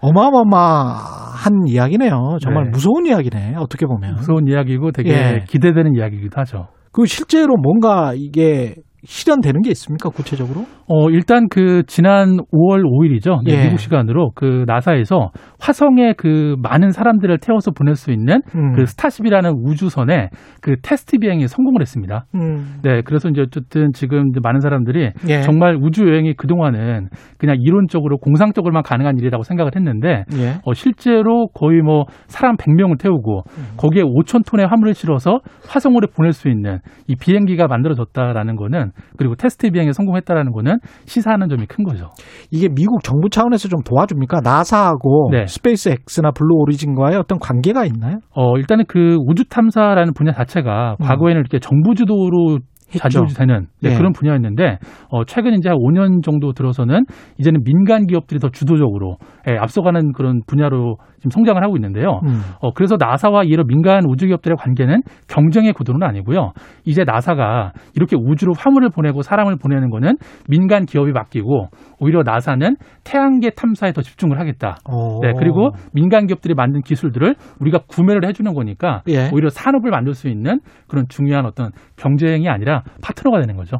[0.00, 2.38] 어마어마한 이야기네요.
[2.40, 2.70] 정말 네.
[2.70, 3.54] 무서운 이야기네.
[3.56, 4.14] 어떻게 보면.
[4.16, 5.44] 무서운 이야기고 되게 예.
[5.48, 6.68] 기대되는 이야기이기도 하죠.
[6.92, 8.74] 그 실제로 뭔가 이게
[9.04, 10.08] 실현되는 게 있습니까?
[10.10, 10.66] 구체적으로?
[10.88, 13.44] 어, 일단 그 지난 5월 5일이죠.
[13.44, 13.64] 네, 예.
[13.64, 18.72] 미국 시간으로 그 나사에서 화성에 그 많은 사람들을 태워서 보낼 수 있는 음.
[18.72, 20.30] 그 스타쉽이라는 우주선에
[20.62, 22.24] 그 테스트 비행에 성공을 했습니다.
[22.34, 22.78] 음.
[22.82, 25.40] 네, 그래서 이제 어쨌든 지금 이제 많은 사람들이 예.
[25.42, 27.08] 정말 우주 여행이 그동안은
[27.38, 30.58] 그냥 이론적으로 공상적으로만 가능한 일이라고 생각을 했는데 예.
[30.64, 33.64] 어, 실제로 거의 뭐 사람 100명을 태우고 음.
[33.76, 39.70] 거기에 5천 톤의 화물을 실어서 화성으로 보낼 수 있는 이 비행기가 만들어졌다라는 거는 그리고 테스트
[39.70, 42.10] 비행에 성공했다라는 거는 시사하는 점이 큰 거죠.
[42.50, 44.40] 이게 미국 정부 차원에서 좀 도와줍니까?
[44.42, 45.46] 나사하고 네.
[45.46, 48.18] 스페이스 X나 블루 오리진과의 어떤 관계가 있나요?
[48.34, 51.04] 어, 일단은 그 우주 탐사라는 분야 자체가 음.
[51.04, 52.58] 과거에는 이렇게 정부 주도로.
[52.96, 53.96] 자주 되는 네, 예.
[53.96, 54.78] 그런 분야였는데
[55.10, 57.04] 어, 최근 이제 한 5년 정도 들어서는
[57.38, 59.16] 이제는 민간 기업들이 더 주도적으로
[59.48, 62.20] 예, 앞서가는 그런 분야로 지금 성장을 하고 있는데요.
[62.24, 62.40] 음.
[62.60, 66.52] 어, 그래서 나사와 이런 민간 우주 기업들의 관계는 경쟁의 구도는 아니고요.
[66.84, 70.16] 이제 나사가 이렇게 우주로 화물을 보내고 사람을 보내는 거는
[70.48, 71.68] 민간 기업에 맡기고
[72.00, 74.76] 오히려 나사는 태양계 탐사에 더 집중을 하겠다.
[74.84, 75.20] 어.
[75.22, 79.30] 네, 그리고 민간 기업들이 만든 기술들을 우리가 구매를 해주는 거니까 예.
[79.32, 83.78] 오히려 산업을 만들 수 있는 그런 중요한 어떤 경쟁이 아니라 파트너가 되는 거죠.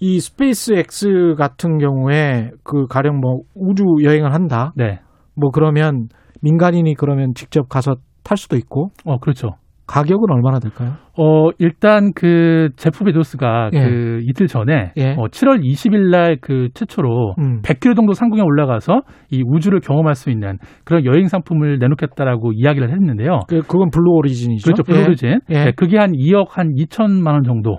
[0.00, 4.72] 이 스페이스 X 같은 경우에 그 가령 뭐 우주 여행을 한다.
[4.74, 5.00] 네.
[5.34, 6.08] 뭐 그러면
[6.42, 8.90] 민간인이 그러면 직접 가서 탈 수도 있고.
[9.04, 9.56] 어, 그렇죠.
[9.90, 10.92] 가격은 얼마나 될까요?
[11.18, 13.78] 어, 일단 그 제프 베조스가 예.
[13.80, 15.10] 그 이틀 전에 예.
[15.18, 17.60] 어, 7월 20일 날 그 최초로 음.
[17.62, 19.00] 100km 정도 상공에 올라가서
[19.30, 23.40] 이 우주를 경험할 수 있는 그런 여행 상품을 내놓겠다라고 이야기를 했는데요.
[23.48, 24.64] 그 그건 블루 오리진이죠.
[24.64, 24.82] 그렇죠.
[24.84, 25.40] 블루오리진.
[25.50, 25.64] 예.
[25.64, 27.78] 네, 그게 한 2억 한 2천만 원 정도.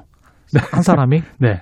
[0.74, 1.62] 한 사람이 네.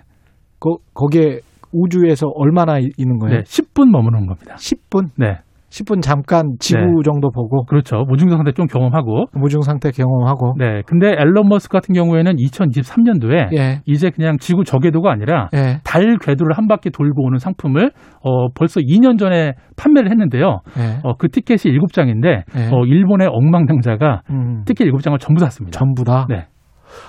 [0.60, 3.38] 거, 거기에 우주에서 얼마나 이- 있는 거예요?
[3.38, 4.56] 네, 10분 머무는 겁니다.
[4.56, 5.10] 10분?
[5.18, 5.38] 네.
[5.70, 6.92] 10분 잠깐 지구 네.
[7.04, 8.04] 정도 보고 그렇죠.
[8.08, 9.26] 무중력 상태 좀 경험하고.
[9.34, 10.82] 무중 상태 경험하고 네.
[10.86, 13.82] 근데 앨런 머스크 같은 경우에는 2023년도에 예.
[13.86, 15.80] 이제 그냥 지구 저궤도가 아니라 예.
[15.84, 17.92] 달 궤도를 한 바퀴 돌고 오는 상품을
[18.24, 20.60] 어 벌써 2년 전에 판매를 했는데요.
[20.78, 21.00] 예.
[21.04, 22.70] 어그 티켓이 7장인데 예.
[22.74, 24.64] 어 일본의 억망장자가 음.
[24.66, 25.78] 티켓 7장을 전부 샀습니다.
[25.78, 26.26] 전부 다.
[26.30, 26.48] 네.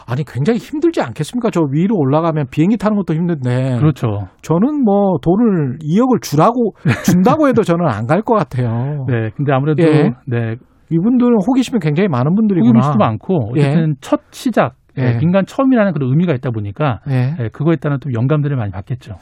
[0.06, 1.50] 아니 굉장히 힘들지 않겠습니까?
[1.50, 3.78] 저 위로 올라가면 비행기 타는 것도 힘든데.
[3.78, 4.28] 그렇죠.
[4.42, 6.74] 저는 뭐 돈을 2억을 주라고
[7.04, 9.06] 준다고 해도 저는 안 갈 것 같아요.
[9.08, 9.30] 네.
[9.36, 10.12] 근데 아무래도 예.
[10.26, 10.56] 네.
[10.90, 12.70] 이분들은 호기심이 굉장히 많은 분들이구나.
[12.70, 15.02] 호기심도 많고 어쨌든 첫 시작 예.
[15.02, 17.34] 네, 민간 처음이라는 그런 의미가 있다 보니까 예.
[17.38, 19.14] 네, 그거에 따른 또 영감들을 많이 받겠죠.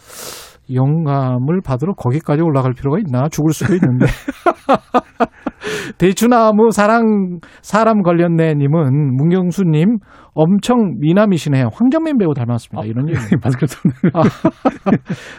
[0.73, 3.29] 영감을 받으러 거기까지 올라갈 필요가 있나?
[3.29, 4.07] 죽을 수도 있는데.
[5.99, 9.99] 대추나무 사랑 사람 걸렸네님은 문경수님
[10.35, 11.71] 엄청 미남이시네요.
[11.73, 12.87] 황정민 배우 닮았습니다.
[12.87, 13.19] 이런 얘기.
[13.43, 13.95] 마스크 썼는.
[14.15, 14.23] 아,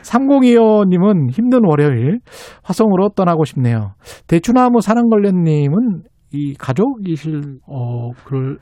[0.03, 2.19] 3025님은 힘든 월요일
[2.63, 3.93] 화성으로 떠나고 싶네요.
[4.27, 8.57] 대추나무 사랑 걸렸님은 이 가족이실 어 그럴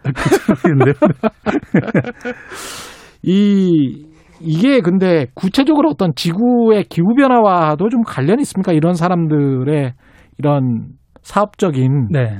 [0.45, 0.93] 그렇겠는데요.
[3.23, 4.06] 이
[4.41, 8.73] 이게 근데 구체적으로 어떤 지구의 기후 변화와도 좀 관련이 있습니까?
[8.73, 9.93] 이런 사람들의
[10.37, 10.87] 이런
[11.21, 12.37] 사업적인 네.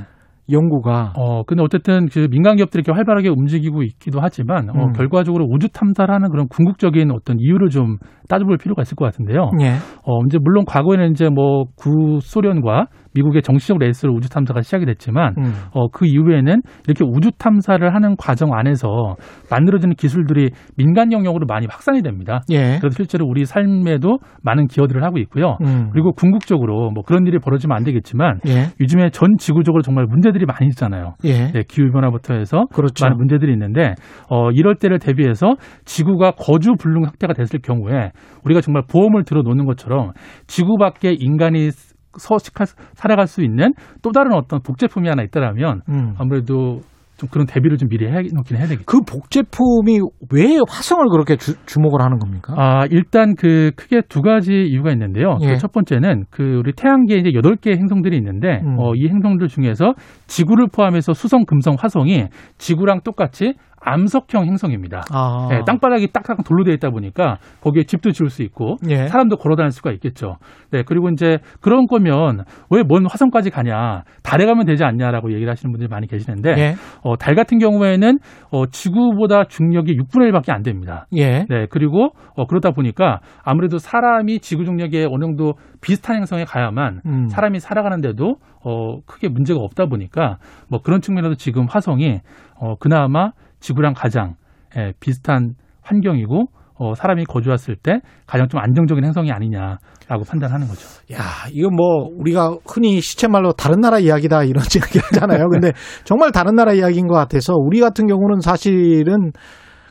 [0.50, 4.92] 연구가 어, 근데 어쨌든 그 민간 기업들이 이렇게 활발하게 움직이고 있기도 하지만 어, 음.
[4.92, 7.98] 결과적으로 우주 탐사를 하는 그런 궁극적인 어떤 이유를 좀
[8.28, 9.50] 따져볼 필요가 있을 것 같은데요.
[9.60, 9.72] 예.
[10.04, 15.52] 어, 이제 물론 과거에는 이제 뭐 구소련과 미국의 정치적 레이스로 우주 탐사가 시작이 됐지만 음.
[15.72, 19.16] 어, 그 이후에는 이렇게 우주 탐사를 하는 과정 안에서
[19.50, 22.40] 만들어지는 기술들이 민간 영역으로 많이 확산이 됩니다.
[22.50, 22.78] 예.
[22.78, 25.56] 그래서 실제로 우리 삶에도 많은 기여들을 하고 있고요.
[25.62, 25.90] 음.
[25.92, 28.66] 그리고 궁극적으로 뭐 그런 일이 벌어지면 안 되겠지만 예.
[28.80, 31.14] 요즘에 전 지구적으로 정말 문제들이 많이 있잖아요.
[31.24, 31.52] 예.
[31.52, 33.04] 네, 기후 변화부터 해서 그렇죠.
[33.04, 33.94] 많은 문제들이 있는데
[34.30, 35.54] 어 이럴 때를 대비해서
[35.84, 38.12] 지구가 거주 불능 상태가 됐을 경우에
[38.44, 40.12] 우리가 정말 보험을 들어 놓는 것처럼
[40.46, 41.70] 지구 밖에 인간이
[42.18, 43.72] 서식할 살아갈 수 있는
[44.02, 46.14] 또 다른 어떤 복제품이 하나 있다라면 음.
[46.18, 46.80] 아무래도
[47.18, 48.84] 좀 그런 대비를 좀 미리 해 놓긴 해야 되겠죠.
[48.86, 49.98] 그 복제품이
[50.32, 52.54] 왜 화성을 그렇게 주, 주목을 하는 겁니까?
[52.56, 55.36] 아, 일단 그 크게 두 가지 이유가 있는데요.
[55.42, 55.48] 예.
[55.48, 58.76] 그 첫 번째는 그 우리 태양계에 이제 여덟 개의 행성들이 있는데 음.
[58.78, 59.94] 어, 이 행성들 중에서
[60.28, 62.26] 지구를 포함해서 수성, 금성, 화성이
[62.58, 65.02] 지구랑 똑같이 암석형 행성입니다.
[65.12, 65.48] 아.
[65.50, 69.06] 네, 땅바닥이 딱딱 돌로 되어 있다 보니까 거기에 집도 지을 수 있고 예.
[69.06, 70.36] 사람도 걸어 다닐 수가 있겠죠.
[70.70, 74.02] 네, 그리고 이제 그런 거면 왜 먼 화성까지 가냐?
[74.22, 76.74] 달에 가면 되지 않냐라고 얘기를 하시는 분들이 많이 계시는데 예.
[77.02, 78.18] 어, 달 같은 경우에는
[78.50, 81.06] 어, 지구보다 중력이 6분의 1밖에 안 됩니다.
[81.16, 81.44] 예.
[81.48, 87.28] 네, 그리고 어, 그러다 보니까 아무래도 사람이 지구 중력에 어느 정도 비슷한 행성에 가야만 음.
[87.28, 90.38] 사람이 살아가는데도 어, 크게 문제가 없다 보니까
[90.70, 92.20] 뭐 그런 측면에서 지금 화성이
[92.60, 93.30] 어, 그나마
[93.60, 94.34] 지구랑 가장
[94.76, 96.46] 예, 비슷한 환경이고
[96.80, 100.86] 어, 사람이 거주했을 때 가장 좀 안정적인 행성이 아니냐라고 판단하는 거죠.
[101.12, 101.18] 야,
[101.52, 105.48] 이거 뭐 우리가 흔히 시체 말로 다른 나라 이야기다 이런 이야기 하잖아요.
[105.48, 105.72] 근데
[106.04, 109.32] 정말 다른 나라 이야기인 것 같아서 우리 같은 경우는 사실은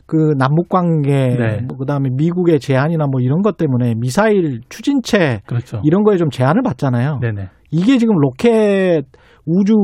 [0.06, 1.60] 그 남북 관계, 네.
[1.68, 5.82] 뭐 그다음에 미국의 제한이나 뭐 이런 것 때문에 미사일 추진체 그렇죠.
[5.84, 7.18] 이런 거에 좀 제한을 받잖아요.
[7.20, 7.50] 네네.
[7.70, 9.02] 이게 지금 로켓
[9.44, 9.74] 우주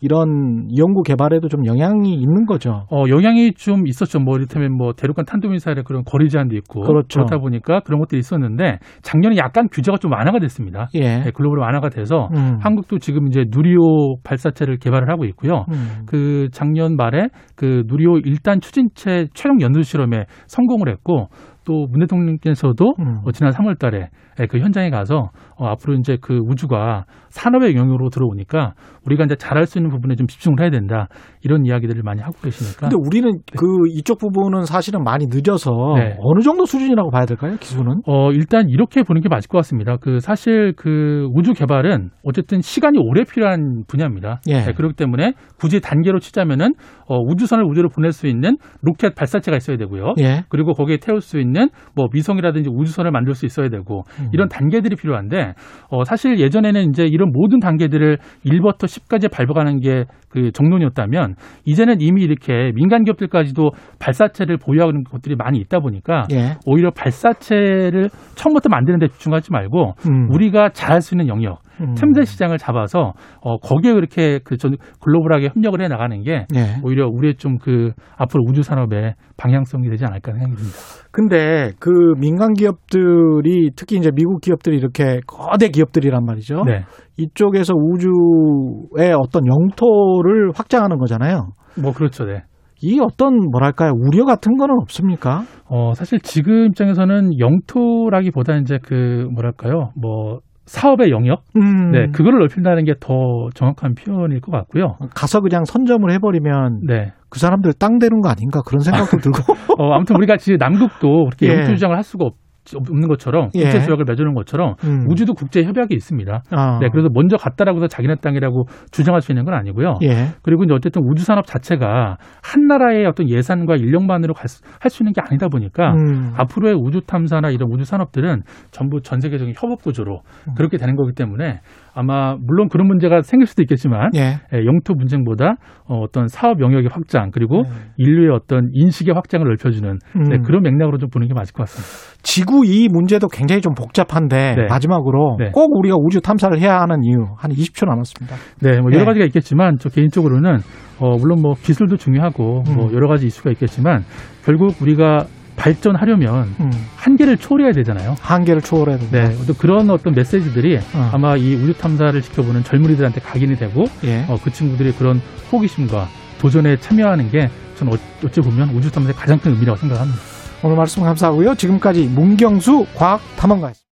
[0.00, 2.86] 이런 연구 개발에도 좀 영향이 있는 거죠.
[2.90, 4.20] 어, 영향이 좀 있었죠.
[4.20, 6.82] 뭐, 이를테면 뭐, 대륙간 탄도미사일의 그런 거리 제한도 있고.
[6.82, 7.24] 그렇죠.
[7.24, 10.88] 다 보니까 그런 것들이 있었는데, 작년에 약간 규제가 좀 완화가 됐습니다.
[10.94, 11.00] 예.
[11.00, 12.58] 네, 글로벌 완화가 돼서, 음.
[12.60, 15.64] 한국도 지금 이제 누리호 발사체를 개발을 하고 있고요.
[15.70, 16.04] 음.
[16.06, 21.28] 그 작년 말에 그 누리호 일단 추진체 최종 연수 실험에 성공을 했고,
[21.68, 23.18] 또 문 대통령께서도 음.
[23.24, 24.08] 어, 지난 3월 달에
[24.48, 28.72] 그 현장에 가서 어, 앞으로 이제 그 우주가 산업의 영역으로 들어오니까
[29.04, 31.08] 우리가 이제 잘할 수 있는 부분에 좀 집중을 해야 된다
[31.42, 32.88] 이런 이야기들을 많이 하고 계시니까.
[32.88, 36.16] 근데 우리는 그 이쪽 부분은 사실은 많이 늦어서 네.
[36.20, 37.56] 어느 정도 수준이라고 봐야 될까요?
[37.58, 38.02] 기술은?
[38.06, 39.96] 어, 일단 이렇게 보는 게 맞을 것 같습니다.
[40.00, 44.40] 그 사실 그 우주 개발은 어쨌든 시간이 오래 필요한 분야입니다.
[44.48, 44.60] 예.
[44.64, 46.74] 네, 그렇기 때문에 굳이 단계로 치자면은
[47.08, 50.14] 어, 우주선을 우주로 보낼 수 있는 로켓 발사체가 있어야 되고요.
[50.20, 50.44] 예.
[50.48, 51.57] 그리고 거기에 태울 수 있는
[51.94, 54.30] 뭐 위성이라든지 우주선을 만들 수 있어야 되고 음.
[54.32, 55.54] 이런 단계들이 필요한데
[55.90, 62.22] 어, 사실 예전에는 이제 이런 모든 단계들을 1부터 10까지 밟아가는 게 그 정론이었다면 이제는 이미
[62.22, 66.56] 이렇게 민간 기업들까지도 발사체를 보유하고 있는 것들이 많이 있다 보니까 예.
[66.66, 70.28] 오히려 발사체를 처음부터 만드는 데 집중하지 말고 음.
[70.30, 71.94] 우리가 잘할 수 있는 영역 음.
[71.94, 76.80] 틈새 시장을 잡아서 어 거기에 그렇게 그 전 글로벌하게 협력을 해 나가는 게 예.
[76.82, 80.76] 오히려 우리의 좀 그 앞으로 우주 산업의 방향성이 되지 않을까 생각이 듭니다.
[81.10, 86.62] 근데 그 민간 기업들이 특히 이제 미국 기업들이 이렇게 거대 기업들이란 말이죠.
[86.64, 86.84] 네.
[87.16, 91.48] 이쪽에서 우주의 어떤 영토를 확장하는 거잖아요.
[91.80, 92.42] 뭐 그렇죠, 네.
[92.80, 95.42] 이 어떤 뭐랄까요 우려 같은 거는 없습니까?
[95.68, 100.38] 어 사실 지금 입장에서는 영토라기보다 이제 그 뭐랄까요 뭐
[100.68, 101.90] 사업의 영역, 음.
[101.90, 104.96] 네 그거를 넓힌다는 게 더 정확한 표현일 것 같고요.
[105.14, 107.12] 가서 그냥 선점을 해버리면 네.
[107.30, 109.38] 그 사람들 땅 되는 거 아닌가 그런 생각도 들고.
[109.78, 111.54] 어, 아무튼 우리가 지금 남극도 그렇게 예.
[111.58, 112.34] 영토 주장을 할 수가 없,
[112.76, 113.64] 없는 것처럼 예.
[113.64, 115.06] 국제 조약을 맺어놓은 것처럼 음.
[115.08, 116.42] 우주도 국제 협약이 있습니다.
[116.50, 116.78] 아.
[116.80, 119.98] 네, 그래서 먼저 갔다라고 해서 자기네 땅이라고 주장할 수 있는 건 아니고요.
[120.02, 120.28] 예.
[120.42, 124.48] 그리고 이제 어쨌든 우주 산업 자체가 한 나라의 어떤 예산과 인력만으로 할
[124.88, 126.32] 수 있는 게 아니다 보니까 음.
[126.36, 130.54] 앞으로의 우주 탐사나 이런 우주 산업들은 전부 전 세계적인 협업 구조로 음.
[130.56, 131.60] 그렇게 되는 거기 때문에
[131.94, 134.38] 아마 물론 그런 문제가 생길 수도 있겠지만 예.
[134.52, 135.56] 예, 영토 분쟁보다
[135.86, 137.70] 어, 어떤 사업 영역의 확장 그리고 네.
[137.96, 139.98] 인류의 어떤 인식의 확장을 넓혀주는
[140.28, 140.42] 네, 음.
[140.42, 142.18] 그런 맥락으로 좀 보는 게 맞을 것 같습니다.
[142.22, 144.66] 지구 이 문제도 굉장히 좀 복잡한데 네.
[144.68, 145.50] 마지막으로 네.
[145.52, 148.36] 꼭 우리가 우주 탐사를 해야 하는 이유 한 20초 남았습니다.
[148.62, 149.04] 네, 뭐 여러 네.
[149.06, 150.58] 가지가 있겠지만 저 개인적으로는
[151.00, 152.92] 어, 물론 뭐 기술도 중요하고 뭐 음.
[152.92, 154.02] 여러 가지 이슈가 있겠지만
[154.44, 155.26] 결국 우리가
[155.58, 156.70] 발전하려면 음.
[156.96, 158.14] 한계를 초월해야 되잖아요.
[158.20, 159.28] 한계를 초월해야 된다.
[159.28, 161.10] 네, 또 그런 어떤 메시지들이 어.
[161.12, 164.24] 아마 이 우주 탐사를 지켜보는 젊은이들한테 각인이 되고 예.
[164.28, 165.20] 어, 그 친구들의 그런
[165.52, 166.08] 호기심과
[166.40, 170.18] 도전에 참여하는 게 저는 어- 어찌 보면 우주 탐사의 가장 큰 의미라고 생각합니다.
[170.62, 171.54] 오늘 말씀 감사하고요.
[171.56, 173.78] 지금까지 문경수 과학 탐험가였습니다.